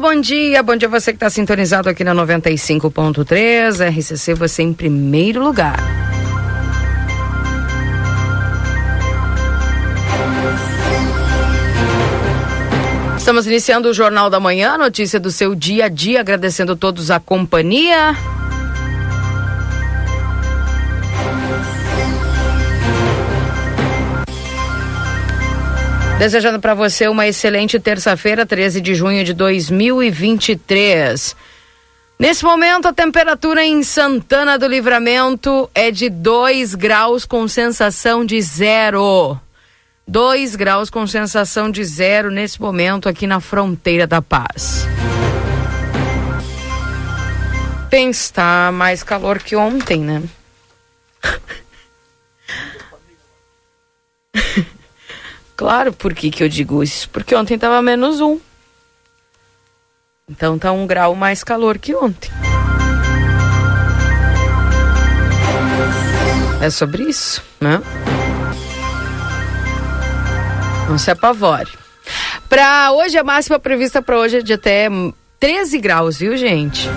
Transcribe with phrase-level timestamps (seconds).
[0.00, 0.62] Bom dia.
[0.62, 3.80] Bom dia você que está sintonizado aqui na 95.3.
[3.88, 5.76] RCC, você em primeiro lugar.
[13.16, 17.10] Estamos iniciando o Jornal da Manhã, notícia do seu dia a dia, agradecendo a todos
[17.10, 18.16] a companhia.
[26.18, 31.36] Desejando para você uma excelente terça-feira, 13 de junho de 2023.
[32.18, 38.42] Nesse momento, a temperatura em Santana do Livramento é de 2 graus com sensação de
[38.42, 39.38] zero.
[40.08, 44.88] 2 graus com sensação de zero nesse momento aqui na fronteira da paz.
[47.88, 50.24] Tem estar mais calor que ontem, né?
[55.58, 57.10] Claro, por que, que eu digo isso?
[57.10, 58.38] Porque ontem estava menos um.
[60.30, 62.30] Então tá um grau mais calor que ontem.
[66.62, 67.82] É sobre isso, né?
[70.88, 71.72] Não se apavore.
[72.48, 74.88] Para hoje, a máxima prevista para hoje é de até
[75.40, 76.88] 13 graus, viu, gente?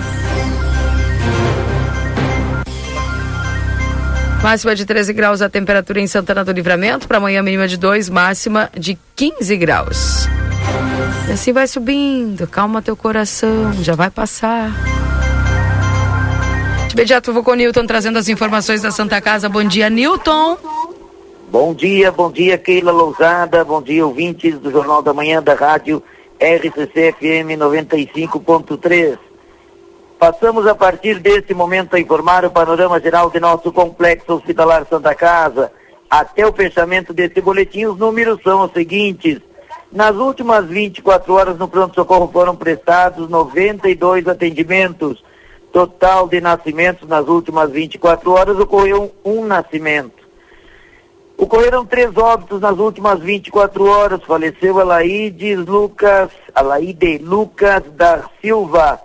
[4.42, 7.06] Máxima de 13 graus a temperatura em Santana do Livramento.
[7.06, 10.26] Para amanhã, mínima de 2, máxima de 15 graus.
[11.28, 12.46] E assim vai subindo.
[12.48, 14.72] Calma teu coração, já vai passar.
[16.88, 19.48] De imediato, vou com o Newton trazendo as informações da Santa Casa.
[19.48, 20.58] Bom dia, Newton.
[21.48, 23.64] Bom dia, bom dia, Keila Lousada.
[23.64, 26.02] Bom dia, ouvintes do Jornal da Manhã da Rádio
[26.40, 29.31] RCC FM 95.3.
[30.22, 35.16] Passamos a partir desse momento a informar o panorama geral de nosso complexo hospitalar Santa
[35.16, 35.72] Casa.
[36.08, 39.40] Até o fechamento desse boletim, os números são os seguintes.
[39.90, 45.24] Nas últimas 24 horas no pronto-socorro foram prestados 92 atendimentos.
[45.72, 50.22] Total de nascimentos nas últimas 24 horas ocorreu um nascimento.
[51.36, 54.22] Ocorreram três óbitos nas últimas 24 horas.
[54.22, 59.00] Faleceu Alaíde Lucas, Alaíde Lucas da Silva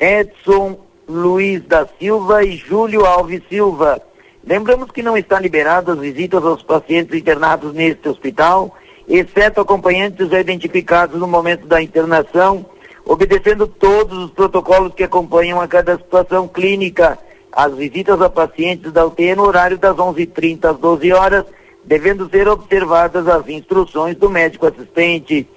[0.00, 0.78] Edson
[1.08, 4.00] Luiz da Silva e Júlio Alves Silva.
[4.44, 8.76] Lembramos que não está liberado as visitas aos pacientes internados neste hospital,
[9.08, 12.64] exceto acompanhantes já identificados no momento da internação,
[13.04, 17.18] obedecendo todos os protocolos que acompanham a cada situação clínica.
[17.50, 21.44] As visitas a pacientes da UTI no horário das 11h30 às 12 horas,
[21.84, 25.48] devendo ser observadas as instruções do médico assistente.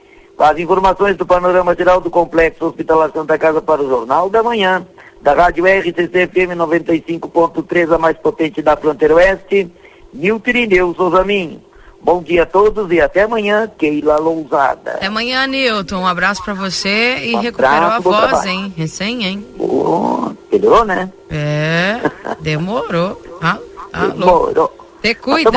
[0.42, 4.84] As informações do panorama geral do Complexo Hospitalar Santa Casa para o Jornal da Manhã,
[5.22, 9.72] da Rádio RCC FM 95.3, a mais potente da fronteira oeste,
[10.12, 11.62] Nilton Irineu Souza Minho.
[12.04, 14.94] Bom dia a todos e até amanhã, Keila Lousada.
[14.94, 15.98] Até amanhã, Nilton.
[15.98, 18.50] Um abraço para você e um recuperou a voz, trabalho.
[18.50, 18.74] hein?
[18.76, 19.46] Recém, hein?
[19.60, 21.12] Oh, melhorou, né?
[21.30, 22.00] É,
[22.40, 23.22] demorou.
[23.40, 23.60] Ah,
[23.94, 24.14] alô.
[24.14, 24.74] Demorou.
[25.04, 25.52] Te cuida.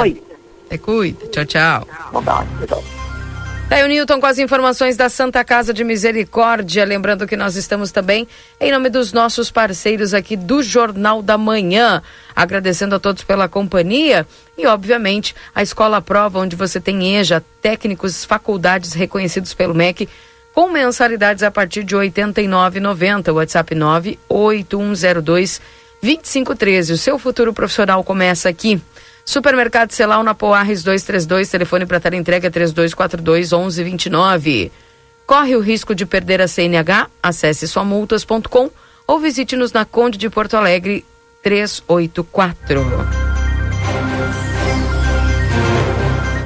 [0.68, 1.26] Te cuida.
[1.28, 1.88] Tchau, tchau.
[2.12, 2.22] Bom,
[2.66, 2.84] tchau.
[3.74, 6.84] Tá aí o Newton com as informações da Santa Casa de Misericórdia.
[6.84, 8.24] Lembrando que nós estamos também
[8.60, 12.00] em nome dos nossos parceiros aqui do Jornal da Manhã.
[12.36, 14.24] Agradecendo a todos pela companhia
[14.56, 20.08] e, obviamente, a Escola Prova, onde você tem EJA, técnicos, faculdades reconhecidos pelo MEC,
[20.54, 23.34] com mensalidades a partir de R$ 89,90.
[23.34, 25.60] WhatsApp 98102
[26.00, 26.92] 2513.
[26.92, 28.81] O seu futuro profissional começa aqui.
[29.25, 34.71] Supermercado Celal na Poarres 232, telefone para estar entrega 3242 1129.
[35.26, 37.09] Corre o risco de perder a CNH?
[37.23, 38.71] Acesse somultas.com
[39.06, 41.05] ou visite-nos na Conde de Porto Alegre
[41.43, 42.85] 384.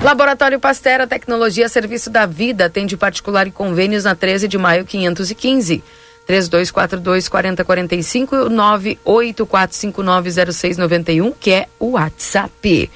[0.03, 5.83] Laboratório Pastera Tecnologia Serviço da Vida atende particular e convênios na 13 de maio 515.
[6.29, 12.91] 3242 4045 e o 984590691, que é o WhatsApp.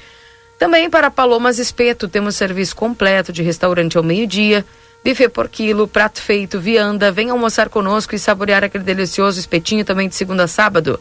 [0.59, 4.63] Também para Palomas Espeto, temos serviço completo de restaurante ao meio-dia,
[5.03, 7.11] buffet por quilo, prato feito, vianda.
[7.11, 10.99] Venha almoçar conosco e saborear aquele delicioso espetinho também de segunda a sábado.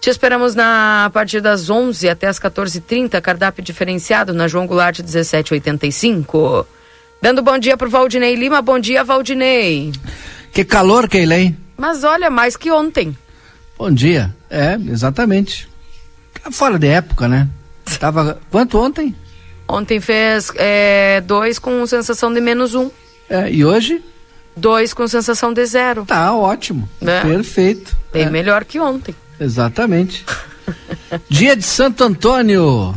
[0.00, 5.00] Te esperamos na a partir das 11 até as 14h30, cardápio diferenciado na João Goulart
[5.00, 6.64] 1785.
[7.20, 8.62] Dando bom dia pro Valdinei Lima.
[8.62, 9.90] Bom dia, Valdinei.
[10.52, 11.54] Que calor, Keilei.
[11.76, 13.16] Mas olha, mais que ontem.
[13.78, 14.34] Bom dia.
[14.50, 15.68] É, exatamente.
[16.42, 17.48] Tá fora de época, né?
[17.98, 19.14] Tava quanto ontem?
[19.68, 22.90] Ontem fez é, dois com sensação de menos um.
[23.28, 24.02] É, e hoje?
[24.56, 26.04] Dois com sensação de zero.
[26.04, 26.88] Tá ótimo.
[27.00, 27.22] É.
[27.22, 27.96] Perfeito.
[28.12, 28.30] Bem é.
[28.30, 29.14] melhor que ontem.
[29.38, 30.26] Exatamente.
[31.30, 32.94] Dia de Santo Antônio.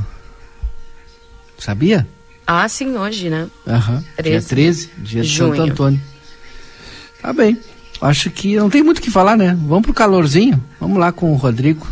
[1.58, 2.08] Sabia?
[2.46, 3.48] Ah, sim, hoje, né?
[3.66, 3.96] Aham.
[3.96, 4.24] Uhum.
[4.24, 5.38] Dia 13, dia de.
[5.38, 6.02] Santo Antônio.
[7.24, 7.58] Tá bem.
[8.02, 9.58] Acho que não tem muito o que falar, né?
[9.62, 10.62] Vamos pro calorzinho.
[10.78, 11.88] Vamos lá com o Rodrigo.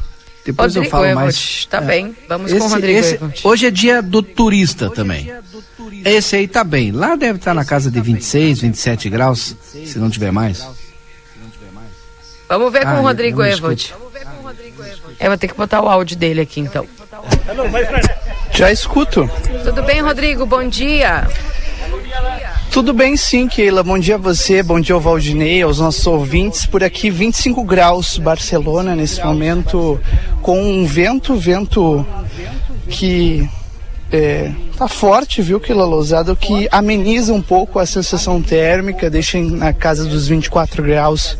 [0.46, 1.66] Depois Rodrigo eu falo Evot, mais.
[1.70, 1.86] Tá é.
[1.86, 5.30] bem, vamos esse, com o Rodrigo esse, Hoje é dia do turista hoje também.
[5.30, 6.10] É do turista.
[6.10, 6.92] Esse aí tá bem.
[6.92, 10.68] Lá deve estar tá na casa de 26, 27 graus, se não tiver mais.
[12.50, 13.96] Vamos ver ah, com o Rodrigo Evot.
[15.18, 16.86] Eu vou ter que botar o áudio dele aqui então.
[18.54, 19.30] Já escuto.
[19.64, 20.46] Tudo bem, Rodrigo?
[20.46, 21.26] Bom dia.
[22.72, 23.84] Tudo bem sim, Keila.
[23.84, 26.66] Bom dia a você, bom dia ao Valdinei, aos nossos ouvintes.
[26.66, 30.00] Por aqui 25 graus Barcelona nesse momento,
[30.42, 32.06] com um vento, vento
[32.88, 33.46] que
[34.10, 39.74] é, tá forte, viu, Keila Lousada, que ameniza um pouco a sensação térmica, deixa na
[39.74, 41.38] casa dos 24 graus.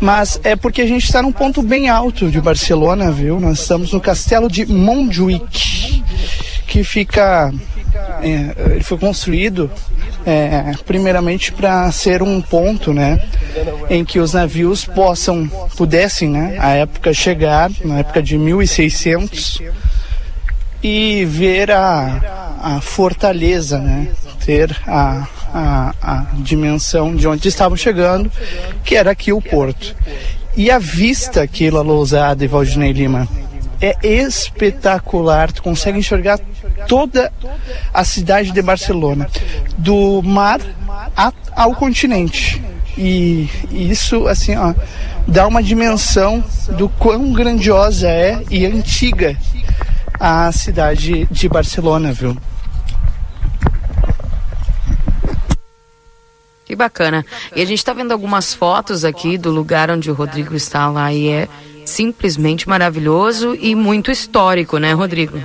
[0.00, 3.40] Mas é porque a gente está num ponto bem alto de Barcelona, viu?
[3.40, 6.04] Nós estamos no castelo de Montjuic,
[6.68, 7.52] que fica
[8.22, 9.70] é, ele foi construído
[10.24, 13.20] é, primeiramente para ser um ponto, né,
[13.90, 19.62] em que os navios possam, pudessem, né, à época chegar, na época de 1600,
[20.82, 24.08] e ver a, a fortaleza, né,
[24.44, 28.30] ter a, a, a dimensão de onde estavam chegando,
[28.84, 29.94] que era aqui o porto.
[30.56, 33.26] E a vista que Ila Lousada e Valdinei Lima
[33.80, 36.38] é espetacular, tu consegue enxergar
[36.88, 37.32] toda
[37.92, 39.28] a cidade de Barcelona,
[39.78, 40.60] do mar
[41.54, 42.62] ao continente.
[42.96, 44.74] E, isso, assim, ó,
[45.26, 46.44] dá uma dimensão
[46.76, 49.36] do quão grandiosa é e antiga
[50.20, 52.36] a cidade de Barcelona, viu?
[56.64, 57.24] Que bacana.
[57.54, 61.12] E a gente está vendo algumas fotos aqui do lugar onde o Rodrigo está lá
[61.12, 61.48] e é
[61.84, 65.38] simplesmente maravilhoso e muito histórico, né, Rodrigo?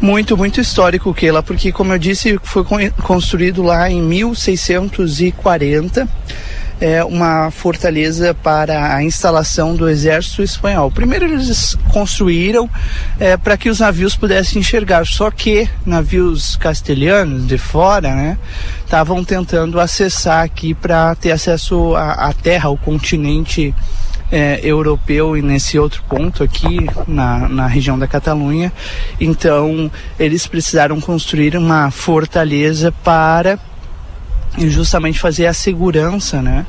[0.00, 2.64] Muito, muito histórico, Keila, porque, como eu disse, foi
[3.02, 6.08] construído lá em 1640
[6.80, 10.90] é, uma fortaleza para a instalação do exército espanhol.
[10.90, 12.68] Primeiro eles construíram
[13.18, 18.38] é, para que os navios pudessem enxergar, só que navios castelhanos de fora, né,
[18.82, 23.74] estavam tentando acessar aqui para ter acesso à, à terra, ao continente
[24.30, 28.72] é, europeu e nesse outro ponto aqui na, na região da Catalunha.
[29.20, 33.58] Então eles precisaram construir uma fortaleza para
[34.58, 36.66] justamente fazer a segurança, né?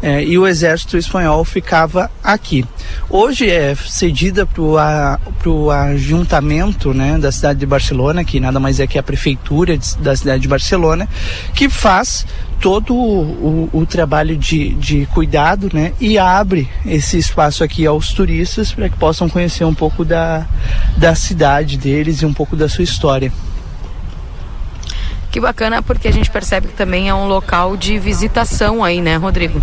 [0.00, 2.64] É, e o exército espanhol ficava aqui.
[3.10, 8.86] Hoje é cedida para o ajuntamento né, da cidade de Barcelona, que nada mais é
[8.86, 11.08] que a prefeitura de, da cidade de Barcelona,
[11.52, 12.24] que faz
[12.60, 18.12] todo o, o, o trabalho de, de cuidado né, e abre esse espaço aqui aos
[18.12, 20.46] turistas para que possam conhecer um pouco da,
[20.96, 23.32] da cidade deles e um pouco da sua história.
[25.38, 29.14] Que bacana, porque a gente percebe que também é um local de visitação aí, né,
[29.14, 29.62] Rodrigo?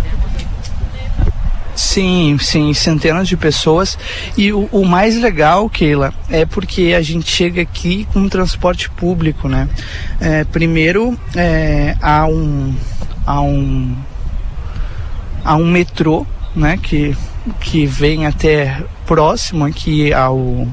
[1.74, 3.98] Sim, sim, centenas de pessoas.
[4.38, 9.50] E o, o, mais legal, Keila, é porque a gente chega aqui com transporte público,
[9.50, 9.68] né?
[10.18, 12.74] É, primeiro, é, há um.
[13.26, 13.94] Há um.
[15.44, 16.78] Há um metrô, né?
[16.82, 17.14] Que,
[17.60, 20.66] que vem até próximo aqui ao.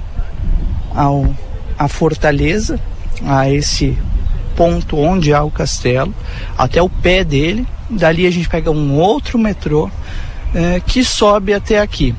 [0.95, 1.35] ao
[1.77, 2.79] a fortaleza,
[3.25, 3.97] a esse
[4.55, 6.13] ponto onde há o castelo,
[6.57, 7.67] até o pé dele.
[7.89, 9.89] Dali a gente pega um outro metrô
[10.53, 12.15] é, que sobe até aqui.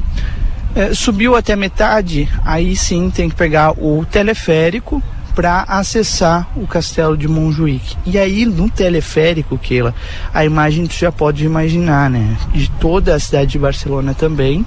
[0.75, 5.03] É, subiu até metade, aí sim tem que pegar o teleférico
[5.35, 7.97] para acessar o castelo de Montjuic.
[8.07, 9.95] E aí no teleférico, Keila,
[10.33, 12.37] a imagem tu já pode imaginar, né?
[12.53, 14.65] De toda a cidade de Barcelona também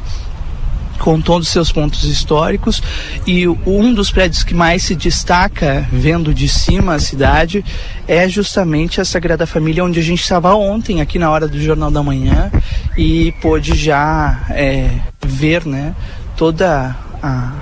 [1.00, 2.82] com todos os seus pontos históricos
[3.26, 7.64] e um dos prédios que mais se destaca vendo de cima a cidade
[8.08, 11.92] é justamente a Sagrada Família onde a gente estava ontem aqui na hora do Jornal
[11.92, 12.52] da Manhã
[12.98, 14.90] e pôde já é,
[15.26, 15.96] ver né,
[16.36, 17.54] toda a,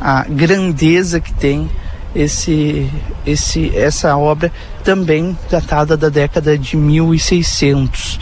[0.00, 1.68] a grandeza que tem
[2.14, 2.90] esse,
[3.26, 4.50] esse, essa obra
[4.82, 8.18] também datada da década de 1600.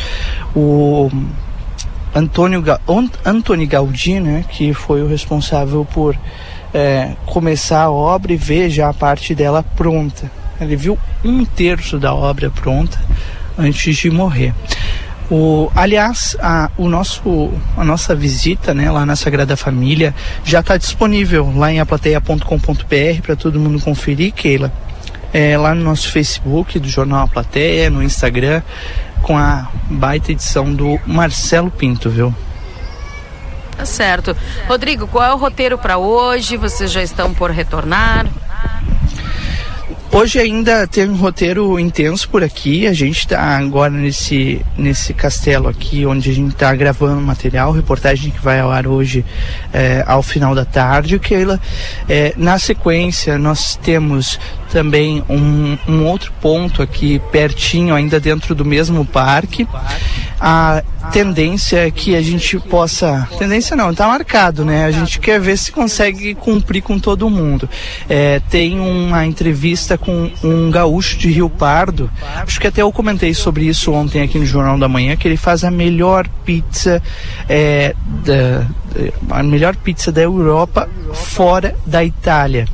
[0.54, 1.10] O
[2.16, 2.64] Antônio,
[3.25, 6.16] Antônio Gaudí, né, que foi o responsável por
[6.73, 10.30] é, começar a obra e ver já a parte dela pronta.
[10.58, 12.99] Ele viu um terço da obra pronta
[13.58, 14.54] antes de morrer.
[15.30, 20.78] O, aliás, a, o nosso, a nossa visita né, lá na Sagrada Família já está
[20.78, 24.73] disponível lá em aplateia.com.br para todo mundo conferir, Keila.
[25.38, 28.62] É, lá no nosso Facebook do Jornal A Plateia, no Instagram,
[29.20, 32.34] com a baita edição do Marcelo Pinto, viu?
[33.76, 34.34] Tá certo.
[34.66, 36.56] Rodrigo, qual é o roteiro para hoje?
[36.56, 38.24] Vocês já estão por retornar?
[40.12, 42.86] Hoje ainda tem um roteiro intenso por aqui.
[42.86, 48.30] A gente está agora nesse, nesse castelo aqui, onde a gente está gravando material, reportagem
[48.30, 49.25] que vai ao ar hoje
[49.72, 51.18] é, ao final da tarde.
[51.18, 51.60] Keila,
[52.08, 54.38] é, na sequência, nós temos
[54.70, 59.66] também um, um outro ponto aqui pertinho, ainda dentro do mesmo parque.
[60.38, 63.28] A tendência é que a gente possa.
[63.38, 64.84] Tendência não, está marcado, né?
[64.84, 67.68] A gente quer ver se consegue cumprir com todo mundo.
[68.08, 72.10] É, tem uma entrevista com um gaúcho de Rio Pardo.
[72.36, 75.36] Acho que até eu comentei sobre isso ontem aqui no Jornal da Manhã, que ele
[75.36, 77.02] faz a melhor pizza
[77.48, 78.66] é, da,
[79.30, 82.66] a melhor pizza da Europa fora da Itália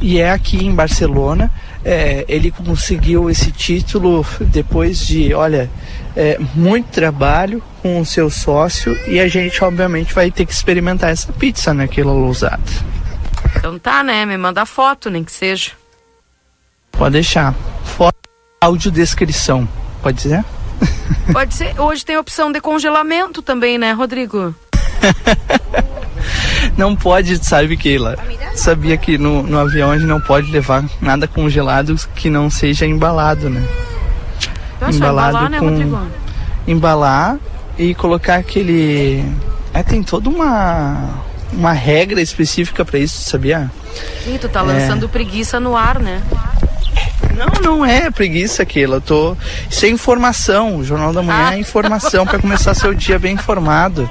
[0.00, 1.50] e é aqui em Barcelona.
[1.84, 5.70] É, ele conseguiu esse título depois de, olha,
[6.14, 11.10] é, muito trabalho com o seu sócio e a gente obviamente vai ter que experimentar
[11.10, 12.62] essa pizza naquela né, lousada.
[13.56, 14.26] Então tá, né?
[14.26, 15.72] Me manda foto, nem que seja.
[16.92, 17.54] Pode deixar.
[17.84, 18.16] Foto,
[18.60, 19.68] áudio descrição.
[20.02, 20.44] Pode ser?
[21.32, 21.78] Pode ser.
[21.80, 24.54] Hoje tem opção de congelamento também, né, Rodrigo?
[26.76, 28.16] não pode, sabe, Keila?
[28.54, 32.86] Sabia que no, no avião a gente não pode levar nada congelado que não seja
[32.86, 33.62] embalado, né?
[34.76, 35.68] Então, embalado embalar, né, com...
[35.68, 36.06] Rodrigo?
[36.66, 37.38] Embalar
[37.78, 39.24] e colocar aquele.
[39.72, 41.22] É, tem toda uma,
[41.52, 43.70] uma regra específica para isso, sabia?
[44.24, 45.08] Sim, tu tá lançando é...
[45.08, 46.22] preguiça no ar, né?
[47.36, 48.94] Não, não é preguiça aquilo.
[48.94, 49.36] Eu tô.
[49.68, 50.76] Isso é informação.
[50.76, 51.58] O Jornal da Manhã é ah.
[51.58, 54.08] informação para começar seu dia bem informado.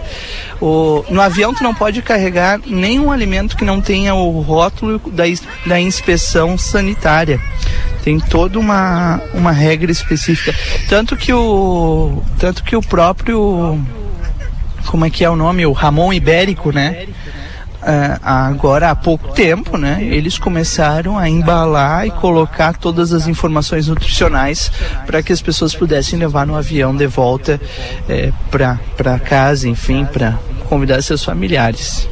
[0.62, 1.06] O...
[1.10, 5.24] No avião tu não pode carregar nenhum alimento que não tenha o rótulo da,
[5.66, 7.40] da inspeção sanitária.
[8.04, 10.58] Tem toda uma, uma regra específica.
[10.88, 12.24] Tanto que o.
[12.40, 13.80] Tanto que o próprio.
[14.88, 15.66] Como é que é o nome?
[15.66, 17.06] O Ramon Ibérico, né?
[17.06, 17.08] é,
[18.22, 24.72] agora há pouco tempo, né, eles começaram a embalar e colocar todas as informações nutricionais
[25.06, 27.60] para que as pessoas pudessem levar no avião de volta
[28.08, 32.08] é, para casa, enfim, para convidar seus familiares.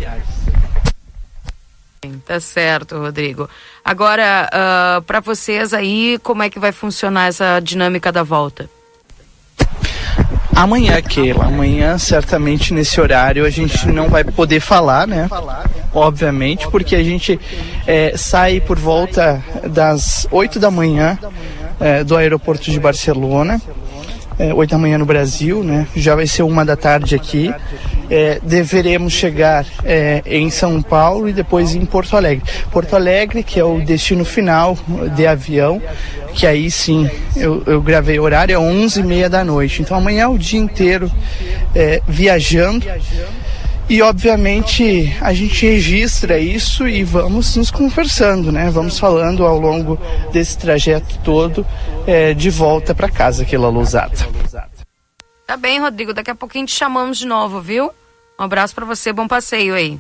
[2.26, 3.50] Tá certo, Rodrigo.
[3.84, 8.70] Agora, uh, para vocês aí, como é que vai funcionar essa dinâmica da volta?
[10.58, 15.30] Amanhã, Keila, amanhã certamente nesse horário a gente não vai poder falar, né?
[15.94, 17.40] Obviamente, porque a gente
[17.86, 21.16] é, sai por volta das 8 da manhã
[21.80, 23.62] é, do aeroporto de Barcelona
[24.40, 25.88] é, 8 da manhã no Brasil, né?
[25.96, 27.54] Já vai ser uma da tarde aqui.
[28.10, 32.44] É, deveremos chegar é, em São Paulo e depois em Porto Alegre.
[32.72, 34.78] Porto Alegre, que é o destino final
[35.16, 35.82] de avião,
[36.34, 39.82] que aí sim eu, eu gravei horário, é 11 e meia da noite.
[39.82, 41.12] Então amanhã é o dia inteiro
[41.76, 42.86] é, viajando.
[43.90, 48.70] E obviamente a gente registra isso e vamos nos conversando, né?
[48.70, 49.98] Vamos falando ao longo
[50.32, 51.66] desse trajeto todo
[52.06, 54.18] é, de volta para casa, aquela lousada.
[55.46, 56.14] Tá bem, Rodrigo.
[56.14, 57.90] Daqui a pouquinho te chamamos de novo, viu?
[58.38, 59.98] Um abraço para você, bom passeio aí.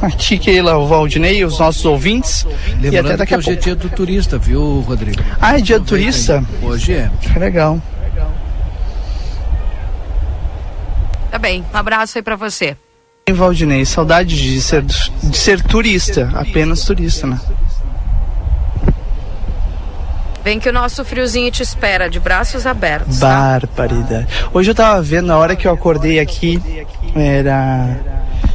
[0.00, 2.44] Aqui, Keila, o Valdinei, os nossos ouvintes.
[2.80, 3.50] Lembrando e até daqui a pouco.
[3.50, 5.20] hoje é dia do turista, viu, Rodrigo?
[5.40, 6.44] Ah, é dia do turista?
[6.62, 7.10] Hoje é.
[7.36, 7.82] Legal.
[11.34, 12.76] Tá bem, um abraço aí para você.
[13.28, 17.40] Valdinei, saudade de ser, de ser turista, apenas turista, né?
[20.44, 23.18] Vem que o nosso friozinho te espera, de braços abertos.
[23.18, 23.58] Tá?
[23.58, 24.28] Barbaridade.
[24.52, 26.62] Hoje eu tava vendo, na hora que eu acordei aqui,
[27.16, 27.96] era.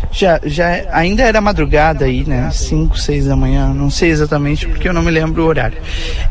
[0.09, 2.50] Já, já ainda era madrugada aí, né?
[2.50, 5.77] 5, 6 da manhã, não sei exatamente porque eu não me lembro o horário.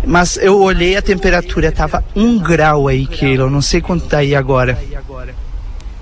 [0.03, 3.45] Mas eu olhei a temperatura, tava um grau aí, Keila.
[3.45, 4.79] Eu não sei quanto tá aí agora.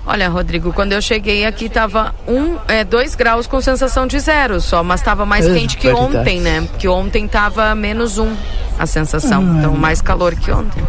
[0.09, 4.61] Olha, Rodrigo, quando eu cheguei aqui tava um, é, dois graus com sensação de zero
[4.61, 6.17] só, mas estava mais é, quente que verdade.
[6.17, 6.65] ontem, né?
[6.79, 8.33] Que ontem tava menos um
[8.79, 9.57] a sensação, hum.
[9.59, 10.81] então mais calor que ontem.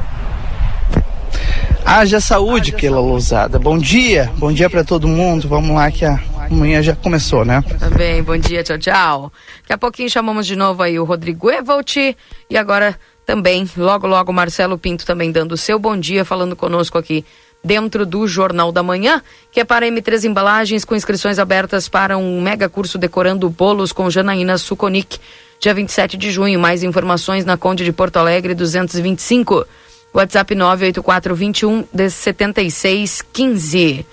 [1.84, 3.58] Haja saúde, Keila Lousada.
[3.58, 5.48] Bom dia, bom dia para todo mundo.
[5.48, 7.64] Vamos lá que a manhã já começou, né?
[7.80, 9.32] Também, bom dia, tchau, tchau.
[9.62, 12.96] Daqui a pouquinho chamamos de novo aí o Rodrigo Evolt e agora
[13.26, 17.24] também, logo, logo, Marcelo Pinto também dando o seu bom dia, falando conosco aqui
[17.68, 19.22] dentro do Jornal da Manhã,
[19.52, 24.08] que é para M3 Embalagens, com inscrições abertas para um mega curso decorando bolos com
[24.08, 25.18] Janaína Suconic,
[25.60, 26.58] dia 27 de junho.
[26.58, 29.66] Mais informações na Conde de Porto Alegre 225.
[30.14, 34.06] WhatsApp 98421 7615.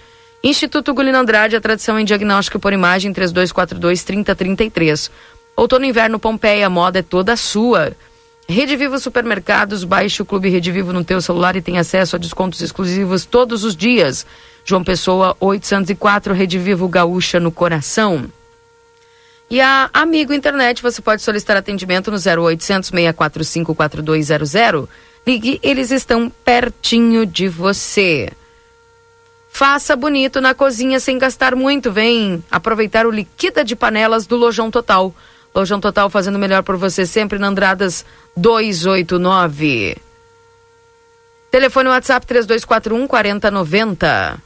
[0.43, 5.09] Instituto Gulino Andrade, a tradição em diagnóstico por imagem 3242 3033.
[5.55, 7.93] Outono e inverno Pompeia, moda é toda sua.
[8.47, 12.19] Rede Vivo Supermercados, baixe o Clube Rede Vivo no teu celular e tem acesso a
[12.19, 14.25] descontos exclusivos todos os dias.
[14.63, 18.29] João Pessoa 804, Rede Vivo Gaúcha no coração.
[19.49, 24.89] E a Amigo Internet, você pode solicitar atendimento no 0800 645 4200.
[25.25, 28.31] Ligue, eles estão pertinho de você.
[29.49, 31.91] Faça bonito na cozinha sem gastar muito.
[31.91, 35.13] Vem aproveitar o liquida de panelas do Lojão Total.
[35.55, 39.95] Lojão Total fazendo melhor por você sempre na Andradas 289.
[41.49, 44.37] Telefone WhatsApp 3241 4090.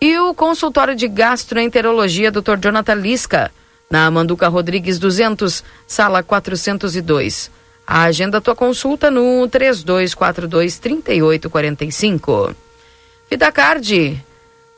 [0.00, 2.58] E o consultório de gastroenterologia Dr.
[2.60, 3.50] Jonathan Lisca,
[3.90, 7.50] na Manduca Rodrigues 200, sala 402.
[7.86, 12.54] A agenda tua consulta no 3242 3845.
[13.30, 14.22] Vidacard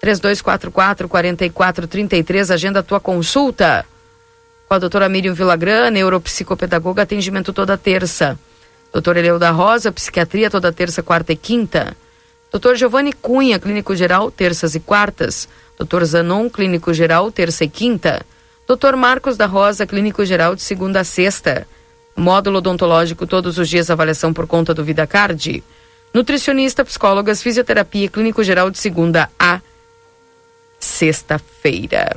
[0.00, 3.84] 3244 4433, agenda tua consulta.
[4.70, 8.38] Com a doutora Miriam Villagrã, neuropsicopedagoga, atendimento toda terça.
[8.92, 11.96] Doutor Eleu da Rosa, psiquiatria toda terça, quarta e quinta.
[12.52, 15.48] Doutor Giovanni Cunha, clínico geral, terças e quartas.
[15.76, 18.24] Doutor Zanon, clínico geral, terça e quinta.
[18.64, 21.66] Doutor Marcos da Rosa, clínico geral, de segunda a sexta.
[22.14, 25.64] Módulo odontológico, todos os dias, avaliação por conta do VidaCard.
[26.14, 29.60] Nutricionista, psicólogas, fisioterapia, clínico geral, de segunda a
[30.78, 32.14] sexta-feira.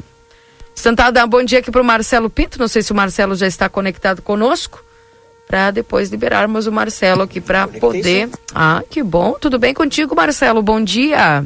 [0.82, 2.60] Tentar dar um bom dia aqui para o Marcelo Pinto.
[2.60, 4.84] Não sei se o Marcelo já está conectado conosco.
[5.48, 8.30] Para depois liberarmos o Marcelo aqui para poder.
[8.54, 9.34] Ah, que bom.
[9.40, 10.62] Tudo bem contigo, Marcelo?
[10.62, 11.46] Bom dia.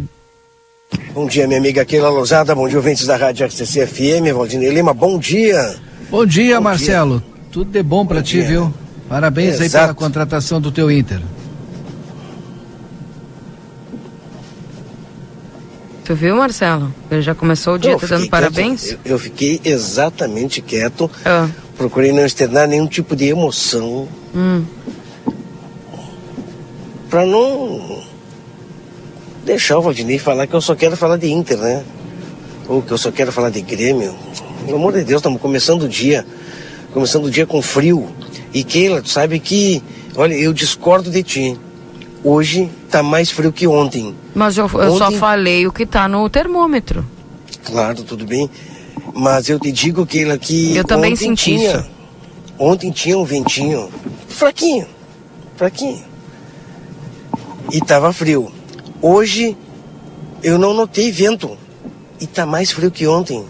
[1.14, 2.56] Bom dia, minha amiga Keila Lousada.
[2.56, 4.34] Bom dia, ouvintes da Rádio RCC FM.
[4.34, 5.76] Valdinei Lima, bom dia.
[6.10, 7.20] Bom dia, bom Marcelo.
[7.20, 7.38] Dia.
[7.52, 8.74] Tudo de bom para ti, viu?
[9.10, 9.64] Parabéns Exato.
[9.64, 11.20] aí pela contratação do teu Inter.
[16.08, 16.96] Tu viu, Marcelo?
[17.12, 18.92] Ele já começou o dia eu tá dando parabéns?
[18.92, 21.12] Eu, eu, fiquei exatamente quieto.
[21.26, 21.50] Ah.
[21.78, 24.08] Procurei não externar nenhum tipo de emoção.
[24.34, 24.64] Hum.
[27.10, 28.02] Pra não
[29.44, 31.84] deixar o Valdinei falar que eu só quero falar de Inter, né?
[32.70, 34.16] Ou que eu só quero falar de Grêmio.
[34.66, 36.26] Pelo amor de Deus, estamos começando o dia.
[36.94, 38.08] Começando o dia com frio.
[38.54, 39.84] E Keila, tu sabe que,
[40.16, 41.60] olha, eu discordo de ti.
[42.24, 44.16] Hoje está mais frio que ontem.
[44.34, 44.98] Mas eu, eu ontem...
[44.98, 47.06] só falei o que está no termômetro.
[47.64, 48.50] Claro, tudo bem.
[49.14, 51.86] Mas eu te digo que que eu também senti tinha, isso.
[52.58, 53.90] Ontem tinha um ventinho
[54.28, 54.88] fraquinho,
[55.56, 56.04] fraquinho.
[57.72, 58.52] E estava frio.
[59.02, 59.56] Hoje
[60.44, 61.58] eu não notei vento
[62.20, 63.44] e está mais frio que ontem.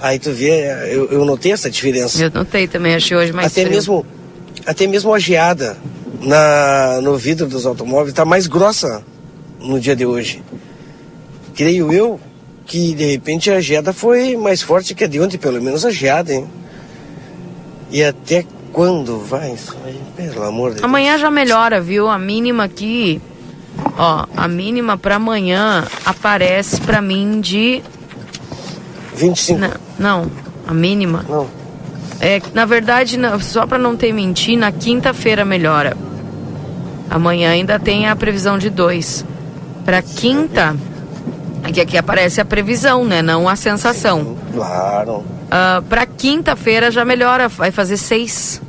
[0.00, 2.22] Aí tu vê, eu, eu notei essa diferença.
[2.22, 3.74] Eu notei também, achei hoje mais até frio.
[3.74, 4.06] Mesmo,
[4.66, 5.76] até mesmo a geada
[6.20, 9.02] na, no vidro dos automóveis está mais grossa
[9.60, 10.42] no dia de hoje.
[11.54, 12.20] Creio eu
[12.64, 15.90] que de repente a geada foi mais forte que a de ontem, pelo menos a
[15.90, 16.46] geada, hein?
[17.90, 19.98] E até quando vai isso aí?
[20.16, 21.20] Pelo amor de Amanhã Deus.
[21.22, 22.08] já melhora, viu?
[22.08, 23.20] A mínima aqui,
[23.96, 27.82] ó, a mínima para amanhã aparece para mim de
[29.14, 29.60] 25.
[29.60, 30.30] Não, não,
[30.66, 31.24] a mínima.
[31.28, 31.48] Não.
[32.20, 35.96] É, na verdade, só para não ter mentir, na quinta-feira melhora.
[37.10, 39.24] Amanhã ainda tem a previsão de dois.
[39.84, 40.74] Para quinta,
[41.72, 43.22] que aqui aparece a previsão, né?
[43.22, 44.36] Não a sensação.
[44.52, 45.16] Claro.
[45.16, 48.60] Uh, ah, Para quinta-feira já melhora, vai fazer seis.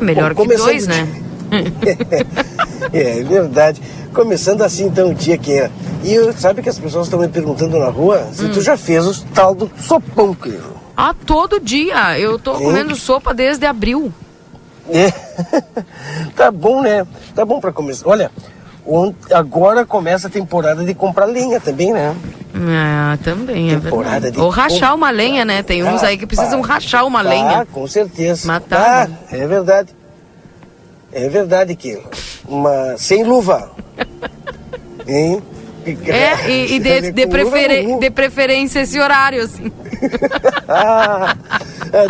[0.00, 1.08] Melhor Bom, que dois, né?
[2.92, 3.80] é, é verdade.
[4.12, 5.70] Começando assim então o dia que é.
[6.02, 8.52] E eu, sabe que as pessoas estão me perguntando na rua se hum.
[8.52, 10.78] tu já fez o tal do sopão, queijo.
[10.96, 12.18] Ah, todo dia.
[12.18, 14.12] Eu tô comendo sopa desde abril.
[14.90, 15.12] É.
[16.34, 17.06] tá bom, né?
[17.34, 18.08] Tá bom para começar.
[18.08, 18.30] Olha,
[19.32, 22.16] agora começa a temporada de comprar lenha também, né?
[22.54, 24.40] Ah, também, é temporada verdade.
[24.40, 25.62] Ou rachar uma lenha, né?
[25.62, 27.60] Tem uns aí que precisam rachar uma lenha.
[27.60, 28.46] Ah, com certeza.
[28.46, 29.08] Matar.
[29.08, 29.94] Ah, é verdade.
[31.12, 32.02] É verdade que
[32.48, 33.70] uma sem luva.
[35.06, 35.42] hein?
[36.06, 39.70] É, e, e de, de, preferen de preferência esse horário, assim.
[40.68, 41.34] ah,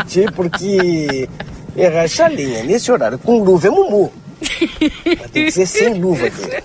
[0.07, 1.29] tipo, porque
[1.77, 4.13] é rachalinha nesse horário, com luva é mumu.
[4.41, 6.63] Mas tem que ser sem luva aqui.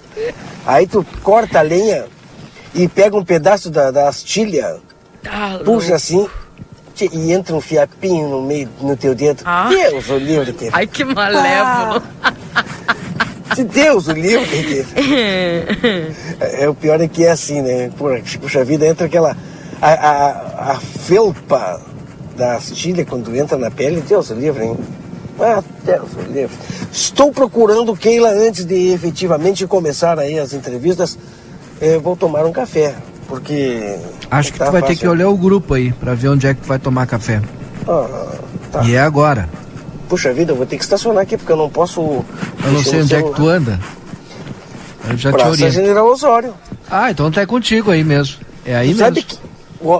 [0.65, 2.05] Aí tu corta a lenha
[2.73, 4.77] e pega um pedaço da, da astilha,
[5.27, 6.27] ah, puxa assim
[7.11, 9.41] e entra um fiapinho no meio no teu dedo.
[9.45, 9.67] Ah.
[9.67, 10.53] Deus, o livro.
[10.71, 12.03] Ai, que malévolo.
[12.21, 12.33] Ah,
[13.55, 14.45] De Deus, o livro.
[16.39, 17.91] é, o pior é que é assim, né?
[18.41, 19.35] Puxa vida, entra aquela.
[19.81, 21.81] A, a, a felpa
[22.37, 24.77] da astilha quando entra na pele, Deus o livre, hein?
[25.39, 26.55] Ah, Deus o livre.
[26.91, 31.17] Estou procurando Keila antes de efetivamente começar aí as entrevistas.
[31.81, 32.95] Eu vou tomar um café,
[33.27, 33.97] porque.
[34.31, 34.95] Acho que tá tu vai fácil.
[34.95, 37.41] ter que olhar o grupo aí para ver onde é que tu vai tomar café.
[37.87, 38.29] Ah,
[38.71, 38.83] tá.
[38.83, 39.49] E é agora.
[40.07, 42.01] Puxa vida, eu vou ter que estacionar aqui porque eu não posso.
[42.01, 43.79] Eu não sei onde é que tu anda.
[45.09, 45.73] Eu já Praça te oriento.
[45.73, 46.53] General Osório.
[46.89, 48.37] Ah, então tá contigo aí mesmo.
[48.65, 49.05] É aí tu mesmo.
[49.05, 49.37] Sabe que,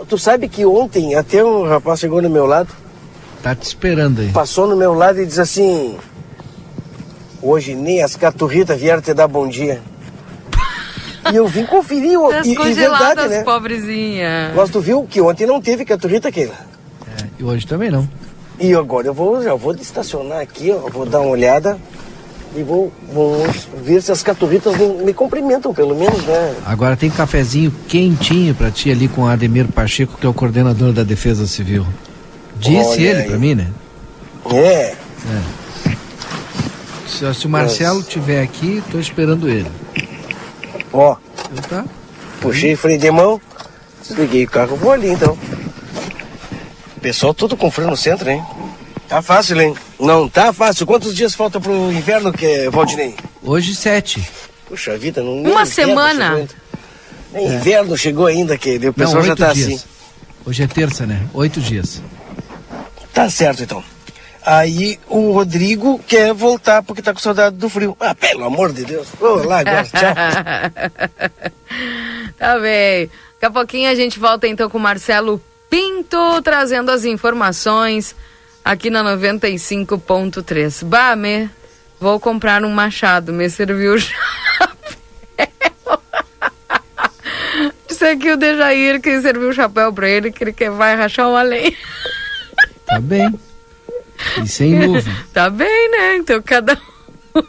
[0.07, 2.69] tu sabe que ontem até um rapaz chegou no meu lado.
[3.41, 4.29] Tá te esperando aí.
[4.29, 5.97] Passou no meu lado e disse assim:
[7.41, 9.81] Hoje nem as caturritas vieram te dar bom dia.
[11.31, 12.19] E eu vim conferir.
[12.19, 13.43] As e, e verdade, né?
[13.43, 14.51] pobrezinha.
[14.53, 16.53] Mas tu viu que ontem não teve caturrita, Keila?
[17.07, 18.05] É, e hoje também não.
[18.59, 21.77] E agora eu vou, já vou estacionar aqui, ó, vou dar uma olhada
[22.55, 23.43] e vou, vou
[23.83, 26.55] ver se as caturritas me, me, cumprimentam, pelo menos, né?
[26.65, 30.93] Agora tem cafezinho quentinho para ti ali com o Ademir Pacheco, que é o coordenador
[30.93, 31.85] da Defesa Civil.
[32.57, 33.67] Disse Olha ele para mim, né?
[34.51, 34.57] É.
[34.59, 34.95] é.
[37.07, 38.07] Se, se, o Marcelo Mas...
[38.07, 39.69] tiver aqui, tô esperando ele.
[40.91, 41.15] Ó.
[41.51, 41.85] Então tá.
[42.39, 43.39] Puxei freio de mão,
[44.01, 45.37] desliguei o carro, vou ali então.
[47.03, 48.41] Pessoal tudo com freio no centro, hein?
[49.09, 49.75] Tá fácil, hein?
[49.99, 50.85] Não tá fácil.
[50.85, 53.13] Quantos dias falta pro inverno, que Valdinei?
[53.43, 54.25] Hoje sete.
[54.69, 56.47] Puxa vida, não Uma semana.
[57.33, 57.55] Nem é.
[57.55, 59.67] inverno chegou ainda, que o pessoal não, já tá dias.
[59.67, 59.81] assim.
[60.45, 61.27] Hoje é terça, né?
[61.33, 62.01] Oito dias.
[63.13, 63.83] Tá certo, então.
[64.41, 67.97] Aí o Rodrigo quer voltar porque tá com saudade do frio.
[67.99, 69.09] Ah, pelo amor de Deus.
[69.19, 70.15] Vou lá agora, tchau.
[72.37, 73.09] tá bem.
[73.33, 75.41] Daqui a pouquinho a gente volta então com o Marcelo
[75.73, 78.15] Pinto trazendo as informações
[78.63, 80.86] aqui na 95.3.
[80.86, 81.49] Bame,
[81.99, 85.47] vou comprar um machado, me serviu o chapéu.
[87.88, 91.41] Disse aqui o Dejair que serviu o chapéu pra ele, que ele vai rachar uma
[91.41, 91.75] lenha.
[92.86, 93.33] Tá bem.
[94.43, 95.12] E sem nuvem.
[95.33, 96.17] Tá bem, né?
[96.17, 96.79] Então cada
[97.36, 97.43] um.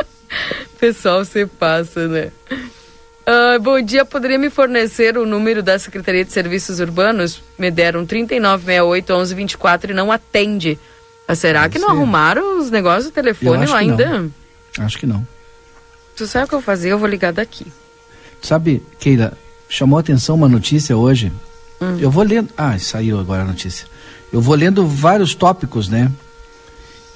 [0.80, 2.32] Pessoal, você passa, né?
[3.20, 7.42] Uh, bom dia, poderia me fornecer o número da Secretaria de Serviços Urbanos?
[7.58, 10.78] Me deram 3968 1124 e não atende.
[11.28, 14.18] Mas será Pode que não arrumaram os negócios do telefone lá ainda?
[14.18, 14.32] Não.
[14.84, 15.26] Acho que não.
[16.16, 16.90] Tu sabe o que eu vou fazer?
[16.90, 17.66] Eu vou ligar daqui.
[18.42, 19.36] Sabe, Keila,
[19.68, 21.32] chamou a atenção uma notícia hoje.
[21.80, 21.98] Hum.
[22.00, 22.50] Eu vou lendo.
[22.56, 23.86] Ah, saiu agora a notícia.
[24.32, 26.10] Eu vou lendo vários tópicos, né?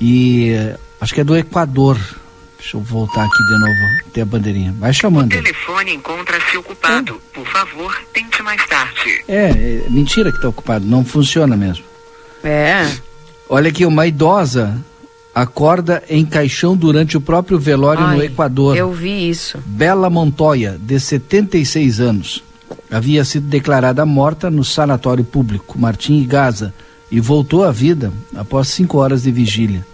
[0.01, 0.53] E
[1.01, 1.99] acho que é do Equador.
[2.65, 4.75] Deixa eu voltar aqui de novo, ter a bandeirinha.
[4.79, 5.27] Vai chamando.
[5.27, 7.21] O telefone encontra-se ocupado.
[7.31, 7.35] É.
[7.35, 9.23] Por favor, tente mais tarde.
[9.29, 11.85] É, é mentira que está ocupado, não funciona mesmo.
[12.43, 12.91] É.
[13.51, 14.83] Olha aqui, uma idosa
[15.35, 18.75] acorda em caixão durante o próprio velório Ai, no Equador.
[18.75, 19.59] Eu vi isso.
[19.67, 22.43] Bela Montoya, de 76 anos,
[22.91, 26.73] havia sido declarada morta no sanatório público Martim e Gaza
[27.11, 29.85] e voltou à vida após cinco horas de vigília.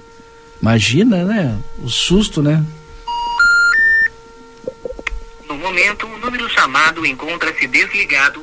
[0.60, 1.58] Imagina, né?
[1.82, 2.64] O susto, né?
[5.48, 8.42] No momento, o número chamado encontra-se desligado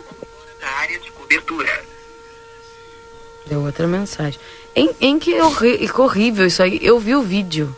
[0.60, 1.84] da área de cobertura.
[3.46, 4.40] Deu outra mensagem.
[4.76, 6.80] Em, em que, horri que horrível isso aí.
[6.82, 7.76] Eu vi o vídeo.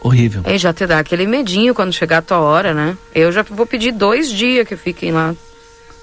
[0.00, 0.42] Horrível.
[0.44, 2.96] Aí já te dá aquele medinho quando chegar a tua hora, né?
[3.14, 5.34] Eu já vou pedir dois dias que fiquem lá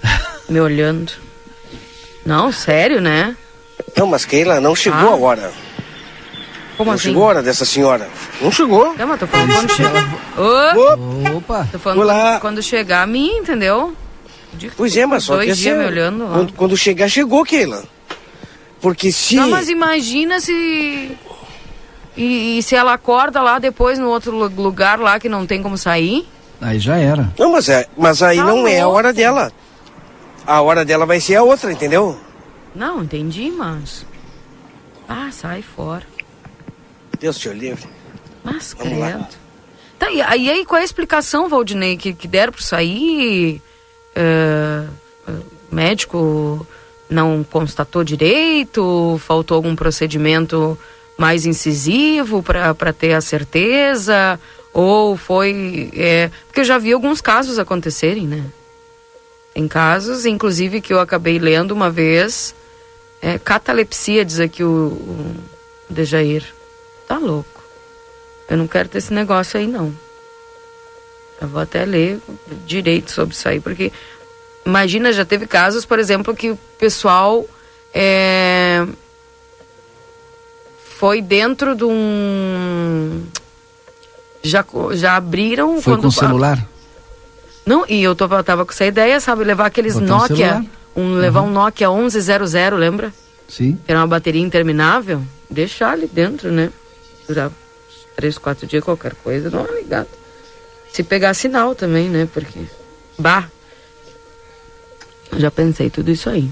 [0.47, 1.13] me olhando.
[2.25, 3.35] Não, sério, né?
[3.95, 5.13] Não, mas Keila, não chegou ah.
[5.13, 5.66] a hora.
[6.77, 7.07] Como não assim?
[7.07, 8.07] chegou a hora dessa senhora.
[8.39, 8.93] Não chegou.
[8.95, 10.15] Não, mas tô falando quando chegar.
[10.37, 11.37] Oh.
[11.37, 11.67] Opa!
[11.71, 13.95] Tô falando quando, quando, chegar a mim, entendeu?
[14.53, 16.33] De pois é, mas só que dias me olhando lá.
[16.35, 17.83] Quando, quando, chegar, chegou, Keila.
[18.79, 19.35] Porque se.
[19.35, 21.17] Não, mas imagina se.
[22.15, 25.77] E, e, se ela acorda lá depois no outro lugar lá que não tem como
[25.77, 26.27] sair?
[26.61, 27.31] Aí já era.
[27.37, 28.69] Não, mas, é, mas aí tá não louco.
[28.69, 29.51] é a hora dela.
[30.45, 32.19] A hora dela vai ser a outra, entendeu?
[32.73, 34.05] Não, entendi, mas.
[35.09, 36.03] Ah, sai fora.
[37.19, 37.87] Deus te livre.
[38.43, 39.19] Mas, Vamos credo.
[39.19, 39.29] Lá.
[39.99, 43.61] Tá, e aí qual é a explicação, Valdinei, que, que deram para sair?
[44.15, 44.89] Uh,
[45.71, 46.65] médico
[47.09, 49.19] não constatou direito?
[49.25, 50.77] Faltou algum procedimento
[51.17, 54.39] mais incisivo para ter a certeza?
[54.73, 55.89] Ou foi.
[55.93, 58.43] É, porque eu já vi alguns casos acontecerem, né?
[59.53, 62.53] Tem casos, inclusive, que eu acabei lendo uma vez.
[63.19, 65.35] É, catalepsia, diz aqui o, o
[65.89, 66.56] Dejair.
[67.07, 67.63] Tá louco.
[68.49, 69.93] Eu não quero ter esse negócio aí, não.
[71.41, 72.19] Eu vou até ler
[72.65, 73.91] direito sobre isso aí, porque
[74.65, 77.45] imagina, já teve casos, por exemplo, que o pessoal
[77.93, 78.85] é,
[80.97, 83.23] foi dentro de um.
[84.43, 86.65] Já, já abriram Foi com celular?
[87.65, 89.43] Não, e eu tô, tava com essa ideia, sabe?
[89.43, 90.35] Levar aqueles Botar um Nokia.
[90.35, 90.65] celular.
[90.95, 93.13] Um, levar um Nokia 1100, lembra?
[93.47, 93.77] Sim.
[93.85, 95.21] Que era uma bateria interminável.
[95.49, 96.71] Deixar ali dentro, né?
[97.27, 97.51] Durar
[98.15, 100.07] três, quatro dias, qualquer coisa, não é ligado.
[100.91, 102.27] Se pegar sinal também, né?
[102.33, 102.59] Porque.
[103.17, 103.45] Bah!
[105.31, 106.49] Eu já pensei tudo isso aí.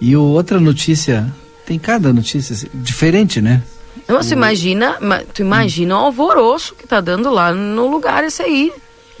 [0.00, 1.32] E o, outra notícia,
[1.64, 3.62] tem cada notícia assim, diferente, né?
[3.96, 8.42] Então, você imagina, ma- tu imagina o alvoroço que tá dando lá no lugar esse
[8.42, 8.72] aí.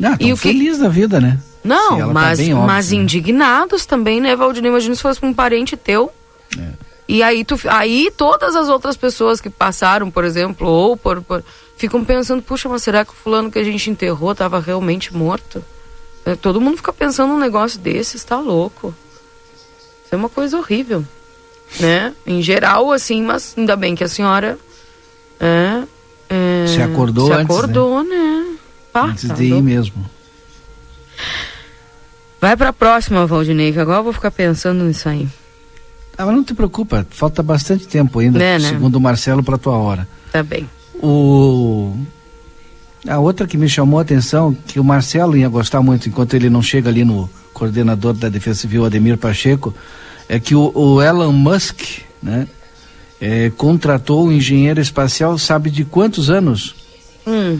[0.02, 1.38] Ah, E o que- feliz da vida, né?
[1.62, 2.98] Não, tá mas, bem, óbvio, mas né?
[2.98, 4.62] indignados também, né, Valdir?
[4.64, 6.10] Imagina se fosse um parente teu.
[6.58, 6.68] É.
[7.06, 11.44] E aí, tu, aí todas as outras pessoas que passaram, por exemplo, ou por, por-
[11.76, 15.62] ficam pensando, puxa, mas será que o fulano que a gente enterrou estava realmente morto?
[16.24, 18.94] É, Todo mundo fica pensando num negócio desse, está louco.
[20.04, 21.04] Isso é uma coisa horrível,
[21.78, 22.14] né?
[22.26, 24.58] Em geral, assim, mas ainda bem que a senhora
[25.38, 25.82] é,
[26.30, 27.52] é, Se acordou se antes, né?
[27.54, 28.56] acordou, né?
[28.94, 30.08] Ah, Antes tá de ir mesmo.
[32.40, 35.28] Vai pra próxima, Valdinei, que agora eu vou ficar pensando nisso aí.
[36.16, 38.68] Ah, mas não te preocupa, falta bastante tempo ainda, É, né?
[38.68, 40.06] segundo o Marcelo, para tua hora.
[40.30, 40.68] Tá bem.
[41.02, 41.96] O...
[43.06, 46.48] A outra que me chamou a atenção, que o Marcelo ia gostar muito, enquanto ele
[46.48, 49.74] não chega ali no coordenador da Defesa Civil, Ademir Pacheco,
[50.28, 51.82] é que o, o Elon Musk,
[52.22, 52.48] né,
[53.20, 56.74] eh, contratou um engenheiro espacial, sabe de quantos anos?
[57.26, 57.58] Hum,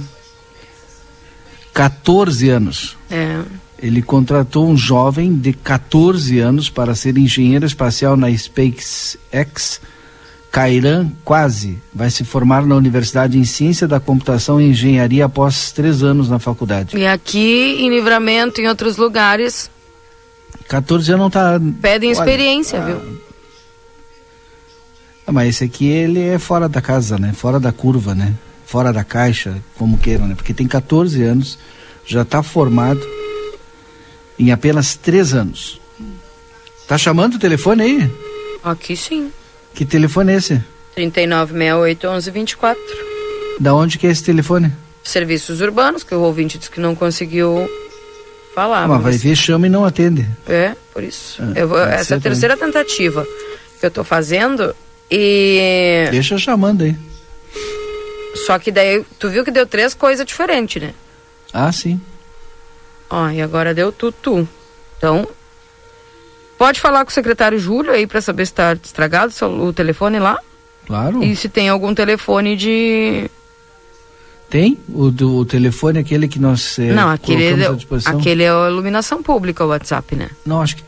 [1.73, 2.97] 14 anos.
[3.11, 3.41] é.
[3.85, 9.79] Ele contratou um jovem de 14 anos para ser engenheiro espacial na SpaceX.
[10.51, 16.03] Kairan Quase vai se formar na Universidade em Ciência da Computação e Engenharia após três
[16.03, 16.97] anos na faculdade.
[16.97, 19.71] E aqui em Livramento, em outros lugares,
[20.67, 21.61] 14 anos não tá.
[21.83, 23.21] pedem Olha, experiência, ah, viu?
[25.27, 27.35] ah, Mas esse aqui ele é fora da casa, né?
[27.35, 28.33] Fora da curva, né?
[28.65, 30.35] Fora da caixa, como queiram, né?
[30.35, 31.59] Porque tem 14 anos,
[32.07, 33.05] já está formado
[34.39, 35.81] em apenas três anos.
[36.87, 38.11] Tá chamando o telefone aí?
[38.63, 39.33] Aqui sim.
[39.75, 40.63] Que telefone é esse?
[40.95, 42.81] 3968 1124.
[43.61, 44.73] Da onde que é esse telefone?
[45.03, 47.69] Serviços urbanos, que o ouvinte disse que não conseguiu
[48.55, 48.85] falar.
[48.85, 50.27] Ah, mas vai mas- ver, chama e não atende.
[50.47, 51.43] É, por isso.
[51.43, 53.27] Ah, Eu vou- essa é a terceira tentativa
[53.81, 54.75] que eu tô fazendo.
[55.11, 56.09] E.
[56.11, 56.97] Deixa chamando aí.
[58.47, 60.93] Só que daí, tu viu que deu três coisas diferentes, né?
[61.53, 62.01] Ah, sim.
[63.11, 64.49] Ó, e agora deu tutu.
[64.97, 65.27] Então,
[66.59, 70.39] pode falar com o secretário Júlio aí pra saber se tá estragado o telefone lá.
[70.87, 71.23] Claro.
[71.23, 73.31] E se tem algum telefone de.
[74.51, 78.19] Tem o, do, o telefone aquele que nós eh, Não, aquele colocamos é, à disposição?
[78.19, 80.31] aquele é a iluminação pública, o WhatsApp, né?
[80.45, 80.85] Não, acho que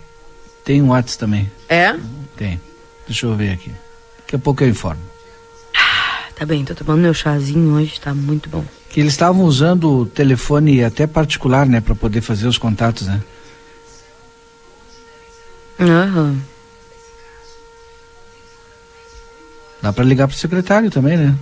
[0.65, 1.51] tem um WhatsApp também.
[1.69, 1.97] É?
[2.37, 2.61] Tem.
[3.07, 3.73] Deixa eu ver aqui.
[4.19, 5.01] Daqui a pouco eu informo.
[6.37, 8.63] Tá bem, tô tomando meu chazinho hoje, tá muito bom.
[8.97, 13.21] Que eles estavam usando o telefone até particular, né, para poder fazer os contatos, né?
[15.79, 16.41] Aham.
[19.83, 21.37] Dá para ligar pro secretário também, né?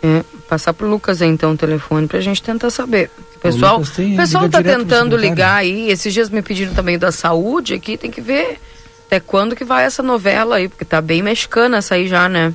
[0.00, 3.10] É, passar pro Lucas aí, então o telefone pra gente tentar saber.
[3.34, 5.90] O pessoal, Lucas tem, o pessoal tá tentando ligar aí.
[5.90, 8.60] Esses dias me pediram também da saúde aqui, tem que ver
[9.08, 12.54] até quando que vai essa novela aí, porque tá bem mexicana essa aí já, né?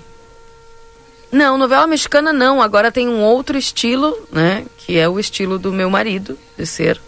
[1.32, 2.62] Não, novela mexicana não.
[2.62, 4.66] Agora tem um outro estilo, né?
[4.78, 7.00] Que é o estilo do meu marido, de ser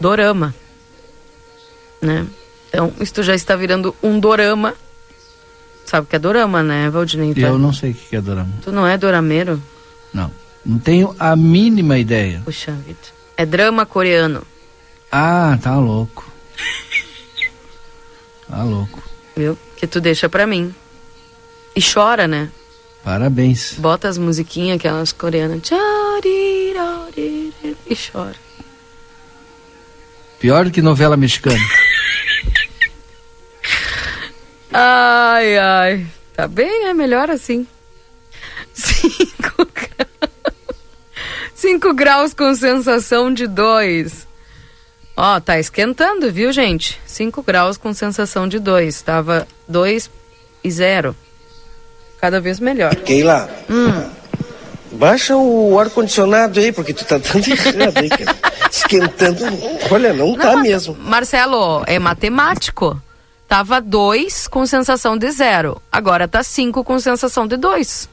[0.00, 0.54] dorama.
[2.00, 2.26] Né?
[2.68, 4.74] Então, isto já está virando um dorama.
[5.86, 7.32] Sabe o que é dorama, né, Valdinei?
[7.36, 8.50] Eu não sei o que que é dorama.
[8.62, 9.62] Tu não é dorameiro?
[10.12, 10.30] Não.
[10.64, 12.42] Não tenho a mínima ideia.
[12.44, 12.98] Puxa vida.
[13.36, 14.42] É drama coreano,
[15.10, 16.30] Ah, tá louco.
[18.48, 19.02] Tá louco.
[19.36, 19.58] viu?
[19.76, 20.72] Que tu deixa pra mim.
[21.74, 22.50] E chora, né?
[23.04, 23.74] Parabéns.
[23.76, 25.60] Bota as musiquinhas, aquelas coreanas.
[27.86, 28.34] E chora.
[30.40, 31.58] Pior do que novela mexicana.
[34.76, 36.06] Ai, ai.
[36.34, 37.64] Tá bem, é melhor assim.
[38.72, 40.74] Cinco graus.
[41.54, 44.26] Cinco graus com sensação de dois.
[45.16, 47.00] Ó, tá esquentando, viu, gente?
[47.06, 49.00] Cinco graus com sensação de dois.
[49.00, 50.10] Tava dois
[50.64, 51.14] e zero.
[52.24, 52.94] Cada vez melhor.
[52.96, 54.02] Keila, Hum.
[54.92, 58.34] baixa o ar-condicionado aí, porque tu tá dando errado aí, cara.
[58.72, 59.44] Esquentando.
[59.90, 60.96] Olha, não tá Não, mesmo.
[60.98, 62.98] Marcelo, é matemático.
[63.46, 65.82] Tava 2 com sensação de zero.
[65.92, 68.08] Agora tá 5 com sensação de 2.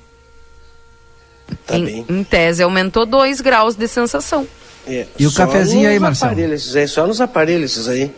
[1.65, 2.05] Tá em, bem.
[2.09, 4.45] em tese, aumentou 2 graus de sensação.
[4.85, 6.35] É, E o cafezinho aí, Marcelo?
[6.37, 8.13] aí, só nos aparelhos esses aí.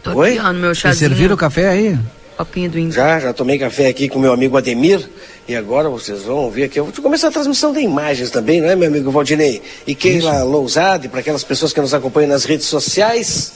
[0.00, 0.38] Tô Oi?
[0.38, 1.98] aqui, ó, no meu Vocês serviram o café aí?
[2.38, 2.92] Copinho do índio.
[2.92, 5.10] Já, já tomei café aqui com meu amigo Ademir,
[5.48, 8.68] E agora vocês vão ver aqui, eu vou começar a transmissão de imagens também, não
[8.68, 9.60] é, meu amigo Valdinei?
[9.84, 13.54] E Keila Lousade, para aquelas pessoas que nos acompanham nas redes sociais,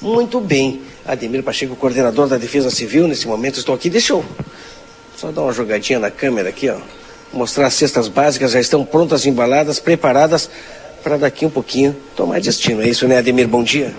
[0.00, 0.80] muito bem.
[1.04, 3.90] Ademir Pacheco, coordenador da Defesa Civil, nesse momento estou aqui.
[3.90, 4.24] Deixa eu
[5.16, 6.76] só dar uma jogadinha na câmera aqui, ó.
[7.32, 10.48] Mostrar as cestas básicas, já estão prontas, embaladas, preparadas
[11.02, 12.80] para daqui um pouquinho tomar destino.
[12.80, 13.48] É isso, né, Ademir?
[13.48, 13.92] Bom dia.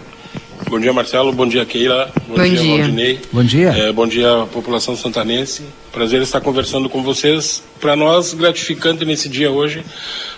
[0.72, 1.34] Bom dia, Marcelo.
[1.34, 2.10] Bom dia, Keila.
[2.30, 3.20] Bom, bom dia, dia, Valdinei.
[3.30, 3.70] Bom dia.
[3.72, 5.64] É, bom dia, população santanense.
[5.92, 7.62] Prazer estar conversando com vocês.
[7.82, 9.84] Para nós, gratificante nesse dia hoje,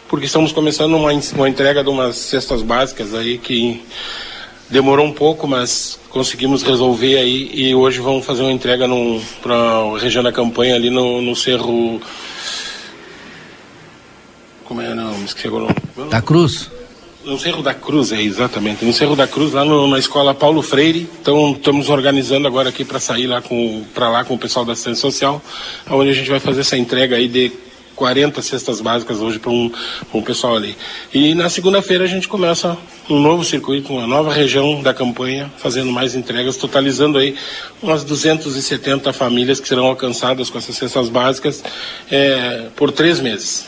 [0.09, 3.83] porque estamos começando uma, uma entrega de umas cestas básicas aí que
[4.71, 8.87] demorou um pouco, mas conseguimos resolver aí e hoje vamos fazer uma entrega
[9.39, 12.01] para a região da campanha ali no, no Cerro.
[14.65, 14.95] Como é?
[14.95, 15.67] Não, me esqueci agora.
[16.09, 16.71] Da Cruz?
[17.25, 18.83] No Cerro da Cruz, é exatamente.
[18.83, 21.07] No Cerro da Cruz, lá no, na escola Paulo Freire.
[21.21, 23.41] Então, estamos organizando agora aqui para sair lá
[23.93, 25.41] para lá com o pessoal da assistência social,
[25.89, 27.49] onde a gente vai fazer essa entrega aí de
[27.95, 29.71] 40 cestas básicas hoje para um,
[30.13, 30.75] um pessoal ali.
[31.13, 32.77] E na segunda-feira a gente começa
[33.09, 37.35] um novo circuito, uma nova região da campanha, fazendo mais entregas, totalizando aí
[37.81, 41.63] umas 270 famílias que serão alcançadas com essas cestas básicas
[42.09, 43.65] é, por três meses.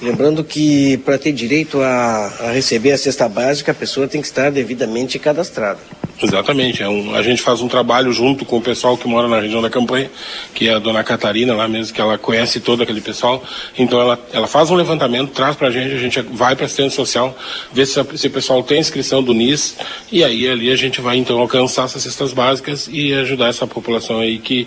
[0.00, 4.26] Lembrando que para ter direito a, a, receber a cesta básica, a pessoa tem que
[4.26, 5.78] estar devidamente cadastrada.
[6.22, 6.82] Exatamente.
[6.82, 9.62] É um, a gente faz um trabalho junto com o pessoal que mora na região
[9.62, 10.10] da campanha,
[10.54, 13.42] que é a dona Catarina lá mesmo, que ela conhece todo aquele pessoal.
[13.76, 16.96] Então ela, ela faz um levantamento, traz para a gente, a gente vai para assistência
[16.96, 17.36] social,
[17.72, 19.76] vê se, se o pessoal tem inscrição do NIS,
[20.10, 24.20] e aí ali a gente vai então alcançar essas cestas básicas e ajudar essa população
[24.20, 24.66] aí que,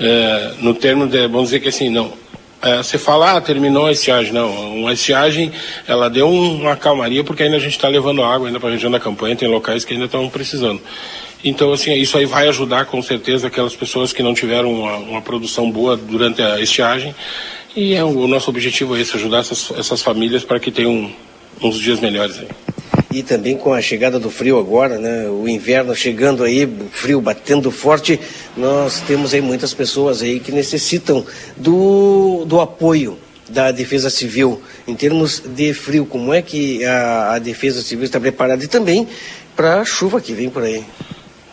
[0.00, 2.12] é, no termo de, vamos dizer que assim, não,
[2.60, 4.32] é, você fala, ah, terminou a estiagem.
[4.32, 5.52] Não, uma estiagem,
[5.86, 8.90] ela deu uma calmaria porque ainda a gente está levando água ainda para a região
[8.90, 10.80] da campanha, tem locais que ainda estão precisando.
[11.44, 15.22] Então, assim, isso aí vai ajudar com certeza aquelas pessoas que não tiveram uma, uma
[15.22, 17.14] produção boa durante a estiagem.
[17.76, 21.12] E é, o nosso objetivo é esse, ajudar essas, essas famílias para que tenham
[21.62, 22.48] uns dias melhores aí
[23.10, 25.28] e também com a chegada do frio agora, né?
[25.28, 28.20] O inverno chegando aí, frio batendo forte,
[28.56, 31.24] nós temos aí muitas pessoas aí que necessitam
[31.56, 36.04] do, do apoio da Defesa Civil em termos de frio.
[36.04, 39.08] Como é que a, a Defesa Civil está preparada e também
[39.56, 40.84] para a chuva que vem por aí?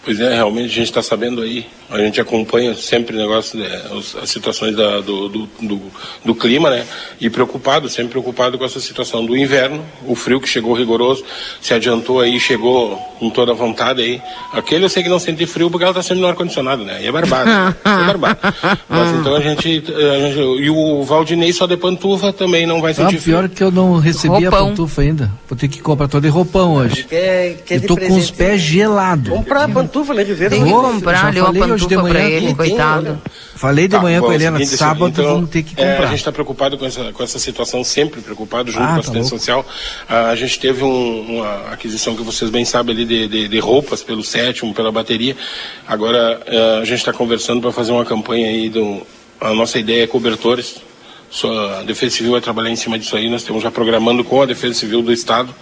[0.03, 3.81] Pois é, realmente a gente está sabendo aí, a gente acompanha sempre o negócio, né,
[4.21, 5.81] as situações da, do, do, do,
[6.23, 6.85] do, clima, né?
[7.19, 11.23] E preocupado, sempre preocupado com essa situação do inverno, o frio que chegou rigoroso,
[11.61, 14.21] se adiantou aí, chegou com toda a vontade aí.
[14.53, 17.01] Aquele eu sei que não sente frio porque ela está sempre no ar-condicionado, né?
[17.01, 18.39] E é barbado, é barbado.
[18.89, 22.93] Mas então a gente, a gente, E o Valdinei só de pantufa também não vai
[22.93, 23.37] sentir ah, frio.
[23.37, 24.47] pior que eu não recebi roupão.
[24.47, 25.31] a pantufa ainda.
[25.47, 27.03] Vou ter que comprar todo de roupão hoje.
[27.03, 29.29] Quer, quer eu tô com os pés gelados.
[29.29, 30.25] Comprar pantufa pantufa, né?
[30.25, 31.39] Tem que comprar ali
[31.83, 33.21] uma pantufa para ele, coitado.
[33.55, 35.85] Falei de tá, manhã bom, com a Helena, seguinte, sábado então, vamos ter que comprar.
[35.85, 38.91] É, a gente está preocupado com essa, com essa situação, sempre preocupado, junto ah, com
[38.91, 39.65] a tá assistência tá social.
[40.09, 43.59] Ah, a gente teve um, uma aquisição que vocês bem sabem ali de, de, de
[43.59, 45.37] roupas pelo sétimo, pela bateria.
[45.87, 49.01] Agora ah, a gente está conversando para fazer uma campanha aí do.
[49.39, 50.77] A nossa ideia é cobertores.
[51.43, 53.29] a Defesa Civil vai trabalhar em cima disso aí.
[53.29, 55.53] Nós estamos já programando com a Defesa Civil do Estado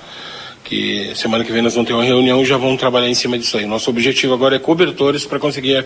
[0.64, 3.38] que semana que vem nós vamos ter uma reunião e já vamos trabalhar em cima
[3.38, 3.66] disso aí.
[3.66, 5.86] Nosso objetivo agora é cobertores para conseguir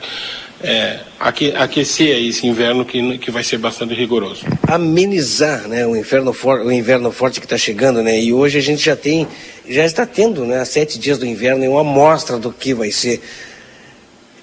[0.62, 4.46] é, aquecer esse inverno que, que vai ser bastante rigoroso.
[4.68, 8.20] Amenizar né, o, inverno for, o inverno forte que está chegando, né?
[8.20, 9.28] E hoje a gente já tem,
[9.68, 13.22] já está tendo, né, sete dias do inverno, uma amostra do que vai ser.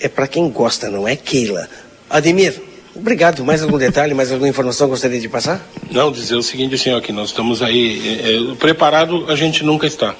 [0.01, 1.69] É para quem gosta, não é, Keila?
[2.11, 2.55] Ademir,
[2.95, 3.45] Obrigado.
[3.45, 5.61] Mais algum detalhe, mais alguma informação gostaria de passar?
[5.91, 8.21] Não, dizer o seguinte, ó, que nós estamos aí.
[8.23, 10.15] É, é, preparado a gente nunca está.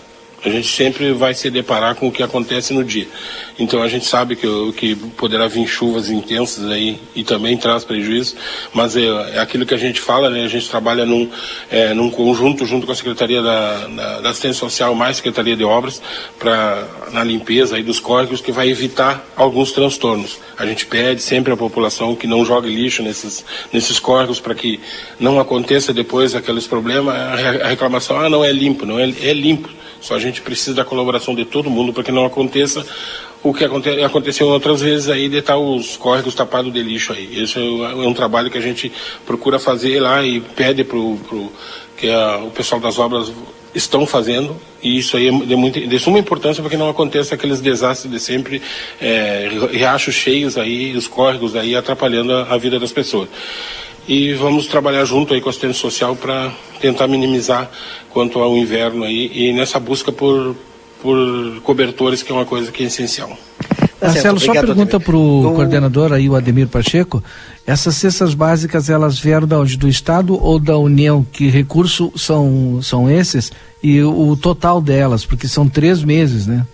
[0.45, 3.09] A gente sempre vai se deparar com o que acontece no dia.
[3.59, 8.37] Então a gente sabe que, que poderá vir chuvas intensas aí e também traz prejuízo,
[8.73, 10.45] mas é, é aquilo que a gente fala, né?
[10.45, 11.31] A gente trabalha num,
[11.71, 15.65] é, num conjunto junto com a Secretaria da, da, da Assistência Social mais Secretaria de
[15.65, 16.03] Obras
[16.39, 20.39] para na limpeza aí dos córregos que vai evitar alguns transtornos.
[20.59, 24.81] A gente pede sempre à população que não jogue lixo nesses, nesses córregos para que
[25.19, 29.71] não aconteça depois aqueles problemas, a reclamação, ah, não é limpo, não é, é limpo
[30.05, 32.85] só a gente precisa da colaboração de todo mundo para que não aconteça
[33.43, 37.43] o que aconte aconteceu outras vezes aí de estar os córregos tapados de lixo aí.
[37.43, 38.93] Esse é, é um trabalho que a gente
[39.25, 40.99] procura fazer lá e pede para
[41.97, 43.33] que a, o pessoal das obras
[43.75, 47.63] estão fazendo e isso aí é de, de suma importância para que não aconteça aqueles
[47.63, 48.61] desastres de sempre
[49.01, 53.31] é, riachos cheios aí, os córregos aí atrapalhando a, a vida das pessoas
[54.07, 57.71] e vamos trabalhar junto aí com a assistência social para tentar minimizar
[58.11, 60.55] quanto ao inverno aí e nessa busca por,
[61.03, 63.37] por cobertores que é uma coisa que é essencial.
[63.99, 67.25] Tá Marcelo, só pergunta para o coordenador aí, o Ademir Pacheco,
[67.67, 69.79] essas cestas básicas, elas vieram da onde?
[69.79, 71.25] Do Estado ou da União?
[71.33, 73.51] Que recursos são, são esses?
[73.83, 76.67] E o, o total delas, porque são três meses, né?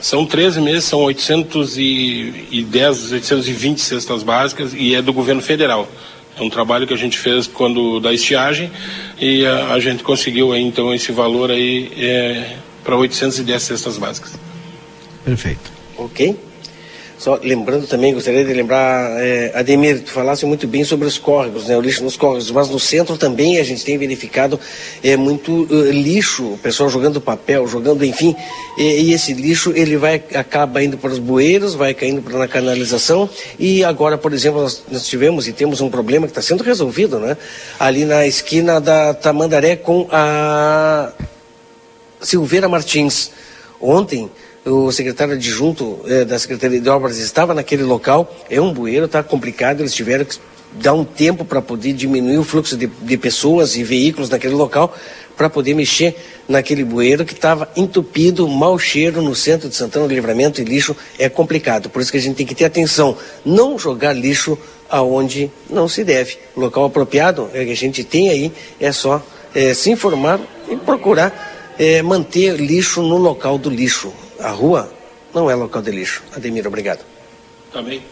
[0.00, 5.88] São 13 meses, são 810, 820 cestas básicas e é do governo federal.
[6.38, 8.70] É um trabalho que a gente fez quando da estiagem
[9.18, 14.34] e a, a gente conseguiu aí, então esse valor aí é, para 810 cestas básicas.
[15.24, 15.72] Perfeito.
[15.96, 16.36] Ok.
[17.18, 21.66] Só lembrando também, gostaria de lembrar, é, Ademir, tu falasse muito bem sobre os córregos,
[21.66, 24.60] né, o lixo nos córregos, mas no centro também a gente tem verificado
[25.02, 28.36] é, muito uh, lixo, o pessoal jogando papel, jogando, enfim,
[28.76, 32.46] e, e, esse lixo ele vai, acaba indo para os bueiros, vai caindo para na
[32.46, 36.62] canalização e agora, por exemplo, nós, nós tivemos e temos um problema que está sendo
[36.62, 37.34] resolvido, né,
[37.80, 41.12] ali na esquina da Tamandaré com a
[42.20, 43.30] Silveira Martins.
[43.80, 44.30] Ontem,
[44.66, 49.22] o secretário adjunto eh, da Secretaria de Obras estava naquele local, é um bueiro, está
[49.22, 50.38] complicado, eles tiveram que
[50.72, 54.92] dar um tempo para poder diminuir o fluxo de, de pessoas e veículos naquele local,
[55.36, 56.16] para poder mexer
[56.48, 60.96] naquele bueiro que estava entupido, mau cheiro no centro de Santana do Livramento e lixo
[61.18, 61.88] é complicado.
[61.88, 64.58] Por isso que a gente tem que ter atenção, não jogar lixo
[64.90, 66.38] aonde não se deve.
[66.56, 70.76] O local apropriado é que a gente tem aí, é só é, se informar e
[70.76, 74.12] procurar é, manter lixo no local do lixo.
[74.40, 74.92] A rua
[75.34, 76.22] não é local de lixo.
[76.34, 77.04] Ademir, obrigado.
[77.72, 78.02] Também.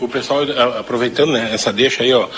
[0.00, 0.42] O pessoal,
[0.78, 2.28] aproveitando né, essa deixa aí, ó,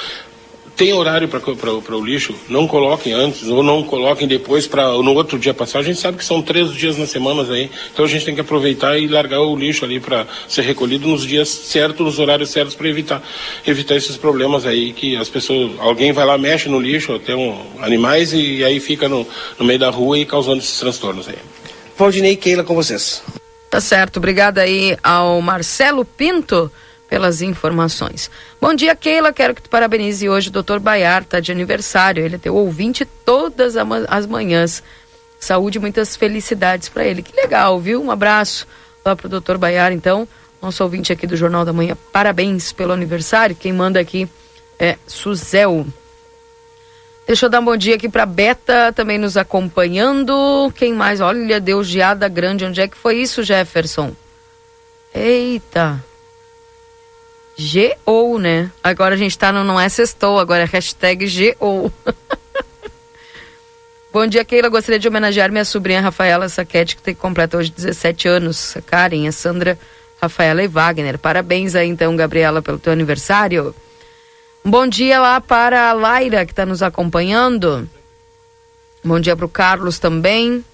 [0.76, 5.38] tem horário para o lixo, não coloquem antes ou não coloquem depois para no outro
[5.38, 5.78] dia passar.
[5.78, 8.40] A gente sabe que são três dias nas semanas aí, então a gente tem que
[8.40, 12.74] aproveitar e largar o lixo ali para ser recolhido nos dias certos, nos horários certos
[12.74, 13.22] para evitar
[13.66, 17.56] evitar esses problemas aí que as pessoas, alguém vai lá mexe no lixo, tem um,
[17.80, 19.26] animais e, e aí fica no,
[19.58, 21.38] no meio da rua e causando esses transtornos aí.
[21.96, 23.22] Valdinei e Keila com vocês.
[23.70, 26.70] Tá certo, obrigada aí ao Marcelo Pinto
[27.08, 28.30] pelas informações.
[28.60, 29.32] Bom dia, Keila.
[29.32, 32.24] Quero que tu parabenize hoje o doutor Baiar, tá de aniversário.
[32.24, 33.74] Ele é teu ouvinte todas
[34.08, 34.82] as manhãs.
[35.38, 37.22] Saúde e muitas felicidades para ele.
[37.22, 38.02] Que legal, viu?
[38.02, 38.66] Um abraço
[39.04, 40.26] lá pro doutor Baiar, então.
[40.62, 41.96] Nosso ouvinte aqui do Jornal da Manhã.
[42.10, 43.54] Parabéns pelo aniversário.
[43.54, 44.28] Quem manda aqui
[44.78, 45.86] é Suzel.
[47.26, 50.70] Deixa eu dar um bom dia aqui para Beta, também nos acompanhando.
[50.76, 51.22] Quem mais?
[51.22, 52.66] Olha, deu geada grande.
[52.66, 54.14] Onde é que foi isso, Jefferson?
[55.14, 56.04] Eita.
[57.56, 58.70] G-O, né?
[58.82, 61.90] Agora a gente tá no Não é Sextou, agora é hashtag G-O.
[64.12, 64.68] Bom dia, Keila.
[64.68, 68.76] Gostaria de homenagear minha sobrinha Rafaela Saquete, que tem completa hoje 17 anos.
[68.86, 69.78] Karen, a Sandra,
[70.20, 71.18] Rafaela e Wagner.
[71.18, 73.74] Parabéns aí, então, Gabriela, pelo teu aniversário.
[74.66, 77.86] Bom dia lá para a Laira, que está nos acompanhando.
[79.04, 80.64] Bom dia para o Carlos também.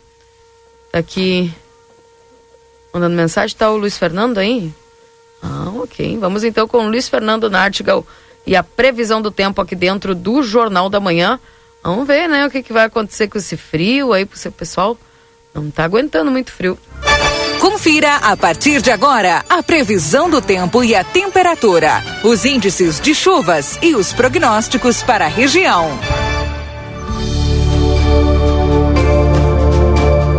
[0.92, 1.52] Tá aqui
[2.94, 3.48] mandando mensagem.
[3.48, 4.72] Está o Luiz Fernando aí?
[5.42, 6.16] Ah, ok.
[6.18, 8.06] Vamos então com o Luiz Fernando Nartigal
[8.46, 11.40] e a previsão do tempo aqui dentro do Jornal da Manhã.
[11.82, 14.96] Vamos ver, né, o que, que vai acontecer com esse frio aí, o pessoal
[15.52, 16.78] não está aguentando muito frio.
[17.60, 23.14] Confira a partir de agora a previsão do tempo e a temperatura, os índices de
[23.14, 25.90] chuvas e os prognósticos para a região.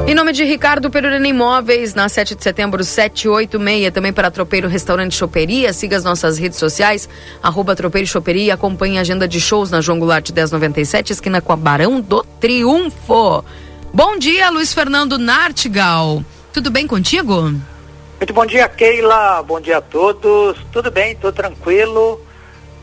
[0.08, 5.16] Em nome de Ricardo Perurena Imóveis, na 7 de setembro, 786, também para Tropeiro Restaurante
[5.16, 5.72] Choperia.
[5.74, 7.08] Siga as nossas redes sociais,
[7.44, 8.56] arroba Tropeiro Choperia.
[8.56, 13.46] Acompanhe a agenda de shows na João Goulart 1097, esquina com a Barão do Triunfo.
[13.94, 16.24] Bom dia, Luiz Fernando Nartigal.
[16.54, 17.44] Tudo bem contigo?
[17.44, 19.42] Muito bom dia, Keila.
[19.42, 20.58] Bom dia a todos.
[20.70, 22.22] Tudo bem, tudo tranquilo.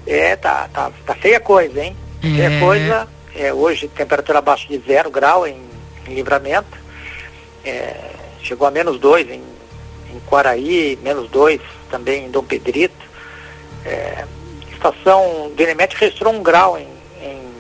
[0.07, 1.95] É, tá, tá, tá feia coisa, hein?
[2.23, 2.29] É.
[2.29, 3.09] Feia coisa.
[3.37, 5.61] É, hoje temperatura abaixo de zero grau em,
[6.07, 6.79] em livramento.
[7.63, 7.95] É,
[8.43, 9.43] chegou a menos dois em,
[10.15, 11.61] em Quaraí, menos dois
[11.91, 13.07] também em Dom Pedrito.
[13.85, 14.25] É,
[14.73, 16.89] estação do Enemete registrou um grau em,
[17.23, 17.53] em,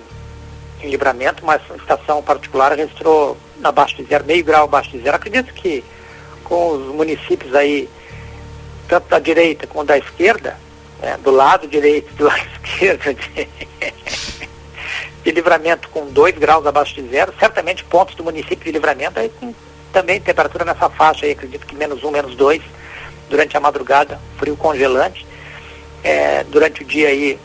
[0.82, 5.16] em livramento, mas a estação particular registrou abaixo de zero, meio grau abaixo de zero.
[5.16, 5.84] Acredito que
[6.49, 7.88] com os municípios aí,
[8.88, 10.57] tanto da direita como da esquerda,
[11.01, 13.49] né, do lado direito do lado esquerdo de,
[15.22, 19.28] de livramento com 2 graus abaixo de zero, certamente pontos do município de livramento aí
[19.28, 19.55] com
[19.92, 22.62] também temperatura nessa faixa aí, acredito que menos 1, um, menos 2,
[23.28, 25.26] durante a madrugada, frio congelante.
[26.05, 27.38] É, durante o dia aí,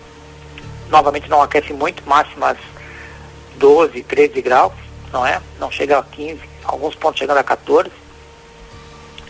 [0.90, 2.58] novamente não aquece muito, máximas
[3.58, 4.74] 12, 13 graus,
[5.12, 5.42] não é?
[5.60, 8.03] Não chega a 15, alguns pontos chegando a 14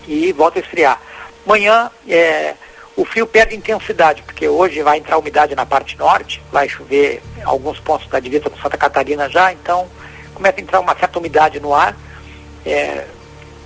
[0.08, 1.02] e volta a esfriar.
[1.46, 2.56] Amanhã é,
[2.96, 7.80] o frio perde intensidade, porque hoje vai entrar umidade na parte norte, vai chover alguns
[7.80, 9.88] pontos da divisa com Santa Catarina já, então
[10.34, 11.98] começa a entrar uma certa umidade no ar.
[12.66, 13.06] É,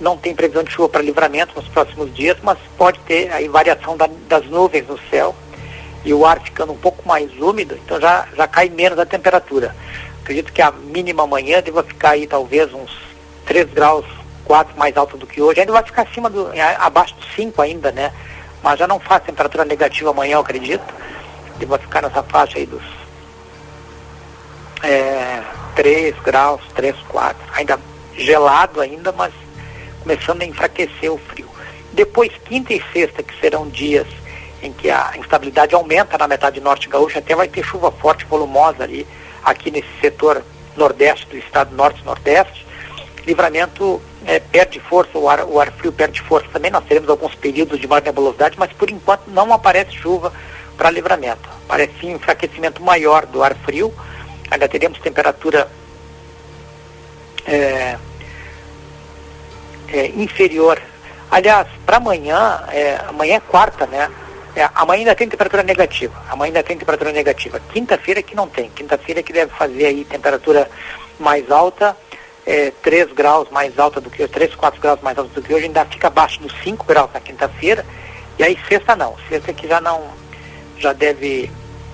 [0.00, 3.96] não tem previsão de chuva para livramento nos próximos dias, mas pode ter aí variação
[3.96, 5.34] da, das nuvens no céu
[6.04, 9.74] e o ar ficando um pouco mais úmido, então já, já cai menos a temperatura.
[10.22, 12.96] Acredito que a mínima amanhã deva ficar aí talvez uns
[13.44, 14.04] 3 graus,
[14.48, 15.60] 4 mais alta do que hoje.
[15.60, 18.10] Ainda vai ficar acima do, abaixo dos 5 ainda, né?
[18.62, 20.82] Mas já não faz temperatura negativa amanhã, eu acredito.
[21.58, 22.82] Deva ficar nessa faixa aí dos
[24.82, 25.42] é,
[25.76, 27.36] 3 graus, 3, 4.
[27.52, 27.78] Ainda
[28.16, 29.32] gelado ainda, mas
[30.00, 31.48] começando a enfraquecer o frio.
[31.92, 34.06] Depois, quinta e sexta, que serão dias
[34.62, 38.82] em que a instabilidade aumenta na metade norte gaúcha, até vai ter chuva forte, volumosa
[38.82, 39.06] ali,
[39.44, 40.42] aqui nesse setor
[40.76, 42.66] nordeste do estado, norte-nordeste.
[43.26, 46.70] Livramento é, perde força, o ar, o ar frio perde força também.
[46.70, 50.32] Nós teremos alguns períodos de maior nebulosidade, mas por enquanto não aparece chuva
[50.76, 51.48] para livramento.
[51.66, 53.92] Parece um enfraquecimento maior do ar frio.
[54.50, 55.68] Ainda teremos temperatura
[57.46, 57.98] é,
[59.88, 60.80] é, inferior.
[61.30, 64.10] Aliás, para amanhã, é, amanhã é quarta, né?
[64.56, 66.14] É, amanhã ainda tem temperatura negativa.
[66.28, 67.60] Amanhã ainda tem temperatura negativa.
[67.72, 68.70] Quinta-feira que não tem.
[68.70, 70.70] Quinta-feira que deve fazer aí temperatura
[71.18, 71.96] mais alta,
[72.48, 75.66] é, 3 graus mais alta do que 3, 4 graus mais alta do que hoje,
[75.66, 77.84] ainda fica abaixo dos 5 graus na quinta-feira.
[78.38, 79.14] E aí sexta não.
[79.28, 80.02] Sexta que já não
[80.78, 81.50] já deve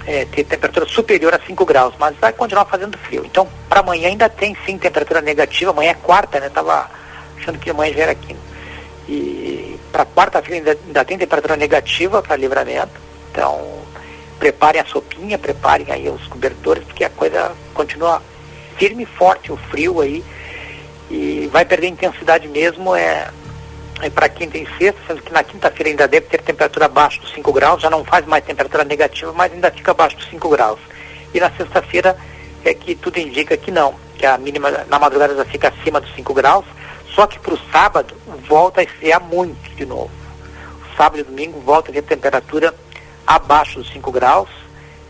[0.07, 3.25] é, ter temperatura superior a 5 graus, mas vai continuar fazendo frio.
[3.25, 5.73] Então, para amanhã ainda tem sim temperatura negativa.
[5.73, 6.49] Amanhã é quarta, né?
[6.49, 6.89] Tava
[7.37, 8.41] achando que amanhã já era quinta.
[9.09, 12.93] E para quarta-feira ainda, ainda, tem temperatura negativa para livramento.
[13.33, 13.83] Então,
[14.39, 18.23] preparem a sopinha, preparem aí os cobertores, porque a coisa continua
[18.77, 20.23] firme e forte, o frio aí.
[21.11, 23.31] E vai perder intensidade mesmo é,
[24.01, 27.33] é para quinta e sexta, sendo que na quinta-feira ainda deve ter temperatura abaixo dos
[27.33, 30.81] 5 graus, já não faz mais temperatura negativa, mas ainda fica abaixo dos 5 graus.
[31.33, 32.17] E na sexta-feira
[32.65, 36.15] é que tudo indica que não, que a mínima na madrugada já fica acima dos
[36.15, 36.65] 5 graus
[37.15, 38.15] só que para o sábado
[38.49, 40.11] volta a esfriar muito de novo.
[40.97, 42.75] Sábado e domingo volta a ter temperatura
[43.27, 44.49] abaixo dos 5 graus.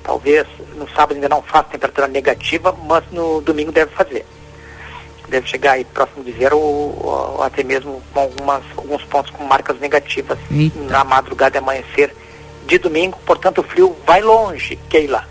[0.02, 4.26] Talvez no sábado ainda não faça temperatura negativa, mas no domingo deve fazer.
[5.28, 9.44] Deve chegar aí próximo de zero ou, ou até mesmo com algumas, alguns pontos com
[9.44, 10.78] marcas negativas Eita.
[10.80, 12.14] na madrugada e amanhecer
[12.66, 13.18] de domingo.
[13.24, 15.26] Portanto, o frio vai longe, Keila.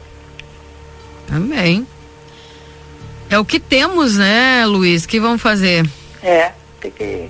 [1.27, 1.87] Também.
[3.29, 5.05] É o que temos, né, Luiz?
[5.05, 5.89] que vamos fazer?
[6.21, 7.29] É, tem que,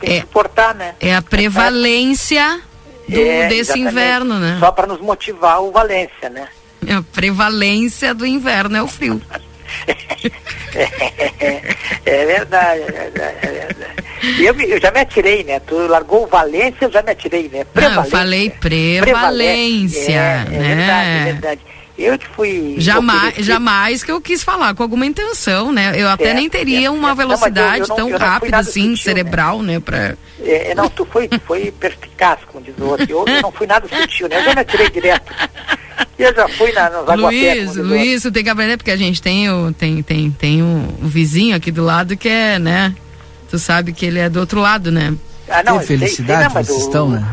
[0.00, 0.94] tem é, que suportar, né?
[1.00, 2.60] É a prevalência
[3.08, 4.56] do, é, desse inverno, né?
[4.58, 6.48] Só para nos motivar o Valência, né?
[6.86, 9.20] É a prevalência do inverno é o frio.
[10.74, 11.62] é,
[12.04, 14.06] é, verdade, é verdade, é verdade.
[14.38, 15.60] Eu, eu, já me atirei, né?
[15.60, 17.66] Tu largou o Valência, eu já me atirei, né?
[17.74, 20.74] Não, eu falei prevalência, é, é né?
[20.74, 21.60] verdade, é verdade.
[21.98, 22.74] Eu que fui.
[22.78, 25.94] Jamais, jamais que eu quis falar com alguma intenção, né?
[25.96, 28.90] Eu até é, nem teria é, uma velocidade não, eu, eu não, tão rápida assim,
[28.90, 29.74] sutil, cerebral, né?
[29.74, 30.14] né pra...
[30.44, 33.06] É, não, tu foi, tu foi perspicaz, como diz o outro.
[33.08, 34.38] Eu, eu não fui nada sutil, né?
[34.38, 35.32] Eu já me atirei direto.
[36.18, 39.50] Eu já fui na, nos Luiz, Luiz, tu tem que aprender, porque a gente tem
[39.50, 42.94] o, tem, tem, tem um vizinho aqui do lado que é, né?
[43.50, 45.14] Tu sabe que ele é do outro lado, né?
[45.48, 47.24] Ah, não, que felicidade sei, sei, vocês estão, né?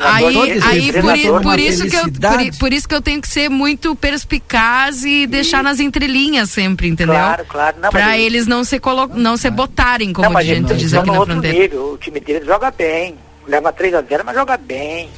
[0.00, 3.48] aí, aí por, por isso que eu, por, por, isso que eu tenho que ser
[3.48, 7.14] muito perspicaz e deixar nas entrelinhas sempre, entendeu?
[7.14, 7.76] Claro, claro.
[7.80, 11.10] Não, pra eles não se, colo não se botarem, como não, a gente diz aqui
[11.10, 11.56] na fronteira.
[11.56, 11.92] Nível.
[11.92, 13.14] O time deles joga bem.
[13.46, 15.08] Leva 3 a 0 mas joga bem.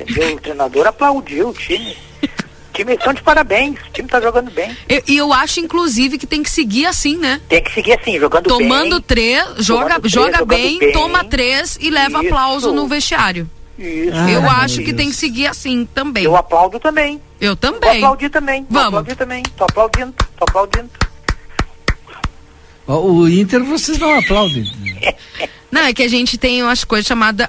[0.00, 0.36] Entendeu?
[0.36, 1.96] O treinador aplaudiu o time
[2.72, 4.76] time estão de parabéns, o time está jogando bem.
[4.88, 7.40] E eu, eu, acho, inclusive, que tem que seguir assim, né?
[7.48, 9.02] Tem que seguir assim, jogando Tomando bem.
[9.02, 12.28] Três, joga, três, joga bem, bem, toma três e leva Isso.
[12.28, 13.48] aplauso no vestiário.
[13.78, 14.16] Isso.
[14.16, 16.24] eu ah, acho que tem que seguir assim também.
[16.24, 17.20] Eu aplaudo também.
[17.40, 17.80] Eu também.
[17.80, 18.66] Vou aplaudir também.
[18.68, 18.90] Vamos.
[18.90, 19.42] Vou aplaudir também.
[19.56, 20.90] Tô aplaudindo, tô aplaudindo.
[22.86, 24.64] O Inter vocês não aplaudem.
[25.70, 27.48] Não, é que a gente tem umas coisas chamadas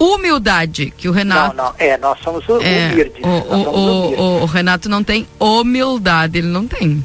[0.00, 1.54] humildade, que o Renato.
[1.54, 3.12] Não, não, é, nós somos é, humildes.
[3.22, 7.04] O, o, o, o, Renato não tem humildade, ele não tem.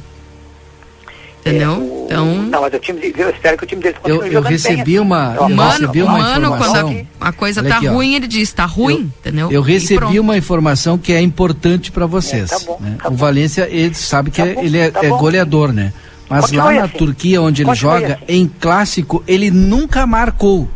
[1.42, 1.72] Entendeu?
[1.72, 2.06] É, o...
[2.06, 2.26] Então.
[2.26, 5.00] Não, mas o time, eu espero que o time dele continue eu, eu recebi bem,
[5.00, 5.38] uma, assim.
[5.38, 6.94] eu mano, recebi uma mano, informação.
[6.94, 9.52] quando a, a coisa Olha tá aqui, ruim, ele diz, tá ruim, eu, entendeu?
[9.52, 12.52] Eu recebi uma informação que é importante para vocês.
[12.52, 12.98] É, tá bom, né?
[13.02, 15.94] tá o Valência, ele sabe que tá é, ele é, tá é goleador, né?
[16.30, 16.98] Mas Continue lá na assim.
[16.98, 18.24] Turquia, onde ele Continue joga, assim.
[18.28, 20.68] em clássico, ele nunca marcou.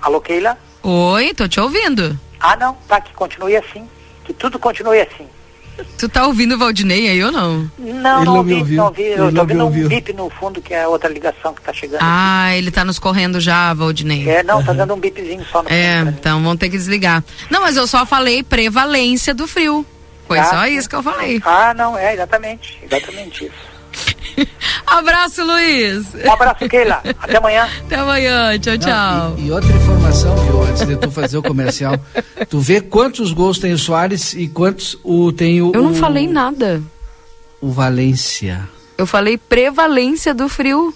[0.00, 0.56] Alô, Keila?
[0.82, 2.18] Oi, tô te ouvindo.
[2.40, 3.88] Ah, não, tá, que continue assim.
[4.24, 5.26] Que tudo continue assim.
[5.96, 7.70] Tu tá ouvindo o Valdinei aí ou não?
[7.78, 9.02] Não, ele não, ouvi, não ouvi.
[9.04, 12.00] Eu tô ouvindo um bip no fundo, que é outra ligação que tá chegando.
[12.02, 12.58] Ah, aqui.
[12.58, 14.28] ele tá nos correndo já, Valdinei.
[14.28, 17.22] É, não, tá dando um bipzinho só no É, então vamos ter que desligar.
[17.50, 19.86] Não, mas eu só falei prevalência do frio.
[20.26, 21.40] Foi ah, só isso que eu falei.
[21.44, 22.78] Ah, não, é exatamente.
[22.82, 23.67] Exatamente isso.
[24.86, 26.06] Abraço, Luiz.
[26.24, 27.02] Um abraço, Keila.
[27.20, 27.68] Até amanhã.
[27.84, 28.58] Até amanhã.
[28.58, 29.34] Tchau, tchau.
[29.38, 31.94] E, e outra informação, viu, antes de tu fazer o comercial.
[32.48, 35.72] Tu vê quantos gols tem o Soares e quantos o tem o.
[35.74, 36.82] Eu não o- falei nada.
[37.60, 38.66] O Valência.
[38.96, 40.94] Eu falei prevalência do frio.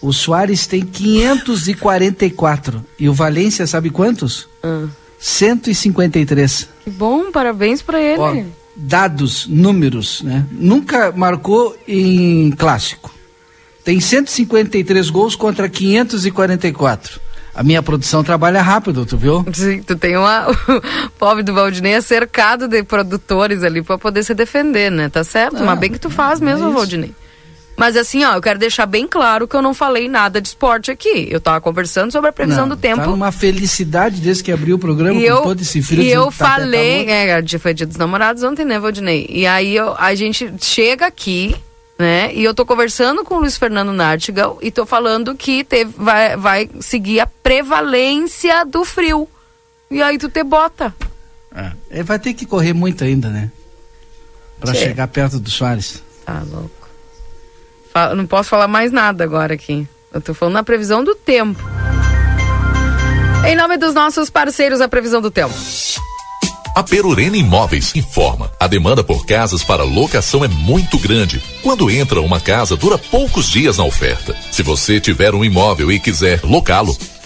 [0.00, 2.82] O Soares tem 544.
[2.98, 4.48] E o Valência, sabe quantos?
[4.62, 4.86] Ah,
[5.18, 6.68] 153.
[6.84, 8.20] que bom, parabéns pra ele.
[8.20, 8.34] Ó,
[8.78, 10.46] dados, números, né?
[10.52, 13.12] Nunca marcou em clássico.
[13.84, 17.20] Tem 153 gols contra 544.
[17.54, 19.44] A minha produção trabalha rápido, tu viu?
[19.52, 20.46] Sim, tu tem uma.
[21.06, 25.08] O pobre do Valdinei é cercado de produtores ali pra poder se defender, né?
[25.08, 25.56] Tá certo?
[25.56, 26.72] Ah, Mas bem que tu faz mesmo, é.
[26.72, 27.12] Valdinei.
[27.78, 30.90] Mas assim, ó, eu quero deixar bem claro que eu não falei nada de esporte
[30.90, 31.28] aqui.
[31.30, 33.00] Eu tava conversando sobre a previsão Não, do tempo.
[33.02, 36.02] Tá numa felicidade desde que abriu o programa E com eu, todo esse frio.
[36.02, 37.10] e eu tá falei, calor.
[37.38, 39.26] é, dia- foi dia dos namorados ontem, né, Valdinei?
[39.30, 41.54] E aí eu- a gente chega aqui,
[41.98, 42.34] né?
[42.34, 46.36] E eu tô conversando com o Luiz Fernando Nartigal e tô falando que teve, vai,
[46.36, 49.28] vai seguir a prevalência do frio.
[49.90, 50.92] E aí tu te bota.
[51.54, 51.72] É.
[51.90, 53.50] Ele vai ter que correr muito ainda, né?
[54.60, 54.80] Pra Sim.
[54.80, 56.02] chegar perto do Soares.
[56.26, 56.70] Tá louco.
[58.14, 59.86] Não posso falar mais nada agora aqui.
[60.12, 61.62] Eu tô falando na previsão do tempo.
[63.46, 65.54] Em nome dos nossos parceiros, a previsão do tempo.
[66.78, 68.52] A Perurena Imóveis informa.
[68.60, 71.42] A demanda por casas para locação é muito grande.
[71.60, 74.36] Quando entra uma casa, dura poucos dias na oferta.
[74.52, 76.96] Se você tiver um imóvel e quiser locá-lo,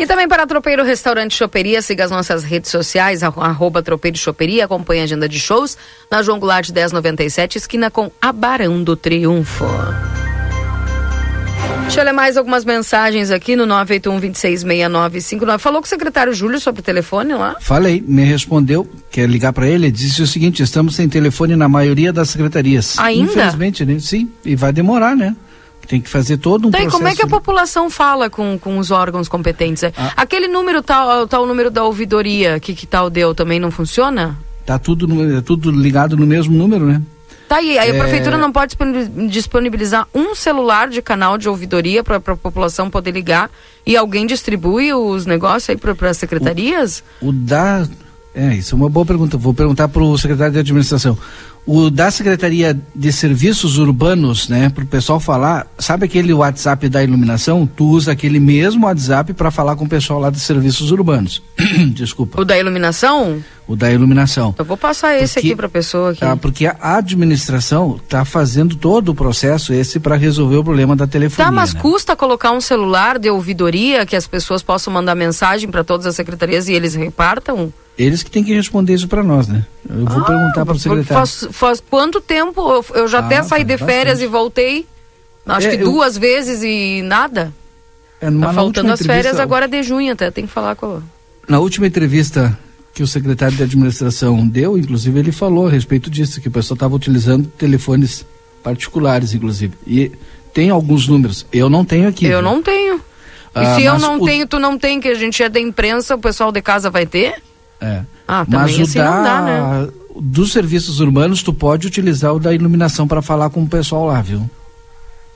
[0.00, 4.64] E também para Tropeiro Restaurante Choperia, siga as nossas redes sociais, arro- arroba Tropeiro Choperia,
[4.64, 5.76] acompanhe a agenda de shows
[6.10, 9.66] na João Goulart 1097, esquina com Abarão do Triunfo.
[11.82, 15.58] Deixa eu ler mais algumas mensagens aqui no 981-266959.
[15.58, 17.56] Falou com o secretário Júlio sobre o telefone lá?
[17.60, 22.10] Falei, me respondeu, quer ligar ele, ele disse o seguinte, estamos sem telefone na maioria
[22.12, 22.96] das secretarias.
[22.98, 23.32] Ainda?
[23.32, 23.98] Infelizmente, né?
[23.98, 25.34] Sim, e vai demorar, né?
[25.90, 26.96] Tem que fazer todo um Tá, e processo.
[26.98, 29.82] como é que a população fala com, com os órgãos competentes?
[29.84, 30.12] Ah.
[30.16, 34.38] Aquele número tal, tal número da ouvidoria que que tal deu também não funciona?
[34.64, 37.02] Tá tudo, é tudo ligado no mesmo número, né?
[37.48, 37.98] Tá aí, aí a É.
[37.98, 43.10] prefeitura não pode disponibil- disponibilizar um celular de canal de ouvidoria para a população poder
[43.10, 43.50] ligar
[43.84, 47.02] e alguém distribui os negócios aí para as secretarias?
[47.20, 47.84] O da.
[48.32, 49.36] É, isso é uma boa pergunta.
[49.36, 51.18] Vou perguntar para o secretário de administração.
[51.66, 57.04] O da Secretaria de Serviços Urbanos, né, para o pessoal falar, sabe aquele WhatsApp da
[57.04, 57.68] iluminação?
[57.76, 61.42] Tu usa aquele mesmo WhatsApp para falar com o pessoal lá de Serviços Urbanos.
[61.94, 62.40] Desculpa.
[62.40, 63.44] O da iluminação?
[63.68, 64.52] O da iluminação.
[64.58, 66.24] Eu vou passar esse Porque- aqui para a pessoa aqui.
[66.24, 71.06] Ah, porque a administração está fazendo todo o processo esse para resolver o problema da
[71.06, 71.44] telefonia.
[71.46, 71.80] Tá, mas né?
[71.80, 76.16] custa colocar um celular de ouvidoria que as pessoas possam mandar mensagem para todas as
[76.16, 77.72] secretarias e eles repartam?
[77.98, 79.64] Eles que têm que responder isso para nós, né?
[79.88, 81.12] Eu vou perguntar para o secretário.
[81.12, 82.84] Ah, Faz, faz quanto tempo?
[82.94, 84.24] Eu, já Ah, até saí de férias bastante.
[84.24, 84.86] e voltei.
[85.46, 87.52] Acho É, que eu- duas vezes e nada.
[88.20, 91.00] É, Tá faltando as férias agora de junho até, tem que falar com a...
[91.48, 92.56] Na última entrevista
[92.94, 96.76] que o secretário de administração deu, inclusive, ele falou a respeito disso, que o pessoal
[96.76, 98.24] estava utilizando telefones
[98.62, 99.74] particulares, inclusive.
[99.86, 100.12] E
[100.52, 101.46] tem alguns números.
[101.52, 102.26] Eu não tenho aqui.
[102.26, 102.42] Eu viu?
[102.42, 103.00] não tenho.
[103.54, 105.58] Ah, e se eu não o- tenho, tu não tem, que a gente é da
[105.58, 107.42] imprensa, o pessoal de casa vai ter?
[107.80, 108.02] É.
[108.28, 109.88] Ah, Mas também o assim da, dá, né?
[110.20, 114.20] dos serviços urbanos, tu pode utilizar o da iluminação para falar com o pessoal lá,
[114.20, 114.48] viu?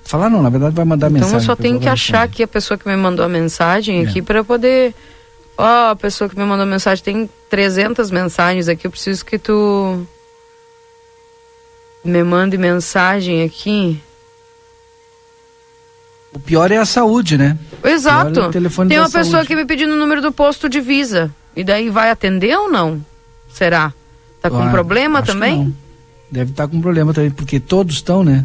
[0.05, 1.37] Falar não, na verdade vai mandar Então mensagem.
[1.39, 4.09] eu só tenho que achar aqui a pessoa que me mandou a mensagem É.
[4.09, 4.95] aqui para eu poder...
[5.57, 9.39] Ó, a pessoa que me mandou a mensagem, tem 300 mensagens aqui, eu preciso que
[9.39, 10.05] tu
[12.05, 13.99] me mande mensagem aqui.
[16.33, 17.57] O pior é a saúde, né?
[17.85, 18.41] Exato.
[18.41, 19.45] É o telefone Tem uma pessoa saúde.
[19.45, 21.31] aqui me pedindo o número do posto de Visa.
[21.57, 23.05] E daí vai atender ou não?
[23.53, 23.93] Será?
[24.41, 25.75] Tá com Ah, problema também?
[26.31, 28.45] Deve estar com problema também, porque todos estão, né?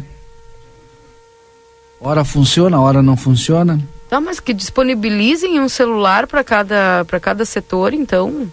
[2.00, 3.80] Hora funciona, hora não funciona.
[4.08, 8.50] Tá, mas que disponibilizem um celular para cada, pra cada setor, então.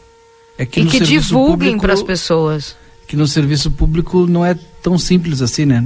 [0.57, 2.75] É que e que divulguem para as pessoas.
[3.07, 5.83] Que no serviço público não é tão simples assim, né?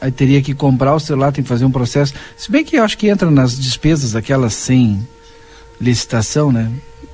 [0.00, 2.14] Aí teria que comprar o celular, tem que fazer um processo.
[2.36, 5.06] Se bem que eu acho que entra nas despesas aquelas sem
[5.80, 6.70] licitação, né?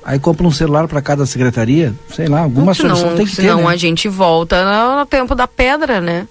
[0.07, 3.41] Aí compra um celular para cada secretaria, sei lá, alguma senão, solução tem que ter.
[3.41, 3.67] senão né?
[3.67, 6.25] a gente volta no, no tempo da pedra, né?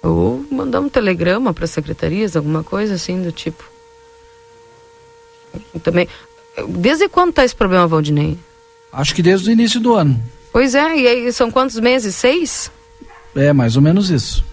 [0.00, 3.64] Ou mandar um telegrama para secretarias, alguma coisa assim do tipo.
[5.82, 6.06] Também.
[6.68, 8.38] Desde quando tá esse problema, Valdinei?
[8.92, 10.22] Acho que desde o início do ano.
[10.52, 12.14] Pois é, e aí são quantos meses?
[12.14, 12.70] Seis?
[13.34, 14.44] É, mais ou menos isso.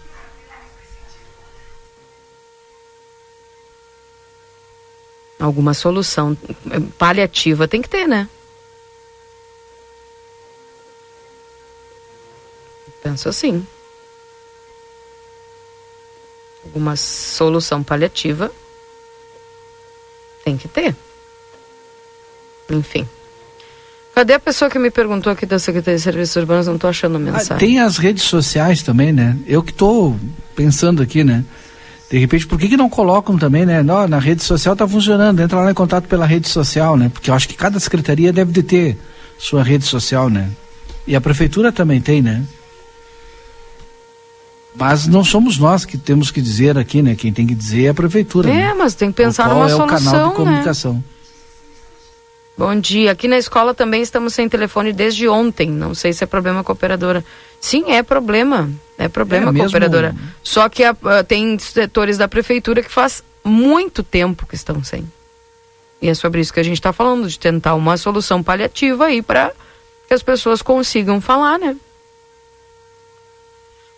[5.42, 6.38] Alguma solução
[7.00, 8.30] paliativa tem que ter, né?
[13.02, 13.66] Penso assim.
[16.64, 18.52] Alguma solução paliativa
[20.46, 20.96] tem que ter.
[22.70, 23.10] Enfim.
[24.14, 26.68] Cadê a pessoa que me perguntou aqui da Secretaria de Serviços Urbanos?
[26.68, 27.56] Não estou achando mensagem.
[27.56, 29.40] Ah, tem as redes sociais também, né?
[29.48, 30.20] Eu que estou
[30.56, 31.44] pensando aqui, né?
[32.12, 33.82] De repente, por que, que não colocam também, né?
[33.82, 37.08] Não, na rede social está funcionando, entra lá em contato pela rede social, né?
[37.08, 38.98] Porque eu acho que cada secretaria deve de ter
[39.38, 40.52] sua rede social, né?
[41.08, 42.44] E a prefeitura também tem, né?
[44.76, 47.16] Mas não somos nós que temos que dizer aqui, né?
[47.16, 48.50] Quem tem que dizer é a prefeitura.
[48.50, 48.74] É, né?
[48.74, 50.36] mas tem que pensar qual numa é solução, o canal de né?
[50.36, 51.04] comunicação.
[52.58, 53.14] Bom dia.
[53.14, 55.70] Aqui na escola também estamos sem telefone desde ontem.
[55.70, 57.24] Não sei se é problema com a operadora.
[57.62, 58.70] Sim, é problema.
[58.98, 59.70] É problema É mesmo?
[59.70, 60.14] operadora.
[60.44, 65.10] Só que a- a- tem setores da prefeitura que faz muito tempo que estão sem.
[66.02, 69.22] E é sobre isso que a gente está falando, de tentar uma solução paliativa aí
[69.22, 69.52] para
[70.08, 71.76] que as pessoas consigam falar, né?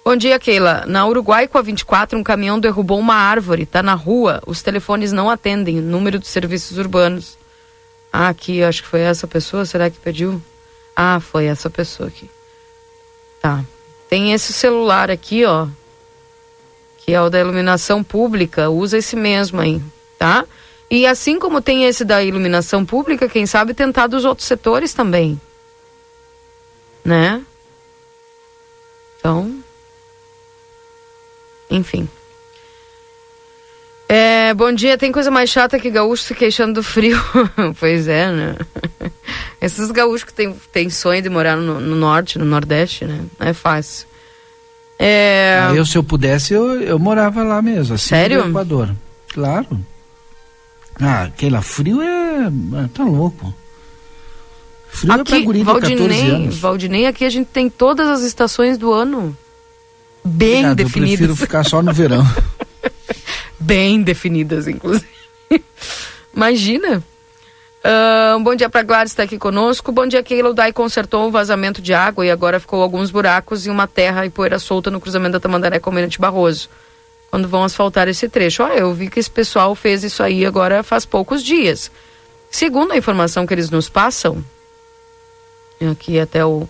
[0.05, 0.84] Bom dia, Keila.
[0.86, 3.66] Na Uruguai, com a 24, um caminhão derrubou uma árvore.
[3.66, 4.41] Tá na rua.
[4.45, 5.78] Os telefones não atendem.
[5.80, 7.38] Número dos serviços urbanos.
[8.11, 9.66] Ah, aqui, acho que foi essa pessoa.
[9.66, 10.41] Será que pediu?
[10.93, 12.30] Ah, foi essa pessoa aqui.
[13.43, 13.61] Tá.
[14.07, 15.67] Tem esse celular aqui, ó.
[16.99, 18.69] Que é o da iluminação pública.
[18.69, 19.81] Usa esse mesmo aí,
[20.17, 20.45] tá?
[20.89, 25.41] E assim como tem esse da iluminação pública, quem sabe tentar dos outros setores também.
[27.03, 27.43] Né?
[29.19, 29.61] Então.
[31.69, 32.07] Enfim.
[34.07, 37.17] É, bom dia, tem coisa mais chata que gaúcho se queixando do frio.
[37.77, 38.55] pois é, né?
[39.64, 43.24] Esses gaúchos que tem, tem sonho de morar no, no norte, no nordeste, né?
[43.39, 44.05] Não é fácil.
[44.99, 45.57] É...
[45.70, 48.43] Ah, eu, se eu pudesse, eu, eu morava lá mesmo, assim Sério?
[48.43, 48.93] no Equador.
[49.34, 49.80] Claro.
[50.99, 52.47] Ah, aquele lá, frio é.
[52.76, 53.53] ah, Tá louco.
[54.89, 56.49] Frio é pra Aqui, guri de 14 Valdinei.
[56.49, 59.36] Valdinei, aqui a gente tem todas as estações do ano.
[60.26, 61.16] Bem Obrigado, Eu definidas.
[61.16, 62.28] prefiro ficar só no verão.
[63.57, 65.07] Bem definidas, inclusive.
[66.36, 67.01] Imagina.
[67.84, 69.91] Ah, bom dia para Gladys, está aqui conosco.
[69.91, 70.51] Bom dia, Keila.
[70.51, 74.25] O DAI consertou um vazamento de água e agora ficou alguns buracos e uma terra
[74.25, 76.69] e poeira solta no cruzamento da Tamandaré com o Almirante Barroso.
[77.29, 78.63] Quando vão asfaltar esse trecho.
[78.63, 81.91] Olha, eu vi que esse pessoal fez isso aí agora faz poucos dias.
[82.49, 84.43] Segundo a informação que eles nos passam,
[85.91, 86.69] aqui até o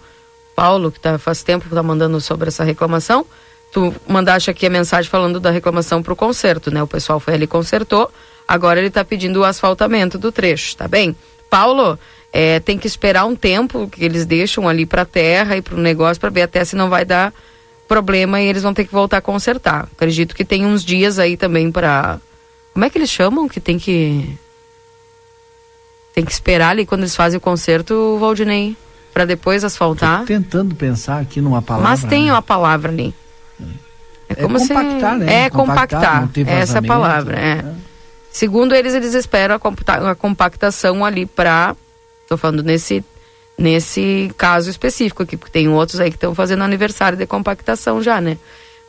[0.56, 3.26] Paulo, que tá, faz tempo que está mandando sobre essa reclamação,
[3.72, 6.82] tu mandaste aqui a mensagem falando da reclamação para o conserto, né?
[6.82, 8.10] O pessoal foi ali e consertou,
[8.54, 11.16] agora ele está pedindo o asfaltamento do trecho, tá bem?
[11.50, 11.98] Paulo,
[12.32, 15.76] é, tem que esperar um tempo que eles deixam ali para a terra e para
[15.76, 17.34] o negócio para ver até se não vai dar
[17.88, 19.88] problema e eles vão ter que voltar a consertar.
[19.92, 22.20] Acredito que tem uns dias aí também para
[22.74, 24.38] como é que eles chamam que tem que
[26.14, 28.78] tem que esperar ali quando eles fazem o conserto, Valdinei,
[29.12, 30.20] para depois asfaltar.
[30.20, 31.90] Tô tentando pensar aqui numa palavra.
[31.90, 32.32] Mas tem né?
[32.32, 33.14] uma palavra ali.
[34.30, 35.46] É, como se- compactar, né?
[35.46, 36.48] É Compactar, compactar.
[36.48, 37.40] Essa é a vazamento, palavra.
[37.40, 37.93] É.
[38.34, 41.76] Segundo eles, eles esperam a, compactação ali para.
[42.28, 43.06] Tô falando nesse,
[43.56, 48.20] nesse caso específico aqui, porque tem outros aí que estão fazendo aniversário de compactação já,
[48.20, 48.40] né?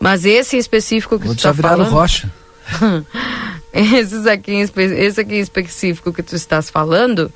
[0.00, 1.90] Mas esse específico que Outros tu tá falando.
[1.90, 2.32] rocha.
[3.70, 7.30] Esses aqui, esse aqui específico que tu estás falando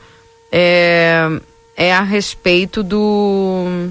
[0.53, 1.29] é,
[1.77, 3.91] é a respeito do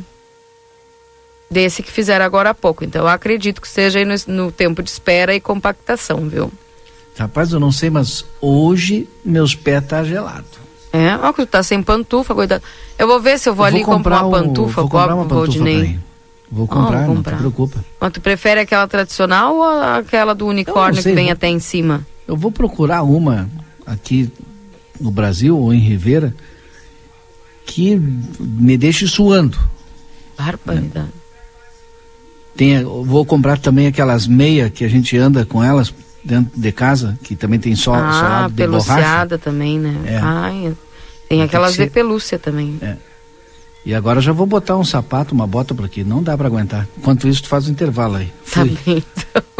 [1.51, 2.85] desse que fizeram agora há pouco.
[2.85, 6.49] Então eu acredito que seja aí no, no tempo de espera e compactação, viu?
[7.17, 10.45] Rapaz, eu não sei, mas hoje meus pés tá gelado.
[10.93, 12.63] É, ó, que tu tá sem pantufa, coitado.
[12.97, 15.25] Eu vou ver se eu vou Eu ali comprar uma um- pantufa, vou comprar uma
[15.25, 15.99] pantufa ir.
[16.49, 17.37] Vou comprar, vou não te comprar.
[17.37, 17.83] preocupa.
[17.99, 21.59] Mas tu prefere aquela tradicional ou aquela do unicórnio sei, que vem vou- até em
[21.59, 22.05] cima?
[22.27, 23.49] Eu vou procurar uma
[23.85, 24.31] aqui
[24.99, 26.33] no Brasil ou em Rivera
[27.65, 27.95] que
[28.39, 29.57] me deixe suando.
[30.37, 31.09] Barbaridade.
[32.55, 35.93] Tem, vou comprar também aquelas meias que a gente anda com elas
[36.27, 39.37] dentro de casa, que também tem sol, ah, solado de borracha.
[39.37, 39.95] também, né?
[40.05, 40.19] É.
[40.21, 40.73] Ai,
[41.29, 42.77] tem que aquelas ser- de pelúcia também.
[42.81, 42.95] É.
[43.85, 46.03] E agora já vou botar um sapato, uma bota por aqui.
[46.03, 46.85] Não dá para aguentar.
[46.97, 48.31] Enquanto isso, tu faz o intervalo aí.
[48.51, 49.43] Tá bem, então.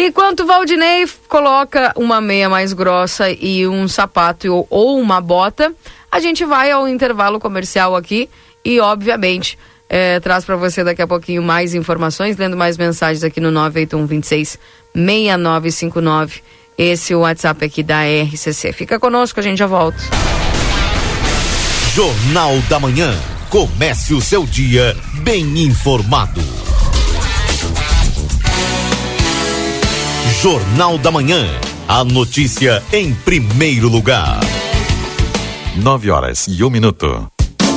[0.00, 5.74] Enquanto o Valdinei coloca uma meia mais grossa e um sapato ou uma bota,
[6.10, 8.30] a gente vai ao intervalo comercial aqui
[8.64, 9.58] e, obviamente,
[9.88, 14.06] eh, traz para você daqui a pouquinho mais informações, lendo mais mensagens aqui no 981
[14.06, 14.58] 26
[14.94, 16.40] 6959.
[16.76, 18.72] Esse é o WhatsApp aqui da RCC.
[18.72, 19.98] Fica conosco, a gente já volta.
[21.94, 23.12] Jornal da Manhã.
[23.50, 26.40] Comece o seu dia bem informado.
[30.40, 31.44] Jornal da Manhã.
[31.88, 34.38] A notícia em primeiro lugar.
[35.76, 37.28] 9 horas e um minuto.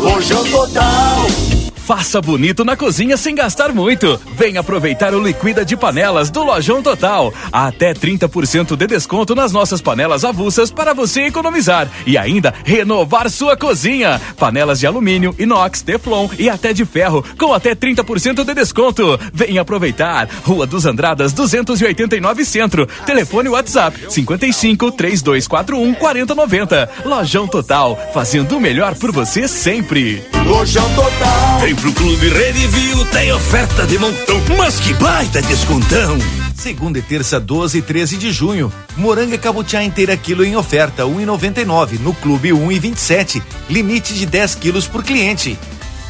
[0.01, 1.51] Lojão Total.
[1.86, 4.20] Faça bonito na cozinha sem gastar muito.
[4.38, 7.34] Vem aproveitar o Liquida de Panelas do Lojão Total.
[7.52, 13.58] Até 30% de desconto nas nossas panelas avulsas para você economizar e ainda renovar sua
[13.58, 14.22] cozinha.
[14.38, 19.20] Panelas de alumínio, inox, teflon e até de ferro com até 30% de desconto.
[19.34, 20.30] Vem aproveitar.
[20.44, 22.88] Rua dos Andradas 289 Centro.
[23.06, 26.90] Telefone WhatsApp 55 3241 4090.
[27.06, 30.24] Lojão Total, fazendo o melhor por você sempre.
[30.46, 31.70] Lojão Total.
[31.72, 36.17] Vem pro Clube Redivio, tem oferta de montão, mas que baita descontão!
[36.53, 38.69] Segunda e terça, 12 e 13 de junho.
[38.97, 41.97] Moranga cabutiá inteira quilo em oferta, 1,99.
[42.01, 43.41] No Clube 1,27.
[43.69, 45.57] Limite de 10 quilos por cliente.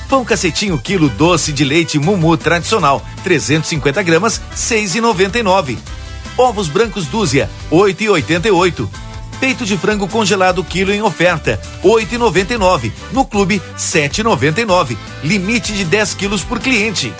[0.09, 5.77] Pão cacetinho quilo doce de leite Mumu tradicional, 350 gramas, 6,99.
[6.39, 8.89] Ovos brancos dúzia, 8,88.
[9.41, 12.91] Peito de frango congelado quilo em oferta, 8,99.
[13.11, 14.95] No clube, 7,99.
[15.23, 17.11] Limite de 10 quilos por cliente.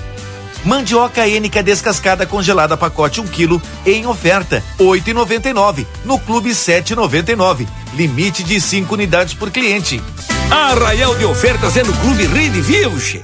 [0.63, 5.87] Mandioca ênica descascada congelada pacote 1 kg em oferta, 8,99.
[6.05, 7.67] No clube 7,99.
[7.95, 9.99] Limite de 5 unidades por cliente.
[10.51, 13.23] Arraial de ofertas é no Clube Rede Vilche.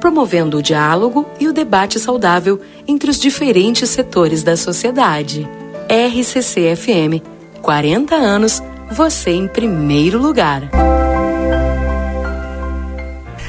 [0.00, 5.48] promovendo o diálogo e o debate saudável entre os diferentes setores da sociedade.
[5.88, 7.22] RCC FM,
[7.62, 10.62] 40 anos, você em primeiro lugar.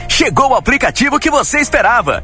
[0.07, 2.23] Chegou o aplicativo que você esperava.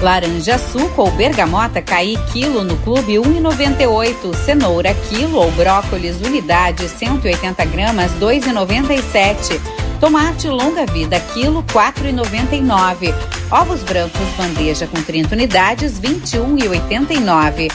[0.00, 4.34] Laranja suco ou bergamota caí quilo no clube 1,98.
[4.34, 9.60] Cenoura quilo ou brócolis unidade 180 gramas 2,97.
[10.00, 13.14] Tomate longa vida quilo 4,99.
[13.50, 17.70] Ovos brancos bandeja com 30 unidades 21,89.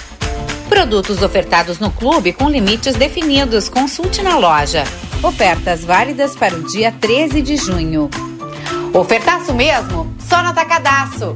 [0.68, 3.70] Produtos ofertados no clube com limites definidos.
[3.70, 4.84] Consulte na loja.
[5.22, 8.10] Ofertas válidas para o dia 13 de junho.
[8.92, 10.12] Ofertaço mesmo?
[10.20, 11.36] Só no Atacadaço.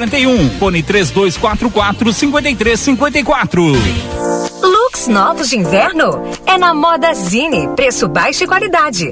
[0.01, 3.63] 841, fone 3244 5354.
[4.61, 6.23] Looks novos de inverno?
[6.45, 9.11] É na Moda Zine, preço baixo e qualidade.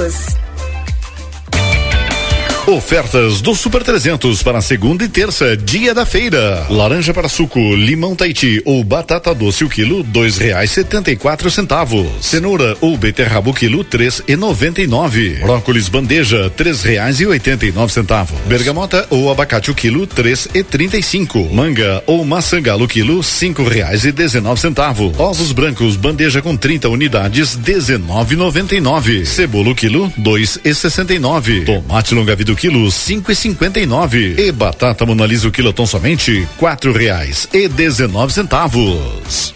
[0.01, 0.50] News.
[2.71, 6.65] Ofertas do Super 300 para segunda e terça, dia da feira.
[6.69, 11.51] Laranja para suco, limão Tahiti ou batata doce o quilo, dois reais setenta e quatro
[11.51, 12.07] centavos.
[12.21, 15.31] Cenoura ou beterraba o quilo, três e noventa e nove.
[15.41, 18.39] Brócolis bandeja, três reais e oitenta e nove centavos.
[18.47, 21.49] Bergamota ou abacate o quilo, três e trinta e cinco.
[21.53, 25.11] Manga ou maçã galo quilo, cinco reais e dezenove centavos.
[25.19, 29.25] Ovos brancos bandeja com 30 unidades, dezenove noventa e nove.
[29.25, 31.65] Cebola o quilo, dois e sessenta e nove.
[31.65, 34.35] Tomate longa vida o quilo, cinco e cinquenta e nove.
[34.37, 39.55] E batata monalisa o quilo tão somente quatro reais e dezenove centavos.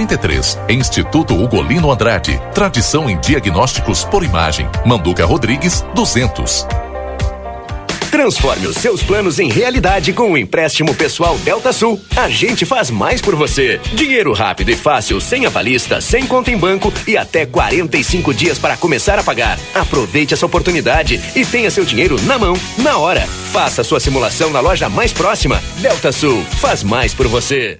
[0.05, 0.57] 33.
[0.69, 2.41] Instituto Ugolino Andrade.
[2.53, 4.67] Tradição em diagnósticos por imagem.
[4.85, 6.65] Manduca Rodrigues, 200.
[8.09, 12.01] Transforme os seus planos em realidade com o empréstimo pessoal Delta Sul.
[12.15, 13.79] A gente faz mais por você.
[13.93, 18.75] Dinheiro rápido e fácil, sem avalista, sem conta em banco e até 45 dias para
[18.75, 19.57] começar a pagar.
[19.73, 23.21] Aproveite essa oportunidade e tenha seu dinheiro na mão, na hora.
[23.51, 25.61] Faça sua simulação na loja mais próxima.
[25.77, 27.79] Delta Sul faz mais por você.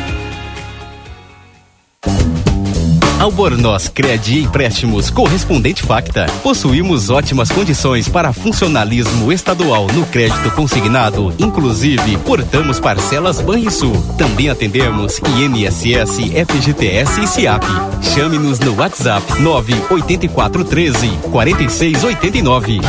[3.21, 6.25] Albornoz Crédito Empréstimos Correspondente Facta.
[6.41, 13.95] Possuímos ótimas condições para funcionalismo estadual no crédito consignado, inclusive portamos parcelas Banrisul.
[14.17, 16.17] Também atendemos INSS,
[16.49, 17.63] FGTS e SIAP.
[18.01, 22.79] Chame-nos no WhatsApp 98413 4689.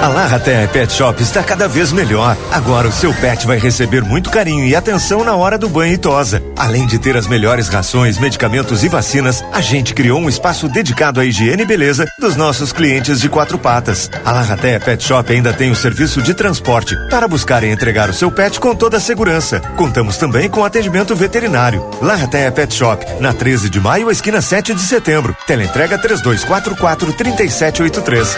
[0.00, 2.36] A Larraté Pet Shop está cada vez melhor.
[2.50, 5.98] Agora o seu pet vai receber muito carinho e atenção na hora do banho e
[5.98, 6.42] tosa.
[6.56, 11.18] Além de ter as melhores rações, medicamentos e vacinas, a gente criou um espaço dedicado
[11.18, 14.10] à higiene e beleza dos nossos clientes de quatro patas.
[14.24, 18.14] A Larraté Pet Shop ainda tem o serviço de transporte para buscar e entregar o
[18.14, 19.60] seu pet com toda a segurança.
[19.76, 21.84] Contamos também com atendimento veterinário.
[22.00, 25.36] Larraté Pet Shop, na 13 de maio, esquina 7 de setembro.
[25.46, 28.36] Teleentrega 3244 3783.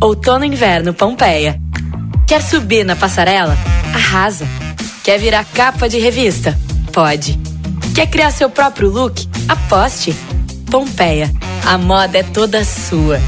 [0.00, 1.60] Outono e Inverno Pompeia.
[2.26, 3.56] Quer subir na passarela?
[3.94, 4.46] Arrasa.
[5.02, 6.58] Quer virar capa de revista?
[6.92, 7.55] Pode.
[7.96, 9.26] Quer criar seu próprio look?
[9.48, 10.14] Aposte.
[10.70, 11.32] Pompeia.
[11.64, 13.18] A moda é toda sua.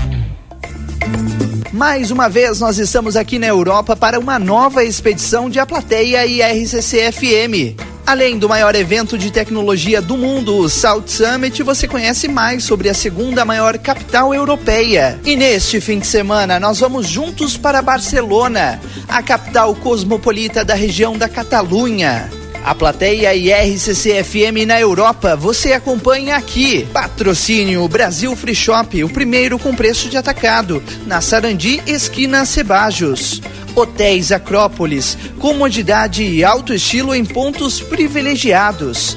[1.73, 6.27] Mais uma vez, nós estamos aqui na Europa para uma nova expedição de A Plateia
[6.27, 7.81] e RCC-FM.
[8.07, 12.91] Além do maior evento de tecnologia do mundo, o South Summit, você conhece mais sobre
[12.91, 15.19] a segunda maior capital europeia.
[15.25, 21.17] E neste fim de semana, nós vamos juntos para Barcelona, a capital cosmopolita da região
[21.17, 22.29] da Catalunha.
[22.65, 26.87] A plateia e RCC FM na Europa você acompanha aqui.
[26.93, 33.41] Patrocínio Brasil Free Shop, o primeiro com preço de atacado, na Sarandi, esquina Cebajos.
[33.75, 39.17] Hotéis Acrópolis, comodidade e alto estilo em pontos privilegiados.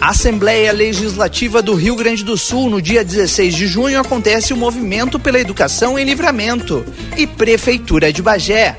[0.00, 5.18] Assembleia Legislativa do Rio Grande do Sul, no dia 16 de junho, acontece o Movimento
[5.18, 6.84] pela Educação em Livramento.
[7.16, 8.78] E Prefeitura de Bagé.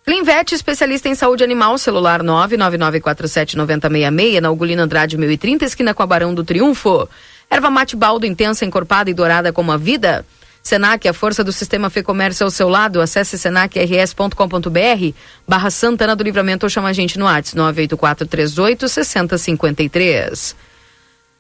[0.06, 6.34] Clinvet, especialista em saúde animal, celular 999479066, na Ugolina Andrade 1030, esquina com a Barão
[6.34, 7.08] do Triunfo.
[7.50, 10.26] Erva mate baldo, intensa, encorpada e dourada como a vida.
[10.62, 13.00] Senac, a força do sistema Fê Comércio ao seu lado.
[13.00, 15.16] Acesse senacrs.com.br
[15.48, 20.56] barra Santana do Livramento ou chama a gente no WhatsApp 98438 6053.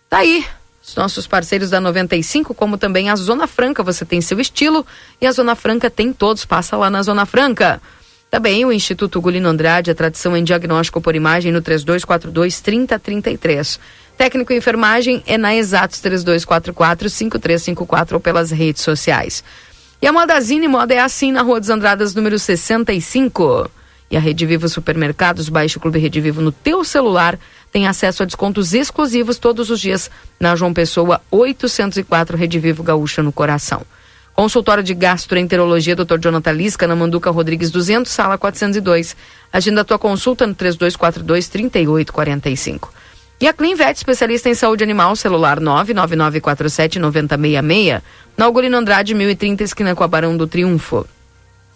[0.09, 0.45] Tá aí.
[0.85, 4.85] Os nossos parceiros da 95, como também a Zona Franca, você tem seu estilo
[5.21, 6.43] e a Zona Franca tem todos.
[6.43, 7.81] Passa lá na Zona Franca.
[8.33, 13.77] Também o Instituto Gulino Andrade, a tradição em diagnóstico por imagem no 3242-3033.
[14.17, 19.43] Técnico em enfermagem é na Exatos 3244-5354 ou pelas redes sociais.
[20.01, 23.69] E a Modazine Moda é assim na Rua dos Andradas, número 65.
[24.09, 27.37] E a Rede Vivo Supermercados, baixe o Clube Rede Vivo no teu celular,
[27.71, 30.09] tem acesso a descontos exclusivos todos os dias
[30.39, 33.85] na João Pessoa 804 Rede Vivo Gaúcha no coração.
[34.33, 36.17] Consultório de Gastroenterologia, Dr.
[36.19, 39.15] Jonathan Lisca, na Manduca Rodrigues 200, sala 402.
[39.51, 42.87] Agenda a tua consulta no 3242-3845.
[43.39, 48.01] E a Clinvet, especialista em saúde animal, celular 99947-9066,
[48.35, 51.05] na Augurino Andrade, 1030, esquina com a Barão do Triunfo.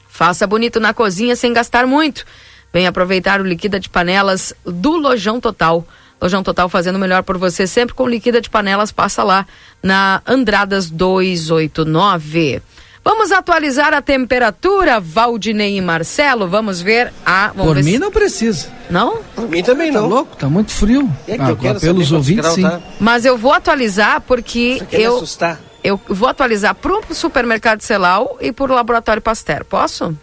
[0.10, 2.26] Faça bonito na cozinha sem gastar muito.
[2.74, 5.86] Vem aproveitar o liquida de panelas do Lojão Total.
[6.22, 9.46] Lojão Total fazendo o melhor por você, sempre com liquida de panelas, passa lá
[9.84, 12.62] na Andradas 289.
[13.04, 16.46] Vamos atualizar a temperatura, Valdinei e Marcelo.
[16.48, 17.48] Vamos ver a.
[17.50, 18.68] Vamos Por ver mim se- não precisa.
[18.90, 19.22] Não?
[19.34, 20.08] Por mim também Tá não.
[20.10, 20.36] louco?
[20.36, 21.10] Tá muito frio.
[21.26, 22.64] É que Ah, eu quero pelos ouvintes, sim.
[22.64, 22.82] tá.
[23.00, 25.16] Mas eu vou atualizar porque eu.
[25.18, 25.58] assustar.
[25.84, 29.64] Eu vou atualizar pro supermercado Celal e pro laboratório Pasteur.
[29.64, 30.18] Posso?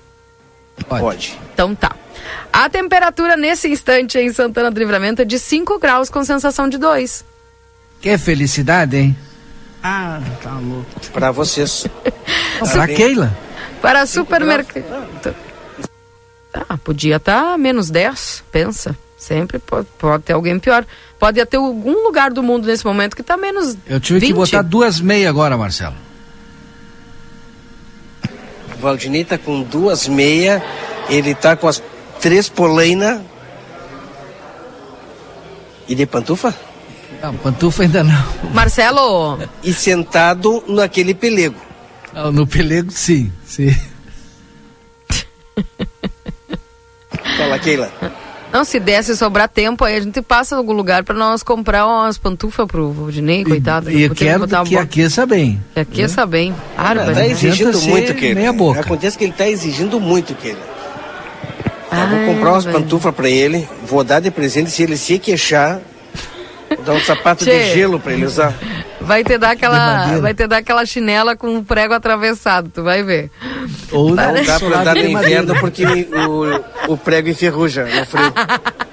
[0.87, 1.39] Pode.
[1.55, 1.93] Então tá.
[2.53, 6.79] A temperatura nesse instante em Santana do Livramento é de 5 graus com sensação de
[6.79, 7.25] 2.
[8.01, 9.17] Que felicidade, hein?
[9.83, 10.89] Ah, tá louco.
[11.13, 11.87] Pra vocês.
[12.73, 13.37] Pra Keila?
[13.83, 15.35] Para supermercado.
[16.53, 18.97] Ah, podia estar menos 10, pensa.
[19.17, 20.87] Sempre pode, pode ter alguém pior.
[21.19, 24.29] Pode ter algum lugar do mundo nesse momento que está menos Eu tive 20.
[24.29, 25.95] que botar duas meias agora, Marcelo.
[28.75, 30.63] O Valdinei tá com duas meias,
[31.09, 31.83] ele tá com as
[32.25, 33.21] três polainas.
[35.87, 36.55] E de pantufa?
[37.23, 38.25] Não, pantufa ainda não.
[38.55, 39.39] Marcelo!
[39.63, 41.61] E sentado naquele pelego.
[42.15, 43.31] Não, No pelego, sim.
[43.45, 43.77] sim.
[47.37, 47.93] Fala, Keila.
[48.51, 51.87] Não, se desse sobrar tempo, aí a gente passa em algum lugar para nós comprar
[51.87, 53.91] umas pantufas pro Valdinei, coitado.
[53.91, 55.63] E eu Porque quero que aqueça bem.
[55.75, 56.55] Que aqueça bem.
[56.75, 57.21] Tá Bárbaro.
[57.21, 58.81] exigindo ser muito, Keila.
[58.81, 60.74] Acontece que ele tá exigindo muito, Keila.
[61.95, 65.81] Ai, vou comprar umas pantufas pra ele, vou dar de presente se ele se queixar.
[66.69, 68.55] Vou dar um sapato de gelo pra ele usar.
[69.01, 73.03] Vai ter dar aquela, vai ter dar aquela chinela com um prego atravessado, tu vai
[73.03, 73.31] ver.
[73.93, 78.33] Ou Não dá pra andar no inverno porque o, o prego enferruja no frio.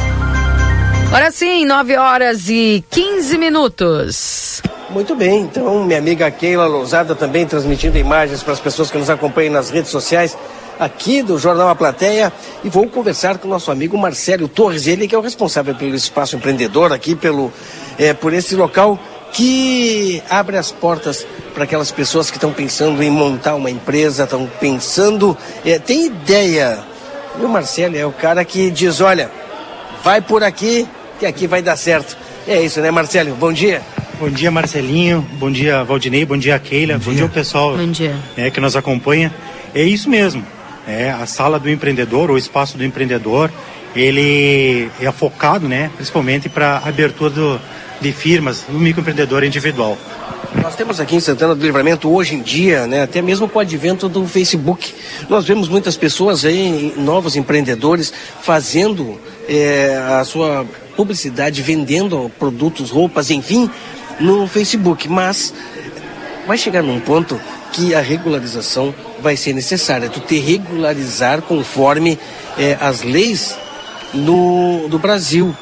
[1.06, 4.62] Agora sim, 9 horas e 15 minutos.
[4.90, 9.08] Muito bem, então minha amiga Keila Lousada também transmitindo imagens para as pessoas que nos
[9.08, 10.36] acompanham nas redes sociais
[10.78, 15.08] aqui do Jornal A Plateia e vou conversar com o nosso amigo Marcelo Torres, ele
[15.08, 17.52] que é o responsável pelo espaço empreendedor aqui, pelo,
[17.98, 18.98] eh, por esse local
[19.32, 24.48] que abre as portas para aquelas pessoas que estão pensando em montar uma empresa, estão
[24.60, 26.78] pensando, eh, tem ideia.
[27.40, 29.30] E o Marcelo é o cara que diz, olha,
[30.06, 30.86] vai por aqui
[31.18, 32.16] que aqui vai dar certo.
[32.46, 33.34] É isso, né, Marcelo?
[33.34, 33.82] Bom dia.
[34.20, 35.20] Bom dia, Marcelinho.
[35.32, 36.24] Bom dia, Valdinei.
[36.24, 36.92] Bom dia, Keila.
[36.92, 38.14] Bom dia, Bom dia pessoal Bom dia.
[38.36, 39.34] É, que nos acompanha.
[39.74, 40.44] É isso mesmo.
[40.86, 43.50] É, a sala do empreendedor, o espaço do empreendedor,
[43.96, 47.60] ele é focado, né, principalmente para abertura do,
[48.00, 49.98] de firmas do microempreendedor individual.
[50.62, 53.62] Nós temos aqui em Santana do Livramento, hoje em dia, né, até mesmo com o
[53.62, 54.94] advento do Facebook,
[55.28, 60.66] nós vemos muitas pessoas aí, novos empreendedores, fazendo é, a sua
[60.96, 63.70] publicidade, vendendo produtos, roupas, enfim,
[64.18, 65.08] no Facebook.
[65.08, 65.52] Mas
[66.46, 67.40] vai chegar num ponto
[67.72, 70.08] que a regularização vai ser necessária.
[70.08, 72.18] Tu te regularizar conforme
[72.58, 73.56] é, as leis
[74.14, 75.54] no, do Brasil.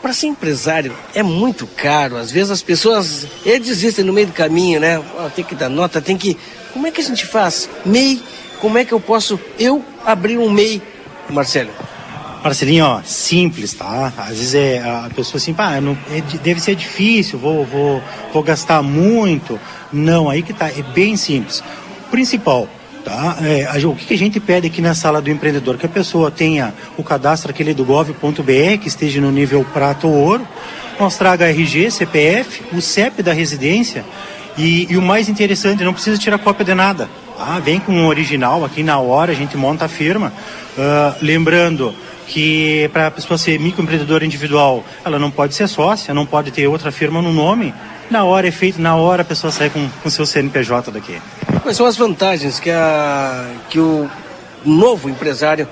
[0.00, 2.16] Para ser empresário é muito caro.
[2.16, 5.00] Às vezes as pessoas desistem no meio do caminho, né?
[5.18, 6.36] Oh, tem que dar nota, tem que.
[6.72, 7.68] Como é que a gente faz?
[7.84, 8.20] MEI,
[8.60, 10.82] como é que eu posso eu abrir um MEI,
[11.30, 11.70] Marcelo?
[12.42, 14.12] Marcelinho, ó, simples, tá?
[14.16, 18.42] Às vezes é, a pessoa assim, pá, não, é, deve ser difícil, vou, vou, vou
[18.42, 19.60] gastar muito.
[19.92, 21.62] Não, aí que tá, é bem simples.
[22.10, 22.68] Principal,
[23.04, 23.36] Tá?
[23.42, 25.76] É, a, o que a gente pede aqui na sala do empreendedor?
[25.76, 30.12] Que a pessoa tenha o cadastro aquele do gov.br, que esteja no nível prata ou
[30.12, 30.46] ouro,
[31.00, 34.04] nós traga RG, CPF, o CEP da residência
[34.56, 37.08] e, e, o mais interessante, não precisa tirar cópia de nada.
[37.44, 37.58] Tá?
[37.58, 40.32] Vem com o original aqui na hora, a gente monta a firma.
[40.78, 41.92] Uh, lembrando
[42.28, 46.68] que para a pessoa ser microempreendedora individual, ela não pode ser sócia, não pode ter
[46.68, 47.74] outra firma no nome.
[48.08, 51.20] Na hora é feito, na hora a pessoa sai com o seu CNPJ daqui.
[51.62, 54.08] Quais são as vantagens que, a, que o
[54.64, 55.66] novo empresário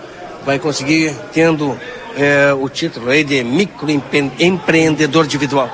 [0.45, 1.79] vai conseguir tendo
[2.17, 5.71] é, o título aí de microempreendedor individual?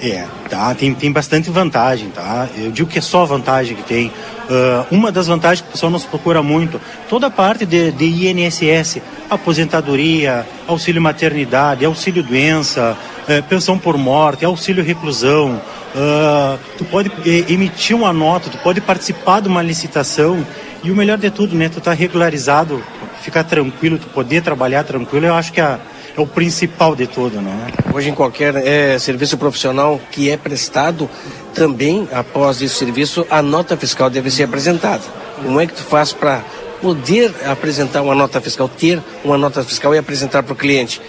[0.00, 2.48] É, tá, tem, tem bastante vantagem, tá?
[2.56, 4.12] Eu digo que é só vantagem que tem.
[4.50, 8.04] Uh, uma das vantagens que o pessoal nos procura muito, toda a parte de, de
[8.04, 9.00] INSS,
[9.30, 12.96] aposentadoria, auxílio maternidade, auxílio doença,
[13.28, 15.60] uh, pensão por morte, auxílio reclusão,
[15.94, 17.12] uh, tu pode
[17.48, 20.44] emitir uma nota, tu pode participar de uma licitação
[20.82, 22.82] e o melhor de tudo, né, tu tá regularizado,
[23.22, 25.78] ficar tranquilo, tu poder trabalhar tranquilo, eu acho que a
[26.16, 27.68] é o principal de tudo, né?
[27.92, 31.08] Hoje em qualquer é, serviço profissional que é prestado,
[31.54, 35.02] também após esse serviço a nota fiscal deve ser apresentada.
[35.42, 36.42] Como é que tu faz para
[36.80, 41.00] poder apresentar uma nota fiscal, ter uma nota fiscal e apresentar para o cliente?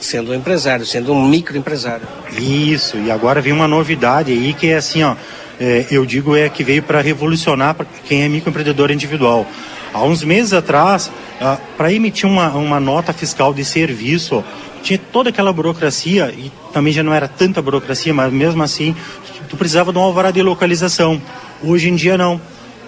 [0.00, 2.06] Sendo um empresário, sendo um microempresário.
[2.38, 5.16] Isso, e agora vem uma novidade aí que é assim, ó,
[5.60, 7.74] é, eu digo é que veio para revolucionar
[8.04, 9.44] quem é microempreendedor individual.
[9.92, 11.10] Há uns meses atrás,
[11.40, 14.44] ah, para emitir uma, uma nota fiscal de serviço,
[14.82, 18.94] tinha toda aquela burocracia, e também já não era tanta burocracia, mas mesmo assim,
[19.48, 21.20] tu precisava de um alvará de localização.
[21.62, 22.40] Hoje em dia não.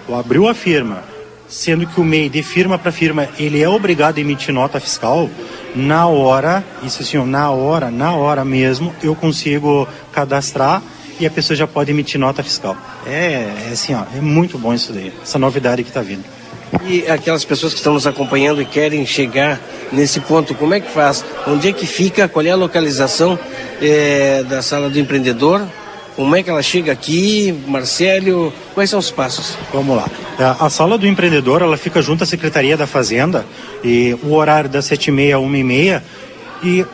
[0.05, 1.03] Tu abriu a firma,
[1.47, 5.29] sendo que o MEI de firma para firma, ele é obrigado a emitir nota fiscal,
[5.75, 10.81] na hora, isso assim, na hora, na hora mesmo, eu consigo cadastrar
[11.19, 12.75] e a pessoa já pode emitir nota fiscal.
[13.05, 16.23] É, é assim, ó, é muito bom isso daí, essa novidade que está vindo.
[16.87, 19.59] E aquelas pessoas que estão nos acompanhando e querem chegar
[19.91, 21.23] nesse ponto, como é que faz?
[21.45, 22.27] Onde é que fica?
[22.27, 23.37] Qual é a localização
[23.81, 25.67] é, da sala do empreendedor?
[26.15, 28.53] Como é que ela chega aqui, Marcelo?
[28.73, 29.57] Quais são os passos?
[29.73, 30.09] Vamos lá.
[30.37, 33.45] A, a sala do empreendedor, ela fica junto à Secretaria da Fazenda
[33.83, 36.03] e o horário das sete e meia a uma e meia
[36.63, 36.85] e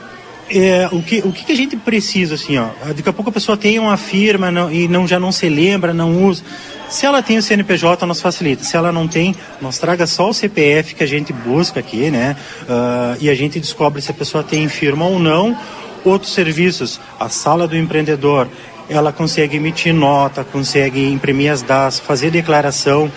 [0.49, 3.58] é, o, que, o que a gente precisa, assim, ó, daqui a pouco a pessoa
[3.58, 6.44] tem uma firma não, e não, já não se lembra, não usa.
[6.89, 8.64] Se ela tem o CNPJ, nos facilita.
[8.64, 12.35] Se ela não tem, nós traga só o CPF que a gente busca aqui, né?
[12.64, 15.57] Uh, e a gente descobre se a pessoa tem firma ou não.
[16.05, 18.47] Outros serviços, a sala do empreendedor,
[18.89, 23.11] ela consegue emitir nota, consegue imprimir as DAS, fazer declaração.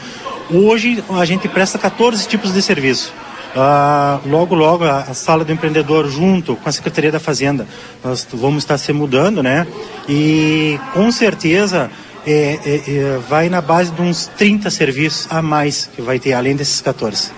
[0.51, 3.13] Hoje a gente presta 14 tipos de serviço.
[3.55, 7.67] Uh, logo, logo, a, a, sala do empreendedor, junto com a Secretaria da Fazenda,
[8.03, 9.67] nós vamos estar se mudando, né?
[10.09, 11.91] E com certeza
[12.27, 16.33] é, é, é, vai na base de uns 30 serviços a mais que vai ter,
[16.33, 17.31] além desses 14.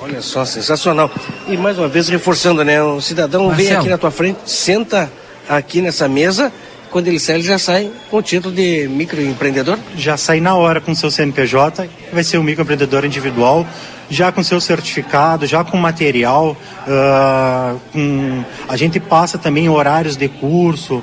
[0.00, 1.10] Olha só, sensacional.
[1.48, 2.82] E mais uma vez reforçando, né?
[2.82, 3.68] O cidadão Marcelo.
[3.68, 5.10] vem aqui na tua frente, senta
[5.48, 6.52] aqui nessa mesa,
[6.90, 9.78] quando ele sai, ele já sai com o título de microempreendedor?
[9.96, 13.66] Já sai na hora com seu CNPJ, vai ser um microempreendedor individual,
[14.08, 16.56] já com seu certificado, já com material,
[16.86, 18.44] uh, com...
[18.68, 21.02] a gente passa também horários de curso,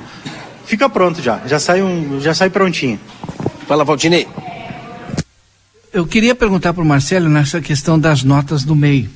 [0.64, 2.98] fica pronto já, já sai, um, já sai prontinho.
[3.66, 4.26] Fala, Valdinei.
[5.92, 9.08] Eu queria perguntar para o Marcelo nessa questão das notas do MEI.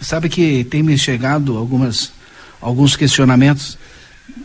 [0.00, 2.12] Sabe que tem me chegado algumas,
[2.60, 3.78] alguns questionamentos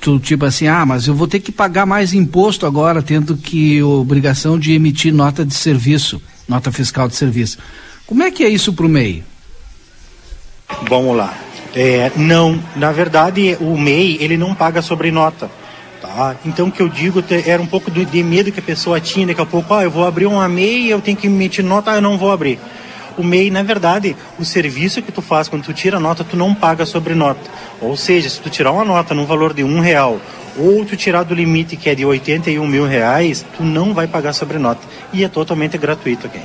[0.02, 3.82] do tipo assim, ah, mas eu vou ter que pagar mais imposto agora, tendo que
[3.82, 7.58] obrigação de emitir nota de serviço, nota fiscal de serviço.
[8.06, 9.24] Como é que é isso para o MEI?
[10.88, 11.36] Vamos lá.
[11.74, 15.50] É, não, na verdade, o MEI ele não paga sobre nota.
[16.16, 16.34] Tá?
[16.46, 19.42] Então, o que eu digo era um pouco de medo que a pessoa tinha, daqui
[19.42, 22.02] a pouco, ah, eu vou abrir uma MEI, eu tenho que emitir nota, ah, eu
[22.02, 22.58] não vou abrir.
[23.18, 26.38] O MEI, na verdade, o serviço que tu faz quando tu tira a nota, tu
[26.38, 27.42] não paga sobre nota.
[27.82, 30.22] Ou seja, se tu tirar uma nota no valor de um real,
[30.58, 34.32] ou tu tirar do limite que é de 81 mil reais, tu não vai pagar
[34.32, 34.82] sobre nota.
[35.12, 36.40] E é totalmente gratuito, ok?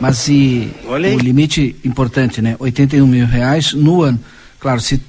[0.00, 1.14] Mas e aí.
[1.14, 2.56] o limite importante, né?
[2.58, 4.18] 81 mil reais no ano.
[4.58, 5.00] Claro, se,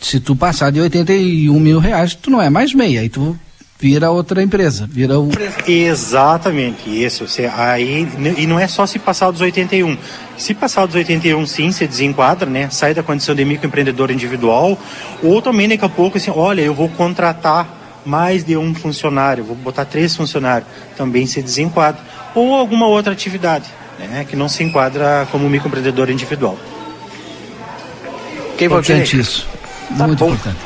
[0.00, 3.38] se tu passar de 81 mil reais, tu não é mais meia, aí tu
[3.78, 5.28] vira outra empresa, vira o...
[5.66, 7.26] Exatamente, isso.
[7.28, 8.08] Você, aí,
[8.38, 9.96] e não é só se passar dos 81.
[10.38, 12.70] Se passar dos 81, sim, você desenquadra, né?
[12.70, 14.78] Sai da condição de microempreendedor individual.
[15.22, 19.56] Ou também, daqui a pouco, assim, olha, eu vou contratar mais de um funcionário, vou
[19.56, 20.68] botar três funcionários.
[20.96, 22.00] Também se desenquadra.
[22.34, 24.24] Ou alguma outra atividade, né?
[24.28, 26.58] Que não se enquadra como microempreendedor individual.
[28.56, 28.66] Valdir?
[28.66, 29.53] Importante isso.
[29.90, 30.26] Muito bom.
[30.32, 30.58] importante.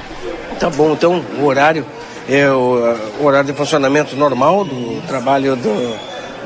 [0.58, 1.84] Tá bom, então o horário
[2.28, 5.96] é o, o horário de funcionamento normal do trabalho do,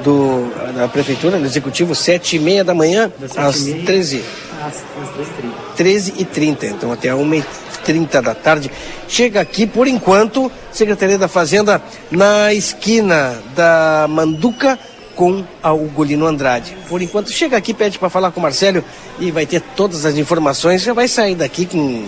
[0.05, 4.23] do- da prefeitura, do executivo, sete e meia da manhã às 13
[5.77, 7.44] 13 e 30 então até 1 e
[7.85, 8.70] 30 da tarde.
[9.09, 14.78] Chega aqui, por enquanto, Secretaria da Fazenda, na esquina da Manduca
[15.16, 16.77] com a Ugolino Andrade.
[16.89, 18.85] Por enquanto, chega aqui, pede para falar com o Marcelo
[19.19, 20.82] e vai ter todas as informações.
[20.82, 22.05] Já vai sair daqui com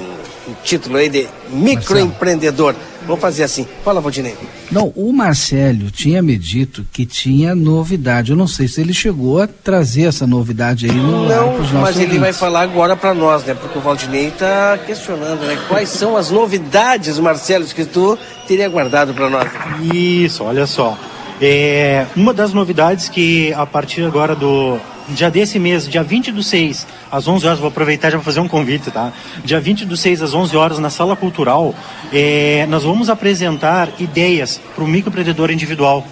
[0.46, 2.74] o título aí de microempreendedor.
[3.06, 3.66] Vamos fazer assim.
[3.84, 4.34] Fala, Valdinei.
[4.70, 8.30] Não, o Marcelo tinha me dito que tinha novidade.
[8.30, 12.18] Eu não sei se ele chegou a trazer essa novidade aí no Não, mas ele
[12.18, 13.54] vai falar agora para nós, né?
[13.54, 15.58] Porque o Valdinei está questionando, né?
[15.68, 18.18] Quais são as novidades, Marcelo, que tu
[18.48, 19.50] teria guardado para nós?
[19.92, 20.98] Isso, olha só.
[21.40, 26.42] É, uma das novidades que a partir agora do dia desse mês, dia 20 do
[26.42, 29.12] 6, às 11 horas, vou aproveitar já para fazer um convite, tá?
[29.44, 31.74] Dia 20 do 6 às 11 horas na Sala Cultural,
[32.12, 36.06] é, nós vamos apresentar ideias para o microempreendedor individual.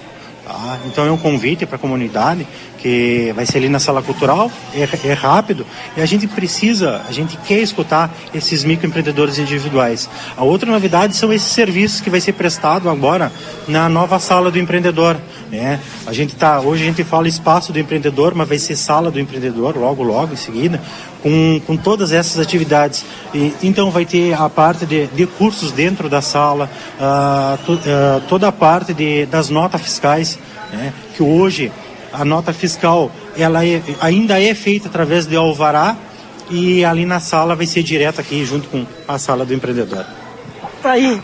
[0.45, 0.79] Tá?
[0.87, 2.47] Então é um convite para a comunidade
[2.83, 5.65] que vai ser ali na sala cultural, é, é rápido
[5.97, 10.11] e a gente precisa, a gente quer escutar esses microempreendedores individuais.
[10.37, 13.31] A outra novidade são esses serviços que vai ser prestado agora
[13.69, 15.17] na nova sala do empreendedor.
[15.51, 15.79] Né?
[16.07, 19.21] A gente tá, hoje a gente fala espaço do empreendedor, mas vai ser sala do
[19.21, 20.81] empreendedor logo, logo em seguida,
[21.23, 23.05] com, com todas essas atividades.
[23.33, 26.69] E, então vai ter a parte de, de cursos dentro da sala,
[27.01, 30.37] ah, to- ah, toda a parte de, das notas fiscais,
[30.73, 30.93] né?
[31.15, 31.71] que hoje
[32.13, 35.97] a nota fiscal ela é- ainda é feita através de alvará
[36.51, 40.05] e ali na sala vai ser direto aqui junto com a sala do empreendedor.
[40.83, 41.21] Tá aí.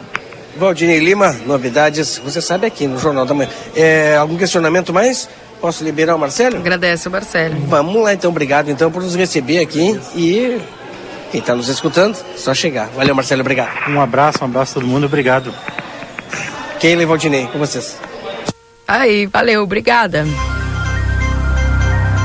[0.57, 3.49] Valdinei Lima, novidades, você sabe aqui no Jornal da Manhã.
[3.77, 5.29] É, algum questionamento mais?
[5.61, 6.57] Posso liberar o Marcelo?
[6.57, 7.57] Agradece o Marcelo.
[7.67, 10.61] Vamos lá então, obrigado então por nos receber aqui e
[11.31, 12.89] quem está nos escutando, só chegar.
[12.97, 13.91] Valeu, Marcelo, obrigado.
[13.91, 15.53] Um abraço, um abraço a todo mundo, obrigado.
[16.81, 17.97] Keila e Valdinei, com vocês.
[18.87, 20.25] Aí, valeu, obrigada.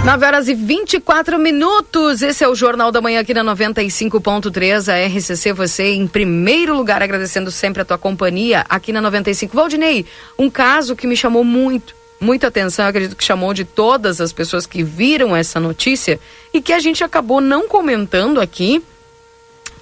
[0.05, 2.21] 9 horas e 24 minutos.
[2.21, 5.53] Esse é o Jornal da Manhã aqui na 95.3, a RCC.
[5.53, 9.55] Você em primeiro lugar, agradecendo sempre a tua companhia aqui na 95.
[9.55, 10.05] Valdinei,
[10.38, 14.65] um caso que me chamou muito, muita atenção, acredito que chamou de todas as pessoas
[14.65, 16.19] que viram essa notícia
[16.53, 18.84] e que a gente acabou não comentando aqui,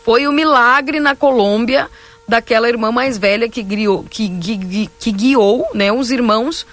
[0.04, 1.90] foi o milagre na Colômbia
[2.28, 6.66] daquela irmã mais velha que, griou, que, gui- que guiou né, os irmãos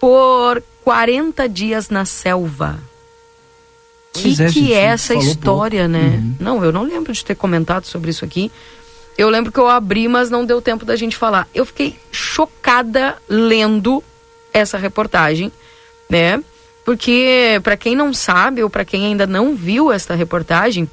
[0.00, 2.78] por 40 dias na selva.
[4.14, 5.92] O que, é, que gente, é essa história, pouco.
[5.92, 6.16] né?
[6.16, 6.34] Uhum.
[6.40, 8.50] Não, eu não lembro de ter comentado sobre isso aqui.
[9.18, 11.48] Eu lembro que eu abri, mas não deu tempo da gente falar.
[11.54, 14.02] Eu fiquei chocada lendo
[14.52, 15.50] essa reportagem,
[16.08, 16.42] né?
[16.84, 20.88] Porque, para quem não sabe, ou para quem ainda não viu esta reportagem,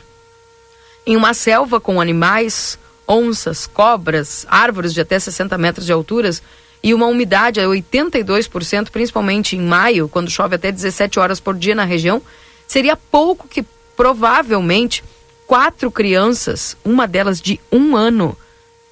[1.05, 6.41] em uma selva com animais, onças, cobras, árvores de até 60 metros de alturas
[6.83, 11.73] e uma umidade a 82%, principalmente em maio, quando chove até 17 horas por dia
[11.73, 12.21] na região,
[12.67, 13.63] seria pouco que
[13.95, 15.01] provavelmente
[15.47, 18.37] quatro crianças, uma delas de um ano,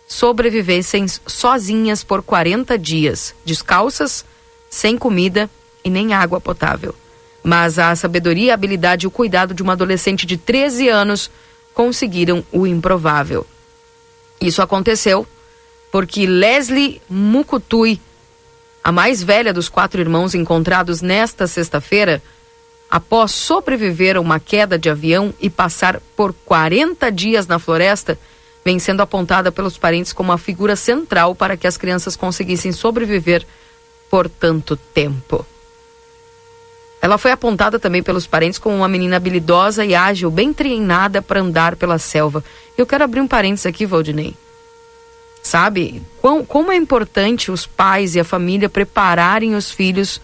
[0.08, 4.24] sobrevivessem sozinhas por 40 dias, descalças,
[4.70, 5.50] sem comida
[5.84, 6.96] e nem água potável.
[7.44, 11.30] Mas a sabedoria, a habilidade e o cuidado de uma adolescente de 13 anos
[11.74, 13.46] conseguiram o improvável.
[14.40, 15.28] Isso aconteceu
[15.92, 18.00] porque Leslie Mukutui,
[18.84, 22.24] a mais velha dos quatro irmãos encontrados nesta sexta-feira,
[22.90, 28.18] após sobreviver a uma queda de avião e passar por 40 dias na floresta,
[28.64, 33.46] vem sendo apontada pelos parentes como a figura central para que as crianças conseguissem sobreviver
[34.10, 35.46] por tanto tempo.
[37.02, 41.42] Ela foi apontada também pelos parentes como uma menina habilidosa e ágil, bem treinada para
[41.42, 42.44] andar pela selva.
[42.78, 44.36] Eu quero abrir um parênteses aqui, Valdinei.
[45.42, 46.02] Sabe?
[46.20, 50.22] Quão, como é importante os pais e a família prepararem os filhos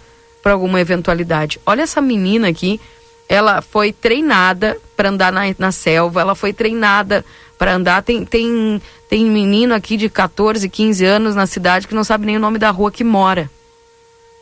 [0.47, 1.59] para alguma eventualidade.
[1.65, 2.79] Olha essa menina aqui,
[3.27, 7.25] ela foi treinada para andar na, na selva, ela foi treinada
[7.57, 8.01] para andar.
[8.01, 12.37] Tem, tem, tem menino aqui de 14, 15 anos na cidade que não sabe nem
[12.37, 13.49] o nome da rua que mora.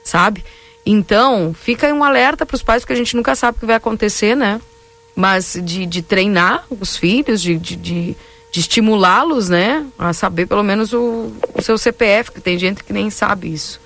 [0.04, 0.46] Sabe?
[0.86, 3.66] Então, fica aí um alerta para os pais, porque a gente nunca sabe o que
[3.66, 4.62] vai acontecer, né?
[5.16, 8.18] Mas de, de treinar os filhos, de, de, de,
[8.56, 9.86] de estimulá-los, né?
[10.00, 13.82] A saber pelo menos o, o seu CPF, que tem gente que nem sabe isso.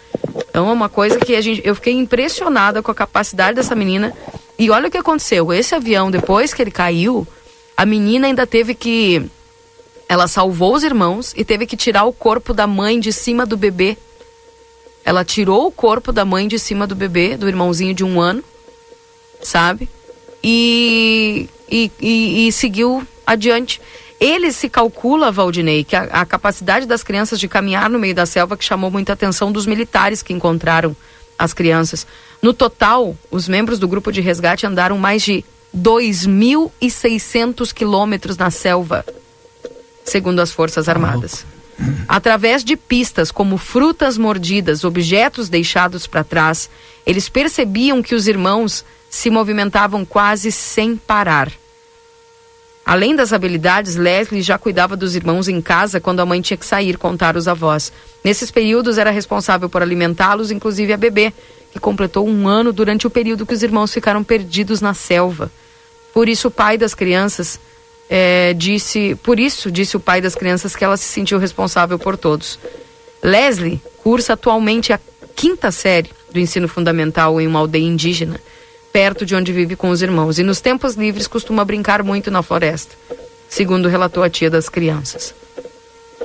[0.47, 4.15] Então é uma coisa que a gente, eu fiquei impressionada com a capacidade dessa menina.
[4.59, 5.51] E olha o que aconteceu.
[5.51, 7.27] Esse avião, depois que ele caiu,
[7.75, 9.25] a menina ainda teve que.
[10.07, 13.57] Ela salvou os irmãos e teve que tirar o corpo da mãe de cima do
[13.57, 13.97] bebê.
[15.03, 18.43] Ela tirou o corpo da mãe de cima do bebê, do irmãozinho de um ano,
[19.41, 19.89] sabe?
[20.43, 23.81] E, e, e, e seguiu adiante.
[24.19, 28.25] Ele se calcula, Valdinei, que a, a, capacidade das crianças de caminhar no meio da
[28.25, 30.95] selva que chamou muita atenção dos militares que encontraram
[31.37, 32.05] as crianças.
[32.41, 39.05] No total, os membros do grupo de resgate andaram mais de 2.600 quilômetros na selva,
[40.03, 41.45] segundo as Forças Armadas.
[42.07, 46.69] Através de pistas como frutas mordidas, objetos deixados para trás,
[47.05, 51.49] eles percebiam que os irmãos se movimentavam quase sem parar.
[52.89, 56.65] Além das habilidades, Leslie já cuidava dos irmãos em casa quando a mãe tinha que
[56.65, 57.93] sair contar os avós.
[58.23, 61.31] Nesses períodos era responsável por alimentá-los, inclusive a bebê,
[61.71, 65.51] que completou um ano durante o período que os irmãos ficaram perdidos na selva.
[66.15, 67.59] Por isso o pai das crianças
[68.09, 72.17] é, disse, por isso disse o pai das crianças que ela se sentiu responsável por
[72.17, 72.57] todos.
[73.21, 74.99] Leslie cursa atualmente a
[75.35, 78.41] quinta série do ensino fundamental em uma aldeia indígena
[78.91, 80.39] perto de onde vive com os irmãos.
[80.39, 82.95] E nos tempos livres costuma brincar muito na floresta,
[83.47, 85.33] segundo relatou a tia das crianças.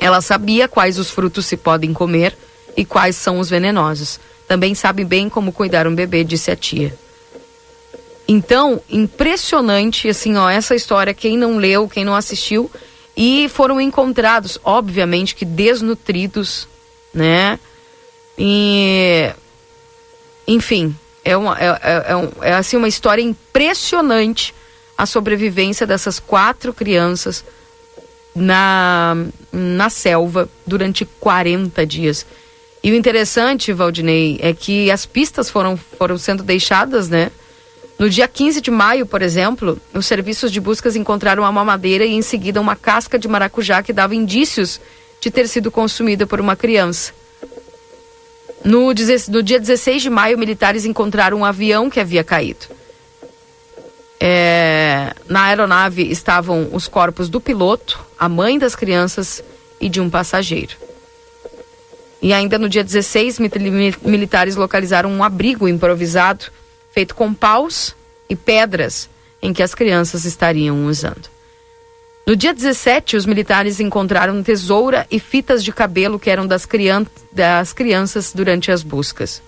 [0.01, 2.37] Ela sabia quais os frutos se podem comer
[2.77, 4.19] e quais são os venenosos.
[4.47, 6.95] Também sabe bem como cuidar um bebê, disse a tia.
[8.27, 12.71] Então, impressionante, assim, ó, essa história, quem não leu, quem não assistiu,
[13.17, 16.67] e foram encontrados, obviamente que desnutridos,
[17.13, 17.59] né?
[18.37, 19.31] E,
[20.49, 24.55] enfim, é, uma, é, é, é, um, é assim uma história impressionante
[24.97, 27.45] a sobrevivência dessas quatro crianças
[28.35, 29.17] na,
[29.53, 32.27] na selva durante 40 dias.
[32.83, 37.31] E o interessante, Valdinei, é que as pistas foram, foram sendo deixadas, né?
[37.99, 42.13] No dia 15 de maio, por exemplo, os serviços de buscas encontraram uma mamadeira e
[42.13, 44.81] em seguida uma casca de maracujá que dava indícios
[45.21, 47.13] de ter sido consumida por uma criança.
[48.65, 48.87] No,
[49.29, 52.67] no dia 16 de maio, militares encontraram um avião que havia caído.
[54.19, 59.45] É, na aeronave estavam os corpos do piloto, a mãe das crianças
[59.79, 60.77] e de um passageiro.
[62.23, 63.39] E ainda no dia 16,
[64.03, 66.47] militares localizaram um abrigo improvisado
[66.91, 67.95] feito com paus
[68.31, 69.11] e pedras
[69.43, 71.34] em que as crianças estariam usando.
[72.27, 77.05] No dia 17, os militares encontraram tesoura e fitas de cabelo que eram das, crian
[77.31, 79.43] das crianças durante as buscas.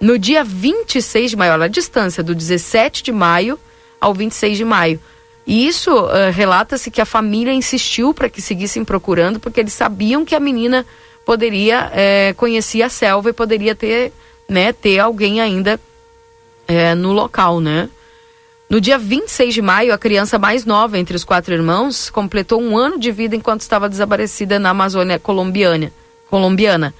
[0.00, 3.58] No dia 26 de maio, olha a distância, do 17 de maio
[4.00, 5.00] ao 26 de maio.
[5.46, 10.24] E isso uh, relata-se que a família insistiu para que seguissem procurando, porque eles sabiam
[10.24, 10.84] que a menina
[11.24, 11.90] poderia
[12.36, 14.12] conhecer a selva e poderia ter,
[14.48, 15.80] né, ter alguém ainda
[16.96, 17.88] no local, né?
[18.68, 22.76] No dia 26 de maio, a criança mais nova entre os quatro irmãos completou um
[22.76, 25.92] ano de vida enquanto estava desaparecida na Amazônia colombiana.
[26.28, 26.92] colombiana.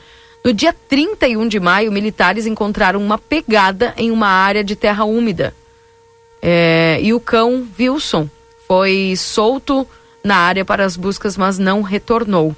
[0.45, 5.53] No dia 31 de maio, militares encontraram uma pegada em uma área de terra úmida.
[6.41, 8.31] É, e o cão Wilson
[8.69, 9.85] foi solto
[10.23, 12.55] na área para as buscas, mas não retornou.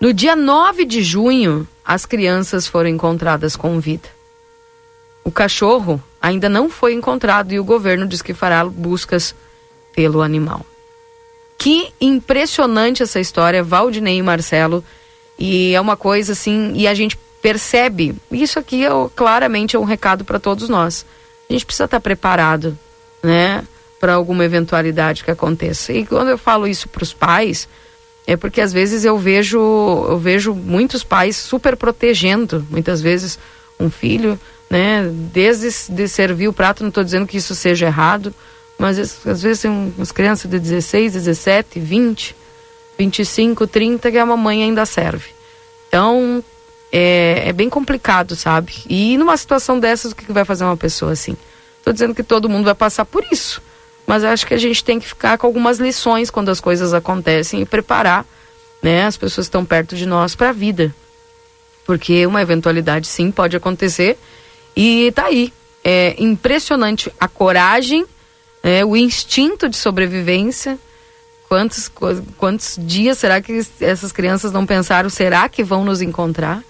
[0.00, 4.08] No dia 9 de junho, as crianças foram encontradas com vida.
[5.24, 9.34] O cachorro ainda não foi encontrado e o governo diz que fará buscas
[9.92, 10.64] pelo animal.
[11.58, 14.84] Que impressionante essa história, Valdinei e Marcelo.
[15.38, 19.84] E é uma coisa assim, e a gente percebe, isso aqui é, claramente é um
[19.84, 21.04] recado para todos nós.
[21.50, 22.78] A gente precisa estar preparado,
[23.22, 23.64] né,
[24.00, 25.92] para alguma eventualidade que aconteça.
[25.92, 27.68] E quando eu falo isso para os pais,
[28.26, 33.38] é porque às vezes eu vejo, eu vejo muitos pais super protegendo, muitas vezes
[33.80, 34.38] um filho
[34.72, 35.06] né?
[35.30, 38.34] Desde de servir o prato, não estou dizendo que isso seja errado,
[38.78, 42.34] mas às vezes tem umas crianças de 16, 17, 20,
[42.98, 45.28] 25, 30 que a mamãe ainda serve.
[45.88, 46.42] Então,
[46.90, 48.72] é, é bem complicado, sabe?
[48.88, 51.36] E numa situação dessas, o que, que vai fazer uma pessoa assim?
[51.76, 53.60] Estou dizendo que todo mundo vai passar por isso,
[54.06, 57.60] mas acho que a gente tem que ficar com algumas lições quando as coisas acontecem
[57.60, 58.24] e preparar
[58.82, 60.94] né, as pessoas estão perto de nós para a vida.
[61.84, 64.16] Porque uma eventualidade sim pode acontecer
[64.76, 65.52] e tá aí.
[65.84, 68.06] É impressionante a coragem,
[68.62, 70.78] é, o instinto de sobrevivência.
[71.48, 71.90] Quantos,
[72.38, 75.10] quantos dias será que essas crianças não pensaram?
[75.10, 76.62] Será que vão nos encontrar?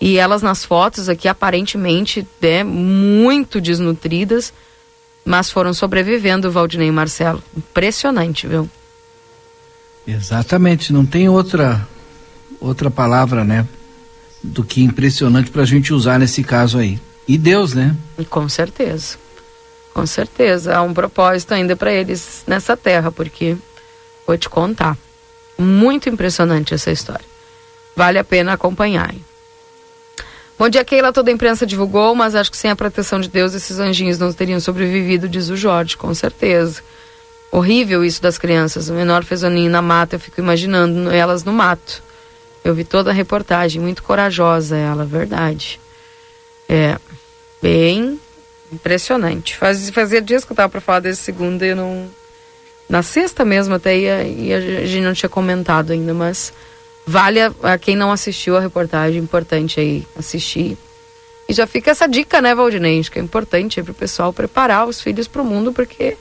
[0.00, 4.52] E elas nas fotos aqui aparentemente né, muito desnutridas,
[5.24, 7.42] mas foram sobrevivendo, Valdinei e Marcelo.
[7.56, 8.68] Impressionante, viu?
[10.06, 11.86] Exatamente, não tem outra
[12.60, 13.66] outra palavra, né,
[14.42, 16.98] do que impressionante para a gente usar nesse caso aí.
[17.26, 17.96] E Deus, né?
[18.28, 19.16] Com certeza,
[19.94, 23.56] com certeza há um propósito ainda para eles nessa terra, porque
[24.26, 24.96] vou te contar,
[25.56, 27.24] muito impressionante essa história.
[27.96, 29.14] Vale a pena acompanhar.
[29.14, 29.24] Hein?
[30.58, 31.12] Bom dia, Keila.
[31.12, 34.32] Toda a imprensa divulgou, mas acho que sem a proteção de Deus esses anjinhos não
[34.32, 36.82] teriam sobrevivido, diz o Jorge, com certeza.
[37.50, 38.88] Horrível isso das crianças.
[38.88, 42.02] O menor fez o ninho na mata, eu fico imaginando elas no mato.
[42.64, 45.80] Eu vi toda a reportagem, muito corajosa ela, verdade.
[46.68, 46.98] É,
[47.62, 48.20] bem
[48.72, 49.56] impressionante.
[49.56, 52.10] Faz, fazia dias que eu tava para falar desse segundo e eu não.
[52.88, 54.18] Na sexta mesmo até ia,
[54.56, 56.52] a gente não tinha comentado ainda, mas
[57.06, 60.78] Vale a, a, quem não assistiu a reportagem, importante aí assistir.
[61.46, 62.98] E já fica essa dica, né, Valdinei?
[62.98, 66.16] Acho que é importante para o pessoal preparar os filhos para o mundo, porque,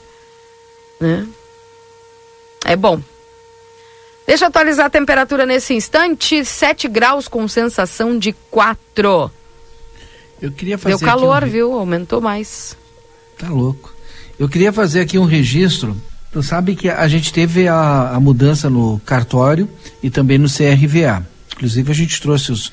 [0.99, 1.25] né?
[2.65, 3.01] É bom.
[4.27, 9.31] Deixa eu atualizar a temperatura nesse instante, 7 graus com sensação de 4.
[10.43, 11.47] Eu queria fazer Deu calor, um...
[11.47, 11.73] viu?
[11.73, 12.77] Aumentou mais.
[13.39, 13.91] Tá louco.
[14.37, 15.99] Eu queria fazer aqui um registro
[16.33, 19.69] Tu sabe que a gente teve a, a, mudança no cartório
[20.01, 21.23] e também no CRVA.
[21.55, 22.71] Inclusive a gente trouxe os,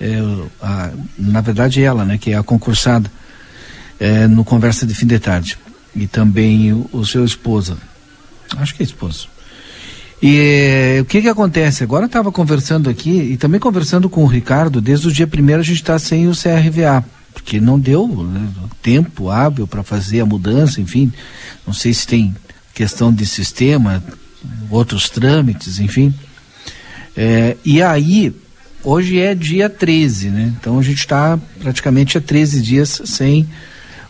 [0.00, 0.16] é,
[0.62, 3.12] a, na verdade ela, né, que é a concursada,
[4.00, 5.58] é, no conversa de fim de tarde
[5.94, 7.76] e também o, o seu esposa,
[8.56, 9.28] acho que é esposo.
[10.26, 11.84] E é, o que que acontece?
[11.84, 14.80] Agora estava conversando aqui e também conversando com o Ricardo.
[14.80, 18.48] Desde o dia primeiro a gente está sem o CRVA porque não deu né,
[18.80, 21.12] tempo hábil para fazer a mudança, enfim.
[21.66, 22.34] Não sei se tem
[22.72, 24.02] questão de sistema,
[24.70, 26.14] outros trâmites, enfim.
[27.14, 28.34] É, e aí,
[28.82, 30.54] hoje é dia 13, né?
[30.58, 33.46] Então a gente está praticamente há 13 dias sem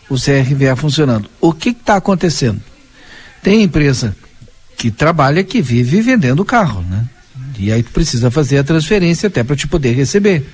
[0.09, 1.29] o CRVA funcionando.
[1.41, 2.61] O que está acontecendo?
[3.43, 4.15] Tem empresa
[4.77, 7.05] que trabalha, que vive vendendo carro, né?
[7.57, 10.45] E aí tu precisa fazer a transferência até para te poder receber.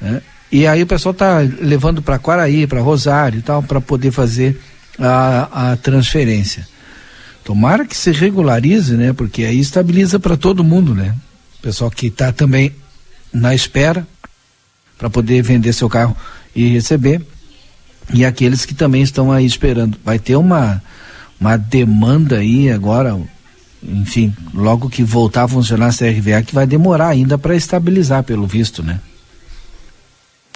[0.00, 0.22] Né?
[0.50, 4.58] E aí o pessoal está levando para Quaraí, para Rosário e tal, para poder fazer
[4.98, 6.66] a, a transferência.
[7.44, 9.12] Tomara que se regularize, né?
[9.12, 11.14] Porque aí estabiliza para todo mundo, né?
[11.62, 12.74] Pessoal que está também
[13.32, 14.06] na espera
[14.96, 16.16] para poder vender seu carro
[16.54, 17.20] e receber.
[18.12, 19.98] E aqueles que também estão aí esperando.
[20.04, 20.82] Vai ter uma,
[21.40, 23.18] uma demanda aí agora,
[23.82, 28.46] enfim, logo que voltar a funcionar a CRVA, que vai demorar ainda para estabilizar, pelo
[28.46, 29.00] visto, né?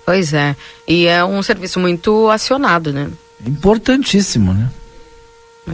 [0.05, 0.57] Pois é.
[0.89, 3.11] E é um serviço muito acionado, né?
[3.47, 4.71] Importantíssimo, né?
[5.69, 5.73] É.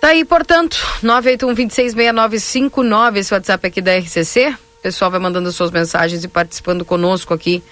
[0.00, 4.50] Tá aí, portanto, 981-266959, esse WhatsApp aqui da RCC.
[4.50, 7.62] O pessoal vai mandando suas mensagens e participando conosco aqui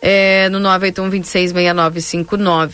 [0.00, 2.72] é, no 981-266959.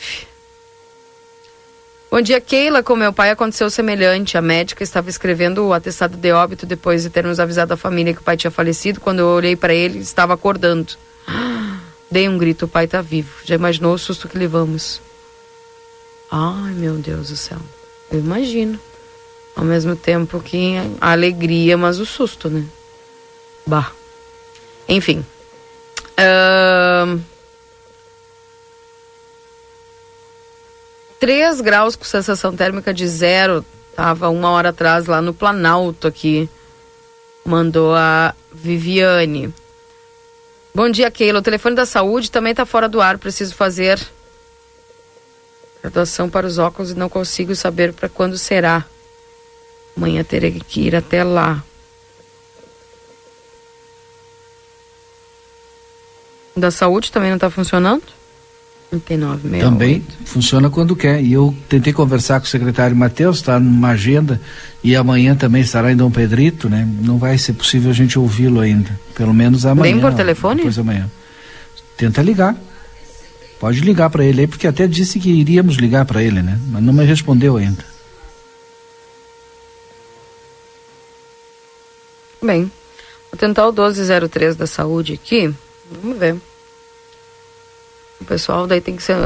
[2.10, 2.82] Bom dia, Keila.
[2.82, 4.38] Com meu pai aconteceu semelhante.
[4.38, 8.20] A médica estava escrevendo o atestado de óbito depois de termos avisado a família que
[8.20, 8.98] o pai tinha falecido.
[8.98, 10.94] Quando eu olhei para ele, estava acordando.
[12.10, 13.30] Dei um grito: o pai está vivo.
[13.44, 15.02] Já imaginou o susto que levamos?
[16.30, 17.58] Ai, meu Deus do céu.
[18.10, 18.80] Eu imagino.
[19.54, 22.64] Ao mesmo tempo que a alegria, mas o susto, né?
[23.66, 23.92] Bah.
[24.88, 25.26] Enfim.
[26.18, 27.20] Uh...
[31.20, 33.64] 3 graus com sensação térmica de zero.
[33.94, 36.48] Tava uma hora atrás lá no Planalto aqui.
[37.44, 39.52] Mandou a Viviane.
[40.74, 41.40] Bom dia, Keila.
[41.40, 43.18] O telefone da saúde também tá fora do ar.
[43.18, 43.98] Preciso fazer
[45.82, 48.84] Graduação para os óculos e não consigo saber para quando será.
[49.96, 51.62] Amanhã terei que ir até lá.
[56.56, 58.17] Da saúde também não está funcionando?
[58.90, 61.22] 99, Também funciona quando quer.
[61.22, 64.40] E eu tentei conversar com o secretário Matheus, está numa agenda,
[64.82, 66.88] e amanhã também estará em Dom Pedrito, né?
[67.02, 68.98] Não vai ser possível a gente ouvi-lo ainda.
[69.14, 69.92] Pelo menos amanhã.
[69.92, 70.56] Nem por telefone?
[70.56, 71.10] Depois amanhã.
[71.96, 72.56] Tenta ligar.
[73.60, 76.58] Pode ligar para ele aí, porque até disse que iríamos ligar para ele, né?
[76.68, 77.84] Mas não me respondeu ainda.
[82.40, 82.70] Bem,
[83.30, 85.52] vou tentar o 1203 da saúde aqui.
[85.90, 86.36] Vamos ver.
[88.20, 89.16] O pessoal daí tem que ser.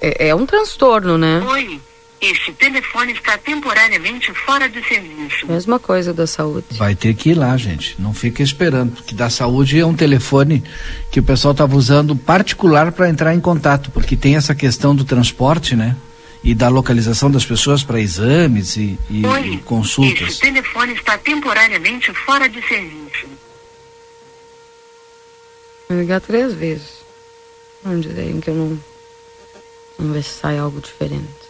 [0.00, 1.40] É, é um transtorno, né?
[1.40, 1.80] Oi.
[2.20, 5.46] Este telefone está temporariamente fora de serviço.
[5.46, 6.66] Mesma coisa da saúde.
[6.72, 7.94] Vai ter que ir lá, gente.
[7.96, 10.64] Não fica esperando, porque da saúde é um telefone
[11.12, 15.04] que o pessoal estava usando particular para entrar em contato, porque tem essa questão do
[15.04, 15.96] transporte, né?
[16.42, 20.28] E da localização das pessoas para exames e, e, Oi, e consultas.
[20.28, 23.26] Este telefone está temporariamente fora de serviço.
[25.88, 26.97] Vou ligar três vezes.
[27.82, 28.78] Vamos dizer que eu não.
[29.98, 31.48] Vamos ver se sai algo diferente.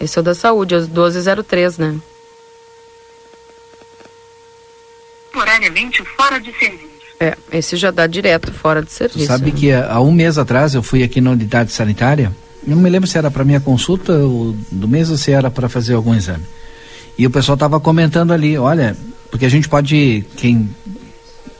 [0.00, 2.00] Esse é o da saúde, é o 1203, né?
[5.30, 6.92] Temporariamente fora de serviço.
[7.20, 9.26] É, esse já dá direto fora de serviço.
[9.26, 9.56] sabe né?
[9.56, 12.32] que há um mês atrás eu fui aqui na unidade sanitária.
[12.66, 15.50] Eu não me lembro se era para minha consulta ou do mês ou se era
[15.50, 16.44] para fazer algum exame.
[17.16, 18.96] E o pessoal estava comentando ali, olha,
[19.30, 20.68] porque a gente pode, quem,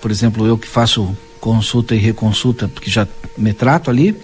[0.01, 3.05] por exemplo, eu que faço consulta e reconsulta, porque já
[3.37, 4.17] me trato ali,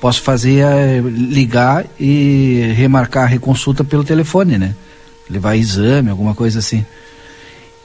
[0.00, 4.74] posso fazer eh, ligar e remarcar a reconsulta pelo telefone, né?
[5.30, 6.84] Levar exame, alguma coisa assim.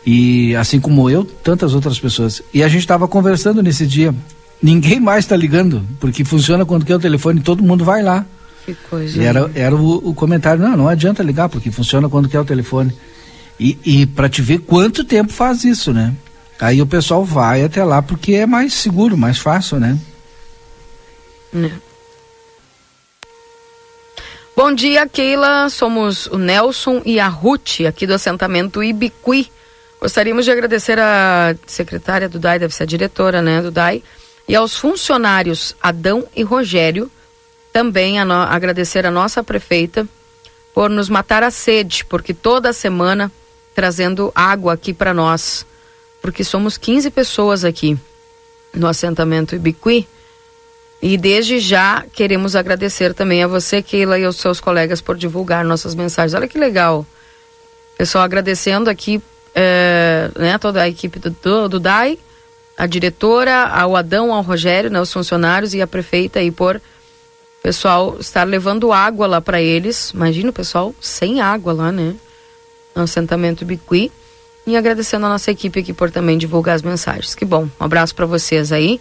[0.03, 2.41] E assim como eu, tantas outras pessoas.
[2.51, 4.13] E a gente estava conversando nesse dia.
[4.59, 8.25] Ninguém mais está ligando, porque funciona quando quer o telefone, todo mundo vai lá.
[8.65, 9.21] Que coisa.
[9.21, 12.45] E era, era o, o comentário, não, não adianta ligar, porque funciona quando quer o
[12.45, 12.91] telefone.
[13.59, 16.11] E, e para te ver quanto tempo faz isso, né?
[16.59, 19.97] Aí o pessoal vai até lá porque é mais seguro, mais fácil, né?
[21.51, 21.71] Né.
[24.55, 25.69] Bom dia, Keila.
[25.69, 29.51] Somos o Nelson e a Ruth, aqui do assentamento Ibiqui.
[29.99, 34.03] Gostaríamos de agradecer a secretária do DAI, deve ser a diretora, né, do DAI,
[34.47, 37.09] e aos funcionários Adão e Rogério,
[37.71, 40.05] também a no- agradecer a nossa prefeita
[40.73, 43.31] por nos matar a sede, porque toda semana
[43.73, 45.65] trazendo água aqui para nós,
[46.23, 47.97] porque somos 15 pessoas aqui
[48.73, 50.07] no assentamento Ibiqui.
[51.01, 55.65] E desde já queremos agradecer também a você, Keila, e aos seus colegas por divulgar
[55.65, 56.33] nossas mensagens.
[56.33, 57.05] Olha que legal.
[57.97, 59.21] Pessoal, agradecendo aqui
[59.53, 62.17] eh, né, toda a equipe do, do, do DAI,
[62.77, 66.81] a diretora, ao Adão, ao Rogério, né, os funcionários e a prefeita aí por
[67.61, 70.11] pessoal estar levando água lá para eles.
[70.11, 72.15] Imagina o pessoal sem água lá, né?
[72.95, 74.09] No assentamento Biqui.
[74.65, 77.35] E agradecendo a nossa equipe aqui por também divulgar as mensagens.
[77.35, 77.67] Que bom.
[77.79, 78.99] Um abraço para vocês aí.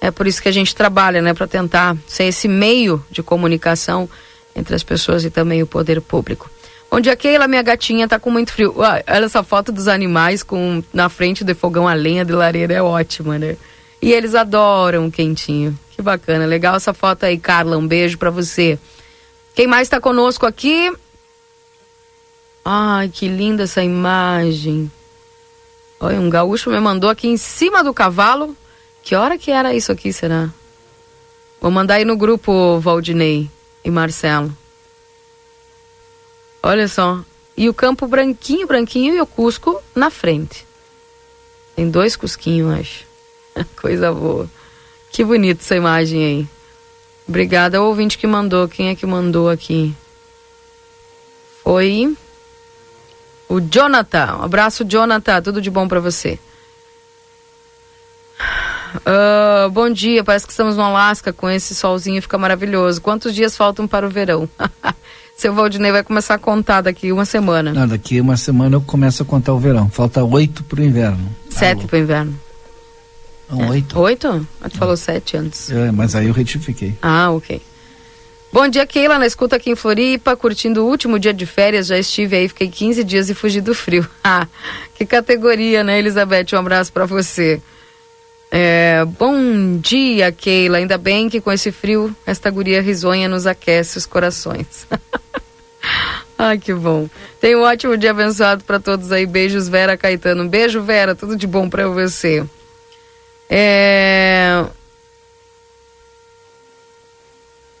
[0.00, 4.08] É por isso que a gente trabalha, né, para tentar ser esse meio de comunicação
[4.54, 6.50] entre as pessoas e também o poder público.
[6.90, 8.74] Onde a Keila, minha gatinha, tá com muito frio.
[8.76, 12.74] Uai, olha essa foto dos animais com na frente do fogão a lenha de lareira
[12.74, 13.56] é ótima, né?
[14.00, 15.76] E eles adoram o quentinho.
[15.90, 17.76] Que bacana, legal essa foto aí, Carla.
[17.76, 18.78] Um beijo para você.
[19.54, 20.92] Quem mais está conosco aqui?
[22.64, 24.90] Ai, que linda essa imagem.
[26.00, 28.56] Olha, um gaúcho me mandou aqui em cima do cavalo.
[29.02, 30.50] Que hora que era isso aqui, será?
[31.60, 33.50] Vou mandar aí no grupo, Valdinei
[33.84, 34.56] e Marcelo.
[36.62, 37.22] Olha só.
[37.56, 40.66] E o campo branquinho, branquinho e o Cusco na frente.
[41.76, 43.04] Tem dois Cusquinhos, acho.
[43.76, 44.48] Coisa boa.
[45.12, 46.48] Que bonita essa imagem aí.
[47.28, 48.66] Obrigada ao ouvinte que mandou.
[48.68, 49.94] Quem é que mandou aqui?
[51.62, 52.16] Foi
[53.56, 54.38] o Jonathan.
[54.38, 55.40] Um abraço, Jonathan.
[55.42, 56.38] Tudo de bom para você.
[59.06, 63.00] Ah, bom dia, parece que estamos no Alasca com esse solzinho, fica maravilhoso.
[63.00, 64.48] Quantos dias faltam para o verão?
[65.36, 67.72] Seu Valdinei vai começar a contar daqui uma semana.
[67.72, 69.90] Não, daqui uma semana eu começo a contar o verão.
[69.90, 71.28] Falta oito pro inverno.
[71.50, 72.40] Sete para o inverno.
[73.50, 73.98] Não, oito.
[73.98, 74.46] Oito?
[74.60, 75.72] Ah, tu falou sete antes.
[75.72, 76.96] É, mas aí eu retifiquei.
[77.02, 77.60] Ah, ok.
[78.54, 81.98] Bom dia, Keila, na escuta aqui em Floripa, curtindo o último dia de férias, já
[81.98, 84.08] estive aí, fiquei 15 dias e fugi do frio.
[84.22, 84.46] Ah,
[84.94, 86.46] que categoria, né, Elizabeth?
[86.52, 87.60] Um abraço para você.
[88.52, 90.78] É, bom dia, Keila.
[90.78, 94.86] Ainda bem que com esse frio, esta guria risonha nos aquece os corações.
[96.38, 97.08] Ai, que bom.
[97.40, 99.26] Tenha um ótimo dia abençoado para todos aí.
[99.26, 100.48] Beijos, Vera Caetano.
[100.48, 101.16] Beijo, Vera.
[101.16, 102.44] Tudo de bom para você.
[103.50, 104.64] É...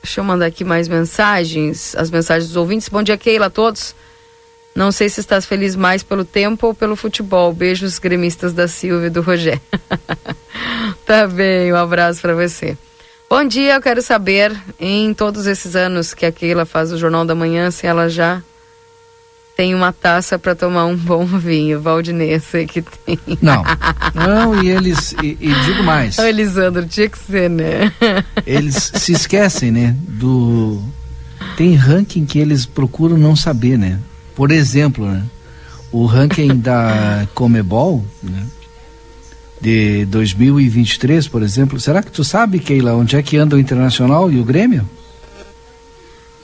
[0.04, 1.96] Deixa eu mandar aqui mais mensagens.
[1.96, 2.90] As mensagens dos ouvintes.
[2.90, 3.94] Bom dia, Keila, a todos.
[4.74, 7.54] Não sei se estás feliz mais pelo tempo ou pelo futebol.
[7.54, 9.62] Beijos, gremistas da Silvia e do Rogério.
[11.06, 12.76] tá bem, um abraço para você.
[13.30, 17.24] Bom dia, eu quero saber, em todos esses anos que a Keila faz o Jornal
[17.24, 18.42] da Manhã, se ela já
[19.56, 21.80] tem uma taça para tomar um bom vinho.
[21.80, 23.18] Valdinei, eu sei que tem.
[23.40, 23.62] Não,
[24.14, 27.92] não, e eles, e, e digo mais, Ô, Elisandro, tinha que ser, né?
[28.46, 30.82] eles se esquecem, né, do...
[31.56, 34.00] Tem ranking que eles procuram não saber, né?
[34.34, 35.22] Por exemplo, né,
[35.92, 38.44] o ranking da Comebol, né,
[39.60, 44.30] de 2023, por exemplo, será que tu sabe, Keila, onde é que anda o Internacional
[44.30, 44.88] e o Grêmio?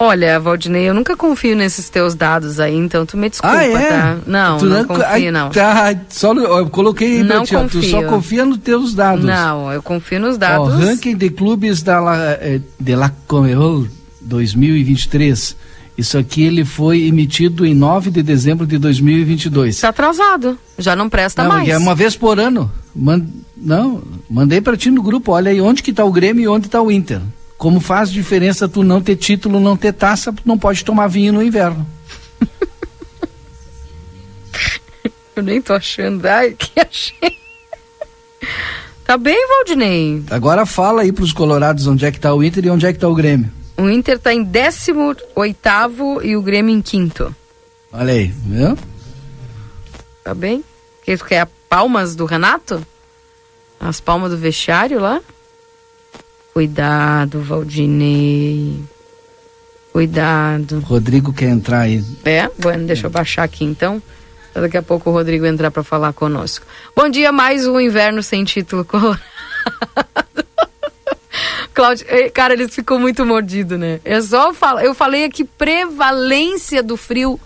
[0.03, 3.89] Olha, Valdinei, eu nunca confio nesses teus dados aí, então tu me desculpa, Ah, é?
[3.89, 4.19] tá?
[4.27, 5.51] Não, Tu não, confio, ai, não.
[5.51, 9.23] Tá, só, eu coloquei aí, Não ó, tu só confia nos teus dados.
[9.27, 10.75] Não, eu confio nos dados.
[10.83, 13.87] ranking de clubes da la, eh, de la Comebol
[14.23, 15.55] 2023.
[15.99, 19.81] Isso aqui ele foi emitido em 9 de dezembro de 2022.
[19.81, 21.69] Tá atrasado, já não presta Não, mais.
[21.69, 22.73] é uma vez por ano.
[22.97, 25.33] Man- não, mandei pra ti no grupo.
[25.33, 27.21] Olha aí onde que tá o Grêmio e onde tá o Inter.
[27.61, 31.35] Como faz diferença tu não ter título, não ter taça, tu não pode tomar vinho
[31.35, 31.87] no inverno.
[35.37, 36.25] Eu nem tô achando.
[36.25, 37.37] Ai, que achei.
[39.05, 40.25] Tá bem, Valdinei?
[40.31, 42.99] Agora fala aí pros colorados onde é que tá o Inter e onde é que
[42.99, 43.53] tá o Grêmio.
[43.77, 45.23] O Inter tá em 18
[46.25, 47.37] e o Grêmio em quinto.
[47.93, 48.79] Olha aí, viu?
[50.25, 50.65] Tá bem?
[51.05, 52.83] Que isso quer palmas do Renato?
[53.79, 55.21] As palmas do vestiário lá?
[56.53, 58.81] Cuidado, Valdinei.
[59.93, 60.81] Cuidado.
[60.81, 62.05] Rodrigo quer entrar aí.
[62.25, 62.49] É?
[62.59, 64.03] Bueno, deixa eu baixar aqui então.
[64.55, 66.67] Daqui a pouco o Rodrigo entrar para falar conosco.
[66.95, 69.21] Bom dia, mais um inverno sem título colorado.
[71.73, 74.01] Cláudio, eh, cara, eles ficam muito mordidos, né?
[74.05, 74.85] É só falar.
[74.85, 77.39] Eu falei aqui prevalência do frio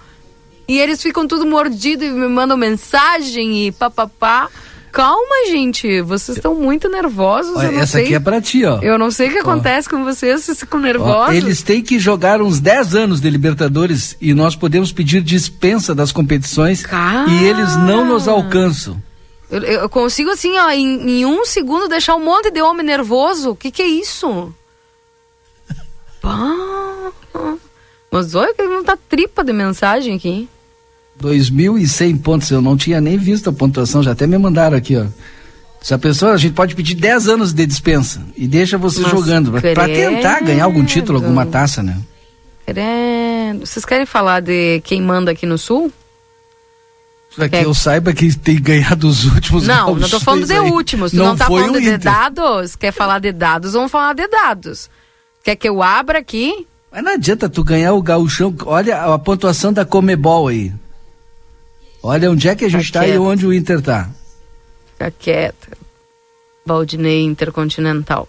[0.66, 4.48] e eles ficam tudo mordidos e me mandam mensagem e papapá.
[4.94, 6.00] Calma, gente.
[6.02, 7.56] Vocês estão muito nervosos.
[7.56, 8.04] Olha, eu não essa sei.
[8.04, 8.78] aqui é pra ti, ó.
[8.80, 9.40] Eu não sei o que Ó.
[9.40, 11.34] acontece com vocês, vocês ficam Ó, nervosos.
[11.34, 16.12] eles têm que jogar uns 10 anos de Libertadores e nós podemos pedir dispensa das
[16.12, 16.84] competições
[17.28, 19.02] e eles não nos alcançam.
[19.50, 23.50] Eu, eu consigo, assim, ó, em, em um segundo deixar um monte de homem nervoso.
[23.50, 24.54] O que, que é isso?
[26.22, 26.54] Pá.
[28.12, 30.48] Mas olha que não tá tripa de mensagem aqui.
[31.22, 35.06] 2.100 pontos, eu não tinha nem visto a pontuação, já até me mandaram aqui, ó.
[35.80, 39.10] Se a pessoa, a gente pode pedir 10 anos de dispensa e deixa você Mas
[39.10, 41.98] jogando, pra tentar ganhar algum título, alguma taça, né?
[42.66, 43.66] Credo.
[43.66, 45.92] Vocês querem falar de quem manda aqui no sul?
[47.36, 50.60] Pra que eu saiba que tem ganhado os últimos Não, não tô falando de aí.
[50.60, 51.10] últimos.
[51.10, 51.98] Tu não, tá foi falando de Inter.
[51.98, 52.76] dados?
[52.76, 53.72] Quer falar de dados?
[53.72, 54.88] Vamos falar de dados.
[55.42, 56.66] Quer que eu abra aqui?
[56.90, 58.54] Mas não adianta tu ganhar o gauchão.
[58.64, 60.72] Olha a pontuação da Comebol aí.
[62.06, 64.10] Olha onde é que a gente Tá tá e onde o Inter tá.
[64.92, 65.68] Fica quieta.
[66.66, 68.28] Valdinei Intercontinental.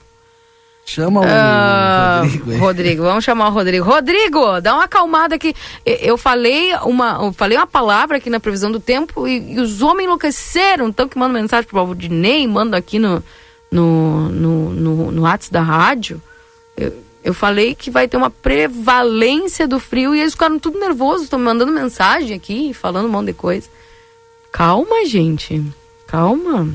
[0.86, 2.58] Chama o Ah, Rodrigo aí.
[2.58, 3.84] Rodrigo, vamos chamar o Rodrigo.
[3.84, 5.54] Rodrigo, dá uma acalmada aqui.
[5.86, 9.82] Eu falei uma, eu falei uma palavra aqui na previsão do tempo e, e os
[9.82, 10.88] homens enlouqueceram.
[10.88, 13.22] Então que mandam mensagem pro Valdinei, mandam aqui no,
[13.72, 16.22] no, no, no, no WhatsApp da rádio.
[17.26, 21.40] Eu, falei que vai ter uma prevalência do frio e eles ficaram tudo nervosos, estão
[21.40, 23.68] me mandando mensagem aqui, falando um monte de coisa.
[24.52, 25.62] Calma, gente.
[26.06, 26.70] Calma.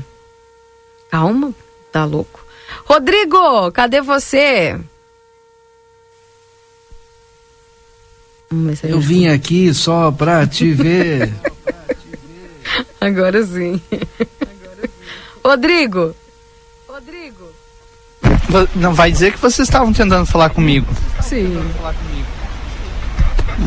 [1.09, 1.53] Calma,
[1.89, 2.45] tá louco.
[2.83, 4.77] Rodrigo, cadê você?
[8.83, 11.33] Eu vim aqui só pra te ver.
[12.99, 13.81] Agora sim.
[15.43, 16.13] Rodrigo.
[18.75, 20.87] Não vai dizer que vocês estavam tentando falar comigo.
[21.21, 21.63] Sim.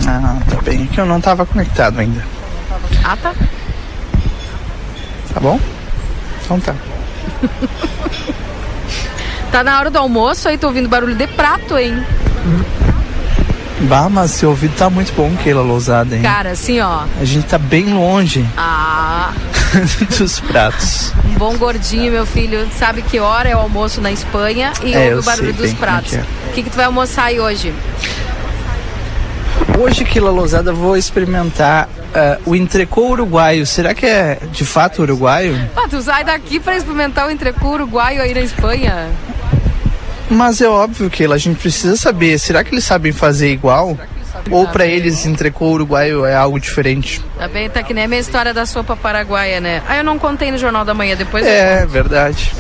[0.06, 0.82] Ah, tá bem.
[0.90, 2.24] É que eu não estava conectado ainda.
[3.04, 3.32] Ah, tá.
[5.32, 5.58] Tá bom?
[6.44, 6.74] Então tá.
[9.54, 12.04] Tá na hora do almoço aí, tô ouvindo barulho de prato, hein?
[13.82, 16.22] Bah, mas seu ouvido tá muito bom, Keila Lousada, hein?
[16.22, 17.04] Cara, assim, ó.
[17.20, 19.32] A gente tá bem longe Ah,
[20.18, 21.12] dos pratos.
[21.24, 22.68] um bom gordinho, meu filho.
[22.78, 25.72] Sabe que hora é o almoço na Espanha e É, ouve o barulho sei dos
[25.72, 26.10] é pratos.
[26.10, 26.20] que é.
[26.20, 27.72] O que, que tu vai almoçar aí hoje?
[29.78, 33.66] Hoje, Keila Lousada, vou experimentar ah, o entrecô uruguaio.
[33.66, 35.58] Será que é de fato uruguaio?
[35.76, 39.08] Ah, tu sai daqui pra experimentar o entrecu uruguaio aí na Espanha?
[40.30, 42.38] Mas é óbvio, Keila, a gente precisa saber.
[42.38, 43.98] Será que eles sabem fazer igual?
[44.50, 47.20] Ou pra eles entrecô uruguaio é algo diferente?
[47.38, 49.82] Tá bem, tá que nem a minha história da sopa paraguaia, né?
[49.88, 52.52] Ah, eu não contei no Jornal da Manhã, depois É, verdade.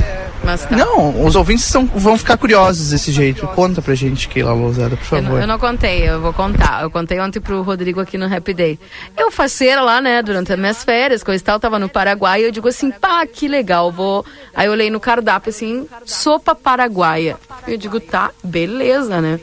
[0.42, 0.76] Mas tá.
[0.76, 3.46] Não, os ouvintes são- vão ficar curiosos desse jeito.
[3.48, 5.40] Conta pra gente, Keila Lousada, por Eu não, favor.
[5.40, 6.82] eu não contei, eu vou contar.
[6.82, 8.78] Eu contei ontem pro Rodrigo aqui no Happy Day.
[9.16, 12.44] Eu faceira lá, né, durante as minhas férias, coisa e tal, tava no Paraguai, e
[12.44, 14.22] eu digo assim, pá, que legal, vou...
[14.54, 17.36] Aí eu olhei no cardápio, assim, sopa paraguaia.
[17.66, 19.40] Eu digo, tá, beleza, né?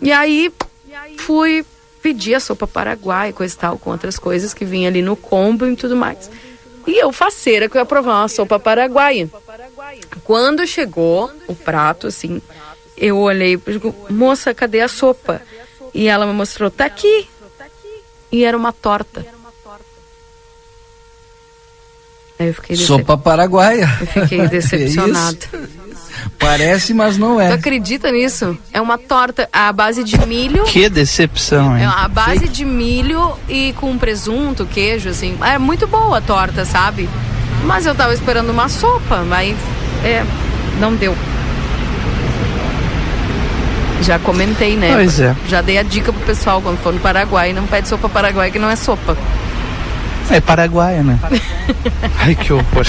[0.00, 0.50] E aí,
[1.18, 1.64] fui
[2.02, 5.66] pedir a sopa paraguaia, coisa e tal, com outras coisas que vinha ali no combo
[5.66, 6.30] e tudo mais.
[6.86, 9.28] E eu faceira que eu ia provar uma sopa paraguaia.
[10.24, 12.40] Quando chegou o prato, assim,
[12.96, 15.42] eu olhei e digo, moça, cadê a sopa?
[15.92, 17.28] E ela me mostrou, tá aqui.
[18.32, 19.26] E era uma torta.
[22.40, 22.86] Eu fiquei decep...
[22.86, 23.88] Sopa paraguaia.
[24.00, 25.36] Eu fiquei decepcionada.
[26.38, 27.52] Parece, mas não Tu é.
[27.52, 28.56] acredita nisso?
[28.72, 30.64] É uma torta à base de milho.
[30.64, 31.86] Que decepção, É hein?
[31.94, 35.36] a base de milho e com presunto, queijo, assim.
[35.42, 37.08] É muito boa a torta, sabe?
[37.64, 39.54] Mas eu tava esperando uma sopa, mas
[40.02, 40.24] é,
[40.80, 41.14] não deu.
[44.02, 44.92] Já comentei, né?
[44.94, 45.36] Pois é.
[45.46, 48.58] Já dei a dica pro pessoal quando for no Paraguai, não pede sopa paraguai que
[48.58, 49.16] não é sopa.
[50.30, 51.18] É paraguaia, né?
[52.20, 52.86] Ai, que horror.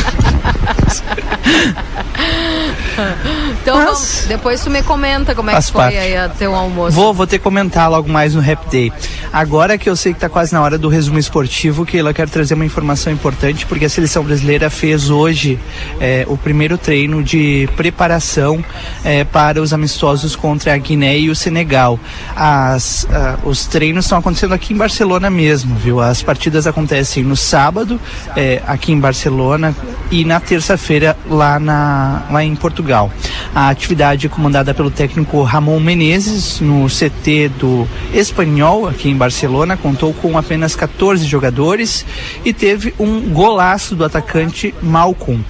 [3.62, 5.98] Então, vamos- depois tu me comenta como é que foi parte.
[5.98, 6.92] aí a teu almoço.
[6.96, 8.92] Vou, vou ter que comentar logo mais no Rap Day.
[9.32, 12.30] Agora que eu sei que tá quase na hora do resumo esportivo, que eu quero
[12.30, 15.58] trazer uma informação importante, porque a seleção brasileira fez hoje
[16.00, 18.64] eh, o primeiro treino de preparação
[19.06, 22.00] eh, para os amistosos contra a Guiné e o Senegal.
[22.36, 26.00] As, ah, os treinos estão acontecendo aqui em Barcelona mesmo, viu?
[26.02, 27.98] As partidas acontecem no sábado,
[28.36, 29.74] eh, aqui em Barcelona,
[30.12, 33.10] e na terça-feira lá, na, lá em Portugal.
[33.56, 39.78] A atividade é comandada pelo técnico Ramon Menezes no CT do Espanhol, aqui em Barcelona,
[39.78, 42.06] contou com apenas 14 jogadores
[42.44, 45.42] e teve um golaço do atacante Malcolm.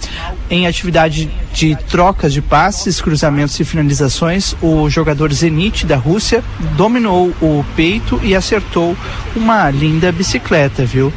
[0.49, 6.43] Em atividade de trocas de passes, cruzamentos e finalizações, o jogador Zenit da Rússia
[6.77, 8.95] dominou o peito e acertou
[9.35, 11.11] uma linda bicicleta, viu?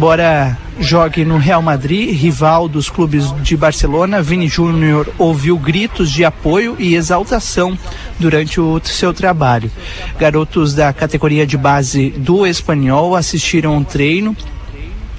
[0.00, 6.24] Embora jogue no Real Madrid, rival dos clubes de Barcelona, Vini Júnior ouviu gritos de
[6.24, 7.78] apoio e exaltação
[8.18, 9.70] durante o seu trabalho.
[10.18, 14.34] Garotos da categoria de base do Espanhol assistiram ao treino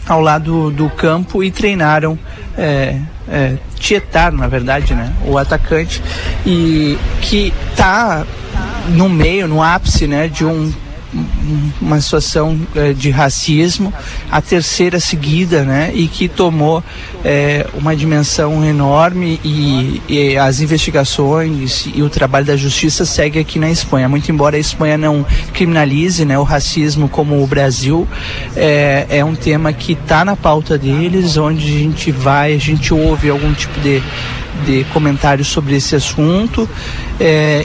[0.08, 2.18] ao lado do campo e treinaram
[2.58, 2.98] é,
[3.30, 6.02] é, tietaram, na verdade, né, o atacante
[6.44, 8.26] e que está
[8.90, 10.74] no meio, no ápice, né, de um-
[11.82, 13.94] uma situação eh, de racismo,
[14.30, 16.84] a terceira seguida, né, e que tomou
[17.24, 23.60] eh, uma dimensão enorme e, e as investigações e o trabalho da justiça segue aqui
[23.60, 24.08] na Espanha.
[24.08, 28.08] Muito embora a Espanha não criminalize, né, o racismo como o Brasil,
[28.56, 32.94] eh, é um tema que está na pauta deles, onde a gente vai, a gente
[32.94, 34.02] ouve algum tipo de
[34.66, 36.70] de comentários sobre esse assunto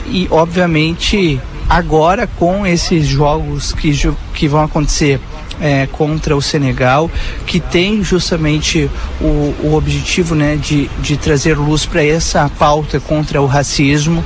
[0.07, 1.39] e obviamente
[1.69, 3.91] agora com esses jogos que,
[4.33, 5.19] que vão acontecer
[5.59, 7.09] eh, contra o Senegal,
[7.45, 8.89] que tem justamente
[9.19, 14.23] o, o objetivo né, de, de trazer luz para essa pauta contra o racismo,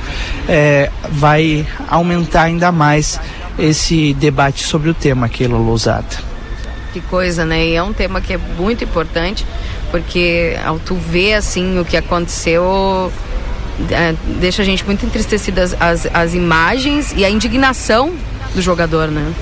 [0.48, 3.18] eh, vai aumentar ainda mais
[3.58, 6.32] esse debate sobre o tema, Keila Lousada.
[6.92, 7.66] Que coisa, né?
[7.66, 9.46] E é um tema que é muito importante,
[9.90, 13.10] porque ao tu ver assim o que aconteceu,
[13.90, 18.12] é, deixa a gente muito entristecida as, as, as imagens e a indignação
[18.54, 19.32] do jogador, né?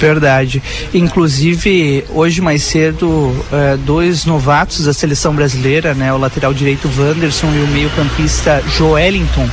[0.00, 0.62] Verdade.
[0.94, 7.48] Inclusive, hoje mais cedo, eh, dois novatos da seleção brasileira, né, o lateral direito Wanderson
[7.54, 9.46] e o meio-campista Joelinton,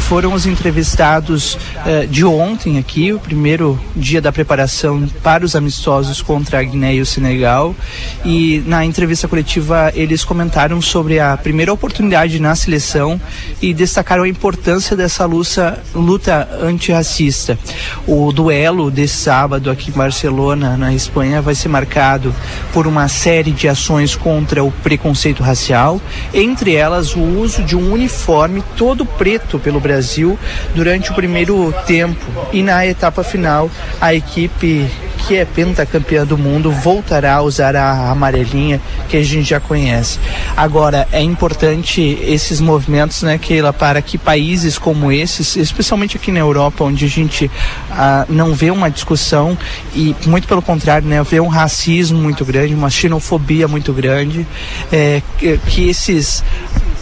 [0.00, 1.56] foram os entrevistados
[1.86, 6.96] eh, de ontem aqui, o primeiro dia da preparação para os amistosos contra a Guiné
[6.96, 7.74] e o Senegal.
[8.22, 13.18] E na entrevista coletiva eles comentaram sobre a primeira oportunidade na seleção
[13.62, 17.58] e destacaram a importância dessa luta, luta antirracista.
[18.06, 22.34] O duelo desse sábado aqui Barcelona, na Espanha, vai ser marcado
[22.72, 26.00] por uma série de ações contra o preconceito racial,
[26.32, 30.38] entre elas o uso de um uniforme todo preto pelo Brasil
[30.74, 32.24] durante o primeiro tempo.
[32.52, 34.88] E na etapa final, a equipe
[35.26, 40.18] que é pentacampeã do mundo voltará a usar a amarelinha que a gente já conhece.
[40.54, 46.40] Agora, é importante esses movimentos, né, Keila, para que países como esses, especialmente aqui na
[46.40, 47.50] Europa, onde a gente
[47.90, 49.56] ah, não vê uma discussão
[49.94, 54.46] e, muito pelo contrário, né, vê um racismo muito grande, uma xenofobia muito grande,
[54.92, 56.42] é, que, que esses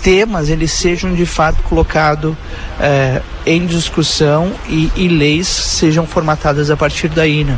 [0.02, 2.34] temas eles sejam de fato colocados
[2.80, 7.56] eh, em discussão e, e leis sejam formatadas a partir daí, né?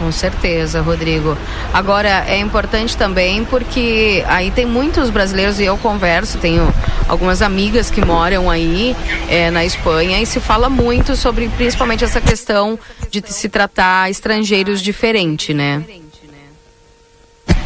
[0.00, 1.36] Com certeza, Rodrigo.
[1.74, 6.72] Agora, é importante também porque aí tem muitos brasileiros e eu converso, tenho
[7.06, 8.96] algumas amigas que moram aí
[9.28, 12.78] é, na Espanha e se fala muito sobre principalmente essa questão
[13.10, 15.84] de se tratar estrangeiros diferente, né?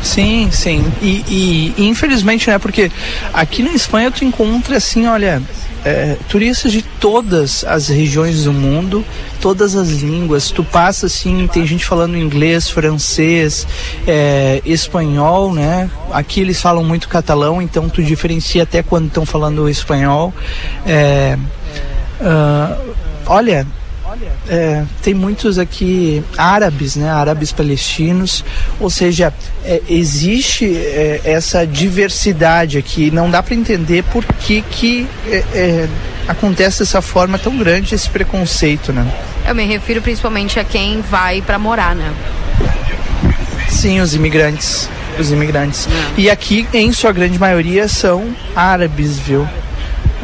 [0.05, 0.85] Sim, sim.
[1.03, 2.59] E, e- infelizmente, né?
[2.59, 2.93] Porque
[3.33, 5.43] aqui na Espanha tu encontra assim, olha,
[5.85, 9.05] é, turistas de todas as regiões do mundo,
[9.41, 10.51] todas as línguas.
[10.51, 13.67] Tu passa assim, tem gente falando inglês, francês,
[14.07, 15.91] é, espanhol, né?
[16.13, 20.33] Aqui eles falam muito catalão, então tu diferencia até quando estão falando espanhol.
[20.87, 21.39] É,
[22.21, 22.77] ah,
[23.27, 23.67] olha,
[24.49, 27.11] É, tem muitos aqui árabes, né?
[27.11, 28.45] Árabes palestinos,
[28.79, 29.33] ou seja,
[29.65, 33.11] é, existe é, essa diversidade aqui.
[33.11, 35.89] Não dá para entender por que que é, é,
[36.29, 39.07] acontece dessa forma tão grande esse preconceito, né?
[39.47, 42.13] Eu me refiro principalmente a quem vai para morar, né?
[43.69, 44.89] Sim, os imigrantes,
[45.19, 45.89] os imigrantes.
[46.17, 49.47] E aqui, em sua grande maioria, são árabes, viu?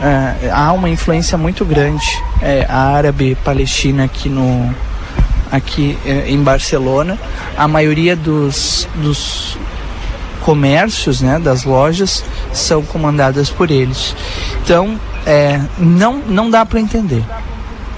[0.02, 2.06] É, há uma influência muito grande
[2.40, 4.74] é, árabe palestina aqui no
[5.52, 7.18] aqui é, em Barcelona
[7.55, 9.59] a maioria dos, dos
[10.40, 14.16] comércios né das lojas são comandadas por eles
[14.64, 17.22] então é, não não dá para entender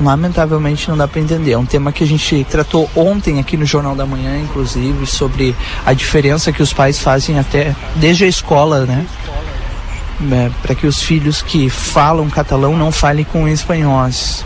[0.02, 1.52] lamentavelmente não dá para entender.
[1.52, 5.54] É um tema que a gente tratou ontem aqui no Jornal da Manhã, inclusive, sobre
[5.86, 9.06] a diferença que os pais fazem até desde a escola, né?
[10.30, 14.44] É, para que os filhos que falam catalão não falem com espanhóis.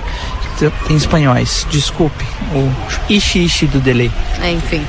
[0.89, 2.25] Em espanhóis, desculpe,
[2.55, 4.11] o ishi do delay.
[4.41, 4.87] É, enfim.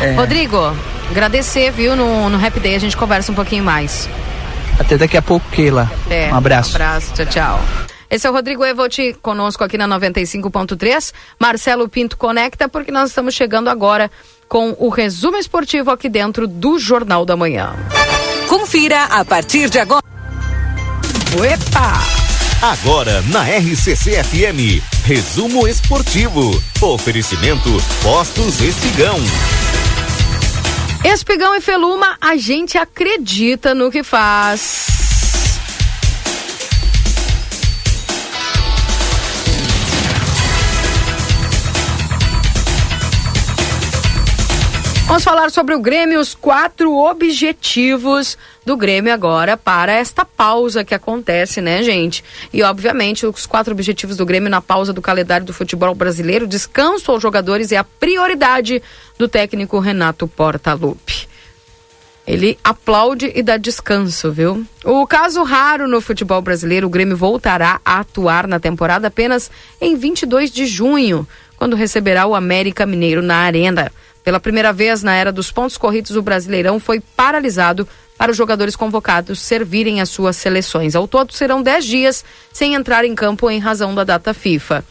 [0.00, 0.12] É.
[0.12, 0.72] Rodrigo,
[1.10, 1.96] agradecer, viu?
[1.96, 4.08] No, no Happy Day a gente conversa um pouquinho mais.
[4.78, 5.90] Até daqui a pouco, Keila.
[6.08, 6.72] É, um abraço.
[6.72, 7.60] Um abraço, tchau, tchau.
[8.10, 11.12] Esse é o Rodrigo Evolt conosco aqui na 95.3.
[11.38, 14.10] Marcelo Pinto conecta, porque nós estamos chegando agora
[14.48, 17.74] com o resumo esportivo aqui dentro do Jornal da Manhã.
[18.48, 20.02] Confira a partir de agora.
[21.36, 22.00] Epa!
[22.62, 26.60] Agora na RCC FM, resumo esportivo.
[26.80, 27.70] Oferecimento
[28.02, 29.18] Postos Espigão.
[31.04, 35.07] Espigão e Feluma, a gente acredita no que faz.
[45.08, 48.36] Vamos falar sobre o Grêmio, os quatro objetivos
[48.66, 52.22] do Grêmio agora para esta pausa que acontece, né, gente?
[52.52, 57.10] E, obviamente, os quatro objetivos do Grêmio na pausa do calendário do futebol brasileiro, descanso
[57.10, 58.82] aos jogadores é a prioridade
[59.16, 61.26] do técnico Renato Portaluppi.
[62.26, 64.66] Ele aplaude e dá descanso, viu?
[64.84, 69.96] O caso raro no futebol brasileiro, o Grêmio voltará a atuar na temporada apenas em
[69.96, 71.26] 22 de junho,
[71.56, 73.90] quando receberá o América Mineiro na Arena.
[74.28, 77.88] Pela primeira vez na era dos pontos corridos, o Brasileirão foi paralisado
[78.18, 80.94] para os jogadores convocados servirem as suas seleções.
[80.94, 84.84] Ao todo, serão 10 dias sem entrar em campo em razão da data FIFA.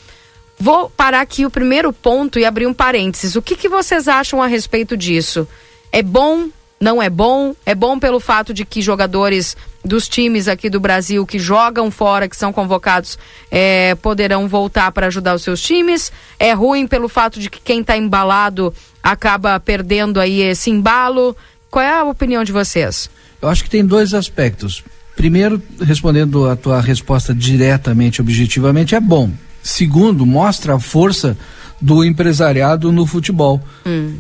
[0.58, 3.36] Vou parar aqui o primeiro ponto e abrir um parênteses.
[3.36, 5.48] O que, que vocês acham a respeito disso?
[5.92, 6.50] É bom?
[6.80, 7.56] Não é bom?
[7.64, 9.56] É bom pelo fato de que jogadores
[9.86, 13.18] dos times aqui do Brasil que jogam fora, que são convocados,
[13.50, 16.12] é, poderão voltar para ajudar os seus times.
[16.38, 18.74] É ruim pelo fato de que quem está embalado
[19.12, 21.36] acaba perdendo aí esse embalo.
[21.72, 23.10] Qual é a opinião de vocês?
[23.42, 24.84] Eu acho que tem dois aspectos.
[25.16, 29.32] Primeiro, respondendo a tua resposta diretamente, objetivamente, é bom.
[29.64, 31.38] Segundo, mostra a força
[31.80, 33.62] do empresariado no futebol.
[33.86, 34.18] Hum.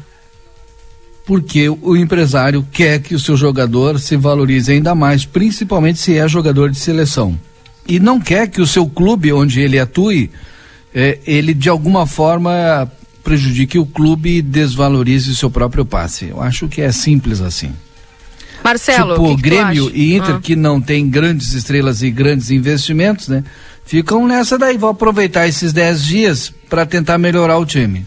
[1.26, 6.26] Porque o empresário quer que o seu jogador se valorize ainda mais, principalmente se é
[6.30, 7.38] jogador de seleção.
[7.86, 10.32] E não quer que o seu clube onde ele atue,
[10.96, 12.90] eh, ele de alguma forma
[13.28, 16.30] prejudique o clube e desvalorize o seu próprio passe.
[16.30, 17.74] Eu acho que é simples assim.
[18.64, 20.40] Marcelo, tipo, que que Grêmio e Inter, ah.
[20.40, 23.44] que não tem grandes estrelas e grandes investimentos, né?
[23.86, 28.06] Ficam nessa daí, vão aproveitar esses 10 dias para tentar melhorar o time.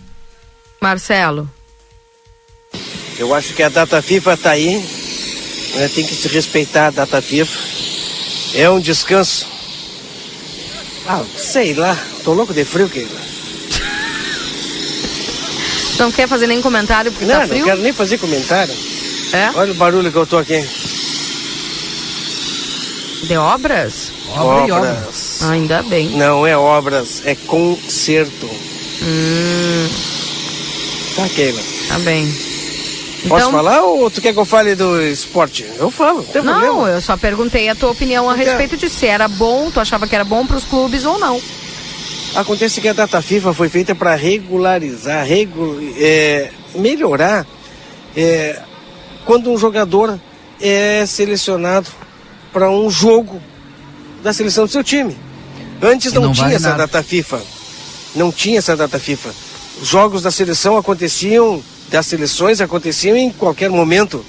[0.81, 1.51] Marcelo.
[3.19, 4.83] Eu acho que a data FIFA está aí,
[5.75, 5.91] né?
[5.95, 7.59] tem que se respeitar a data FIFA.
[8.55, 9.47] É um descanso.
[11.07, 11.95] Ah, sei lá,
[12.25, 13.30] tô louco de frio, Keila.
[16.01, 17.59] Não quer fazer nenhum comentário porque Não, tá frio?
[17.59, 18.75] não quero nem fazer comentário.
[19.35, 19.51] É?
[19.55, 20.67] Olha o barulho que eu tô aqui.
[23.25, 24.11] De obras?
[24.35, 25.41] Obras.
[25.43, 26.09] Ah, ainda bem.
[26.11, 28.49] Não é obras, é concerto.
[29.03, 29.89] Hum,
[31.17, 31.61] Tá, Keila.
[31.89, 32.27] tá bem.
[33.29, 35.67] Posso Então- falar ou tu quer que eu fale do esporte?
[35.79, 36.89] Eu falo, não tem Não, problema.
[36.89, 40.15] eu só perguntei a tua opinião a respeito de se era bom, tu achava que
[40.15, 41.39] era bom para os clubes ou não.
[42.35, 47.45] Acontece que a data FIFA foi feita para regularizar, regu é, melhorar
[48.17, 48.61] é,
[49.25, 50.19] quando um jogador
[50.61, 51.89] é selecionado
[52.53, 53.41] para um jogo
[54.23, 55.17] da seleção do seu time.
[55.83, 56.87] Antes não, não tinha vale essa nada.
[56.87, 57.41] data FIFA.
[58.15, 59.31] Não tinha essa data FIFA.
[59.81, 64.25] Os jogos da seleção aconteciam, das seleções aconteciam em qualquer momento.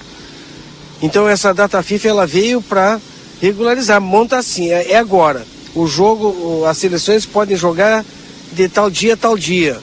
[1.01, 2.99] Então essa data FIFA ela veio para
[3.41, 5.45] regularizar, monta assim, é, é agora.
[5.73, 8.05] O jogo, as seleções podem jogar
[8.51, 9.79] de tal dia a tal dia.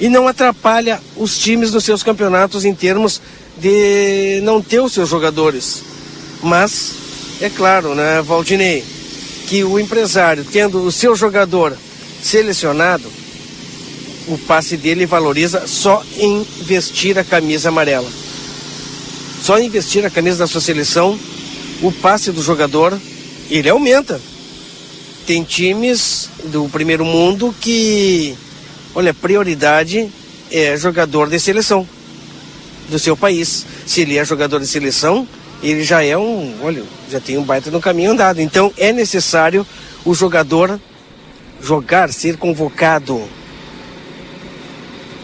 [0.00, 3.20] E não atrapalha os times nos seus campeonatos em termos
[3.58, 5.82] de não ter os seus jogadores.
[6.42, 6.92] Mas,
[7.40, 8.84] é claro, né, Valdinei,
[9.46, 11.76] que o empresário tendo o seu jogador
[12.22, 13.10] selecionado,
[14.26, 18.08] o passe dele valoriza só em vestir a camisa amarela.
[19.42, 21.18] Só em vestir a camisa da sua seleção,
[21.82, 22.98] o passe do jogador,
[23.50, 24.20] ele aumenta.
[25.26, 28.36] Tem times do primeiro mundo que,
[28.94, 30.10] olha, prioridade
[30.50, 31.88] é jogador de seleção
[32.90, 33.64] do seu país.
[33.86, 35.26] Se ele é jogador de seleção,
[35.62, 38.40] ele já é um, olha, já tem um baita no caminho andado.
[38.40, 39.66] Então é necessário
[40.04, 40.78] o jogador
[41.62, 43.22] jogar, ser convocado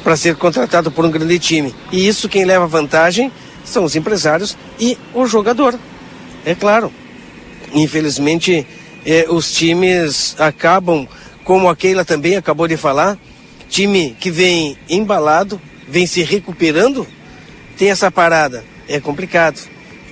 [0.02, 1.74] para ser contratado por um grande time.
[1.92, 3.30] E isso quem leva vantagem
[3.64, 5.78] são os empresários e o jogador.
[6.44, 6.90] É claro.
[7.72, 8.66] Infelizmente,
[9.04, 11.06] eh, os times acabam,
[11.44, 13.18] como a Keila também acabou de falar,
[13.68, 17.06] time que vem embalado, vem se recuperando,
[17.76, 18.64] tem essa parada.
[18.88, 19.60] É complicado.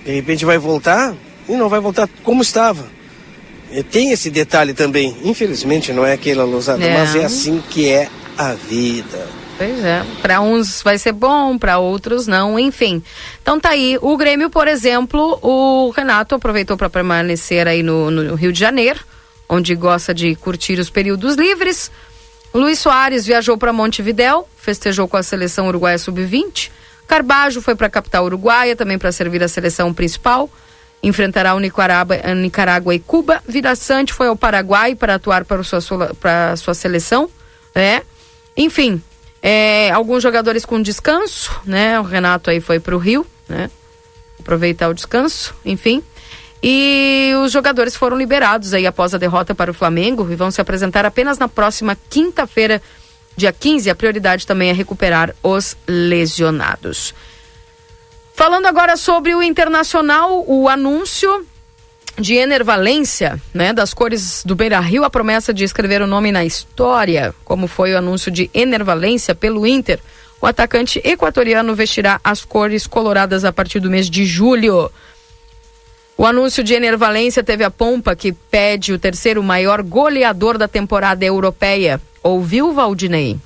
[0.05, 1.15] De repente vai voltar
[1.49, 2.87] e não vai voltar como estava.
[3.73, 5.17] Eh, Tem esse detalhe também.
[5.25, 6.95] Infelizmente não é aquela lousada, É.
[6.97, 9.29] mas é assim que é a vida.
[9.59, 10.05] Pois é.
[10.23, 13.03] Para uns vai ser bom, para outros não, enfim.
[13.43, 13.99] Então tá aí.
[14.01, 19.01] O Grêmio, por exemplo, o Renato aproveitou para permanecer aí no, no Rio de Janeiro,
[19.49, 21.91] onde gosta de curtir os períodos livres.
[22.55, 26.71] Luiz Soares viajou para Montevidéu, festejou com a seleção uruguaia sub-20.
[27.09, 30.49] Carbajo foi para a capital uruguaia, também para servir a seleção principal.
[31.03, 33.43] Enfrentará o Nicarágua e Cuba.
[33.47, 35.81] Vida Sante foi ao Paraguai para atuar para sua,
[36.57, 37.29] sua seleção.
[37.75, 38.03] né?
[38.57, 39.01] Enfim,
[39.43, 41.99] é, alguns jogadores com descanso, né?
[42.01, 43.71] O Renato aí foi para o Rio, né?
[44.41, 46.03] Aproveitar o descanso, enfim.
[46.63, 50.61] E os jogadores foram liberados aí após a derrota para o Flamengo e vão se
[50.61, 52.83] apresentar apenas na próxima quinta-feira,
[53.37, 53.91] dia 15.
[53.91, 57.15] A prioridade também é recuperar os lesionados.
[58.35, 61.47] Falando agora sobre o Internacional, o anúncio
[62.19, 67.35] de Enervalência, né, das cores do Beira-Rio, a promessa de escrever o nome na história,
[67.45, 70.01] como foi o anúncio de Enervalência pelo Inter.
[70.41, 74.91] O atacante equatoriano vestirá as cores coloradas a partir do mês de julho.
[76.17, 81.25] O anúncio de Enervalência teve a pompa que pede o terceiro maior goleador da temporada
[81.25, 82.01] europeia.
[82.23, 83.39] Ouviu, Valdinei?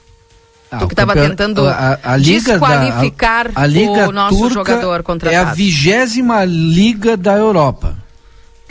[0.71, 4.39] Ah, tu o que estava tentando a- a da- desqualificar a, a liga o nosso
[4.39, 7.95] turca jogador É a vigésima liga da Europa.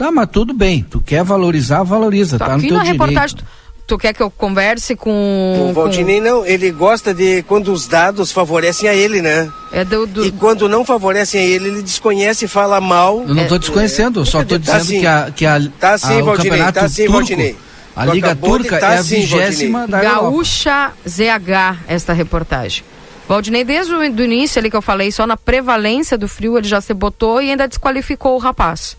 [0.02, 0.86] Tá, mas tudo bem.
[0.90, 2.40] Tu quer valorizar, valoriza.
[2.40, 3.02] Tá, no Aqui teu na direito.
[3.02, 3.46] reportagem, tu,
[3.86, 5.68] tu quer que eu converse com.
[5.70, 9.48] O Valdinei não, ele gosta de quando os dados favorecem a ele, né?
[9.72, 13.24] É do, do- E quando não favorecem a ele, ele desconhece e fala mal.
[13.28, 15.00] Eu não estou desconhecendo, eu só estou Tá dizendo sim.
[15.02, 17.56] que a, que a, Tá sim, a- o Valdinei, campeonato tá sim, turco, Valdinei.
[17.96, 20.22] a Tu Liga Turca tá é a sim, vigésima da Europa.
[20.22, 22.84] Gaúcha ZH, esta reportagem.
[23.28, 26.68] Valdinei, desde o do início ali que eu falei, só na prevalência do frio ele
[26.68, 28.98] já se botou e ainda desqualificou o rapaz.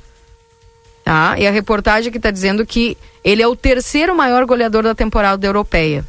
[1.04, 1.34] Tá?
[1.38, 5.44] E a reportagem que está dizendo que ele é o terceiro maior goleador da temporada
[5.46, 6.04] europeia.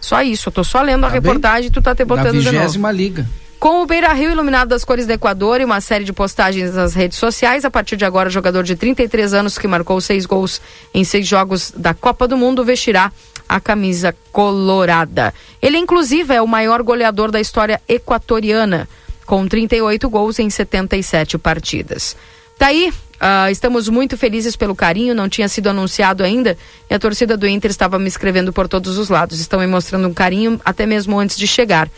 [0.00, 1.22] Só isso, eu tô só lendo a Tá bem.
[1.22, 2.50] reportagem e tu tá te Na botando de novo.
[2.50, 3.26] vigésima liga.
[3.58, 6.94] Com o Beira Rio iluminado das cores do Equador e uma série de postagens nas
[6.94, 10.60] redes sociais, a partir de agora, o jogador de 33 anos que marcou seis gols
[10.94, 13.10] em seis jogos da Copa do Mundo vestirá
[13.48, 15.34] a camisa colorada.
[15.60, 18.88] Ele, inclusive, é o maior goleador da história equatoriana,
[19.26, 22.14] com 38 gols em 77 partidas.
[22.60, 26.56] Daí, ah, estamos muito felizes pelo carinho, não tinha sido anunciado ainda,
[26.88, 29.40] e a torcida do Inter estava me escrevendo por todos os lados.
[29.40, 31.88] Estão me mostrando um carinho até mesmo antes de chegar.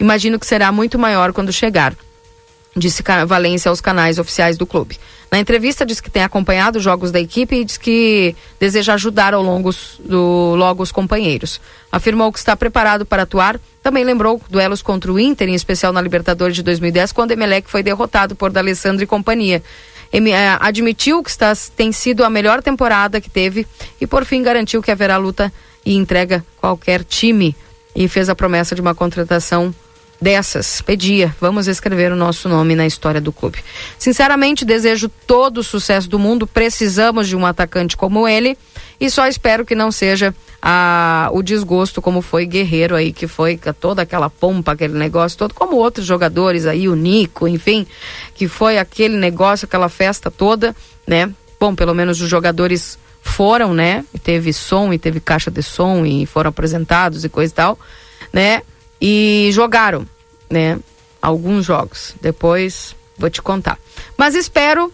[0.00, 1.94] Imagino que será muito maior quando chegar,
[2.76, 4.98] disse Valência aos canais oficiais do clube.
[5.32, 9.32] Na entrevista, disse que tem acompanhado os jogos da equipe e diz que deseja ajudar
[9.32, 9.70] ao longo
[10.00, 11.58] do, logo os companheiros.
[11.90, 13.58] Afirmou que está preparado para atuar.
[13.82, 17.82] Também lembrou duelos contra o Inter, em especial na Libertadores de 2010, quando Emelec foi
[17.82, 19.62] derrotado por D'Alessandro e companhia.
[20.12, 23.66] Eh, admitiu que está, tem sido a melhor temporada que teve
[24.00, 25.52] e, por fim, garantiu que haverá luta
[25.84, 27.56] e entrega qualquer time.
[27.94, 29.74] E fez a promessa de uma contratação
[30.22, 30.80] dessas.
[30.80, 33.58] Pedia, vamos escrever o nosso nome na história do clube.
[33.98, 36.46] Sinceramente, desejo todo o sucesso do mundo.
[36.46, 38.56] Precisamos de um atacante como ele
[39.00, 40.32] e só espero que não seja
[40.62, 45.36] a, o desgosto como foi Guerreiro aí, que foi com toda aquela pompa, aquele negócio
[45.36, 47.84] todo, como outros jogadores aí, o Nico, enfim,
[48.32, 50.72] que foi aquele negócio, aquela festa toda,
[51.04, 51.28] né?
[51.58, 54.04] Bom, pelo menos os jogadores foram, né?
[54.14, 57.78] E teve som e teve caixa de som e foram apresentados e coisa e tal,
[58.32, 58.62] né?
[59.00, 60.06] E jogaram,
[60.52, 60.78] né?
[61.20, 62.14] Alguns jogos.
[62.20, 63.78] Depois vou te contar.
[64.16, 64.92] Mas espero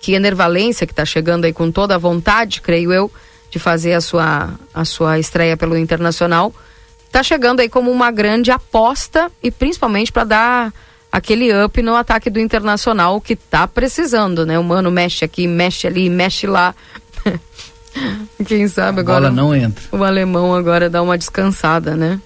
[0.00, 3.10] que Enervalência, que está chegando aí com toda a vontade, creio eu,
[3.50, 6.52] de fazer a sua, a sua estreia pelo Internacional,
[7.06, 10.74] está chegando aí como uma grande aposta e principalmente para dar
[11.10, 14.58] aquele up no ataque do Internacional que tá precisando, né?
[14.58, 16.74] O mano mexe aqui, mexe ali, mexe lá.
[18.44, 19.84] Quem sabe agora bola não entra.
[19.92, 22.20] o alemão agora dá uma descansada, né?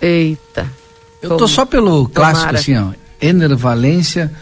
[0.00, 0.81] Eita.
[1.22, 2.90] Eu tô só pelo clássico, assim, ó.
[3.20, 4.32] Ener Valência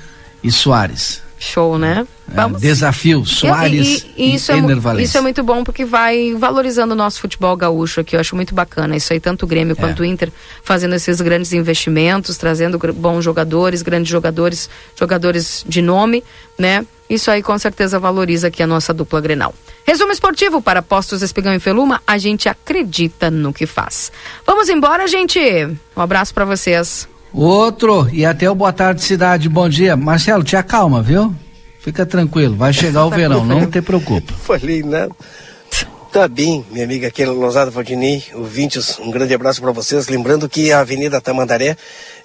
[0.43, 1.23] e Soares.
[1.43, 2.07] Show, né?
[2.37, 6.35] É, desafio, Soares e, e, e isso, e é, isso é muito bom porque vai
[6.35, 8.15] valorizando o nosso futebol gaúcho aqui.
[8.15, 8.95] Eu acho muito bacana.
[8.95, 9.75] Isso aí, tanto o Grêmio É.
[9.75, 10.31] quanto o Inter
[10.63, 16.23] fazendo esses grandes investimentos, trazendo bons jogadores, grandes jogadores, jogadores de nome,
[16.59, 16.85] né?
[17.09, 19.55] Isso aí com certeza valoriza aqui a nossa dupla Grenal.
[19.87, 24.13] Resumo esportivo para Postos Espigão e Feluma, a gente acredita no que faz.
[24.47, 25.41] Vamos embora, gente.
[25.97, 27.09] Um abraço para vocês.
[27.33, 29.97] Outro, e até o Boa Tarde Cidade, bom dia.
[29.97, 31.35] Marcelo, te acalma, viu?
[31.81, 34.33] Fica tranquilo, vai chegar o verão, não te preocupa.
[34.43, 35.15] Falei nada.
[36.13, 40.09] Tá bem, minha amiga Keila Lousada Valdinei, ouvintes, um grande abraço para vocês.
[40.09, 41.77] Lembrando que a Avenida Tamandaré,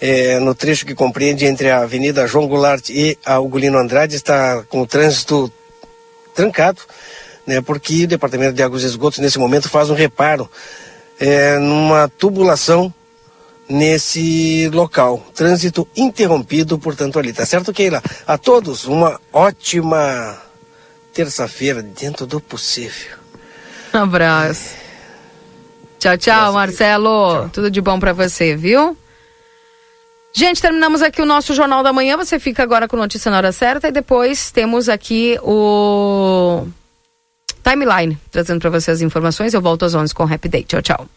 [0.02, 4.64] eh, no trecho que compreende entre a Avenida João Goulart e a Ugolino Andrade, está
[4.69, 5.53] com o trânsito
[6.34, 6.82] trancado,
[7.45, 10.49] né, porque o Departamento de Águas e Esgotos, nesse momento, faz um reparo
[11.19, 12.91] eh, numa tubulação
[13.69, 15.25] nesse local.
[15.33, 17.33] Trânsito interrompido, portanto, ali.
[17.33, 18.01] Tá certo, Keila?
[18.25, 20.37] A todos, uma ótima
[21.13, 23.17] terça-feira, dentro do possível.
[23.93, 24.75] Um abraço.
[25.97, 27.49] Tchau, tchau, Marcelo.
[27.49, 28.97] Tudo de bom pra você, viu?
[30.33, 32.17] Gente, terminamos aqui o nosso Jornal da Manhã.
[32.17, 36.67] Você fica agora com notícia na hora certa e depois temos aqui o
[37.63, 39.53] Timeline, trazendo pra você as informações.
[39.53, 40.63] Eu volto às 11 com o Happy Day.
[40.63, 41.07] Tchau, tchau.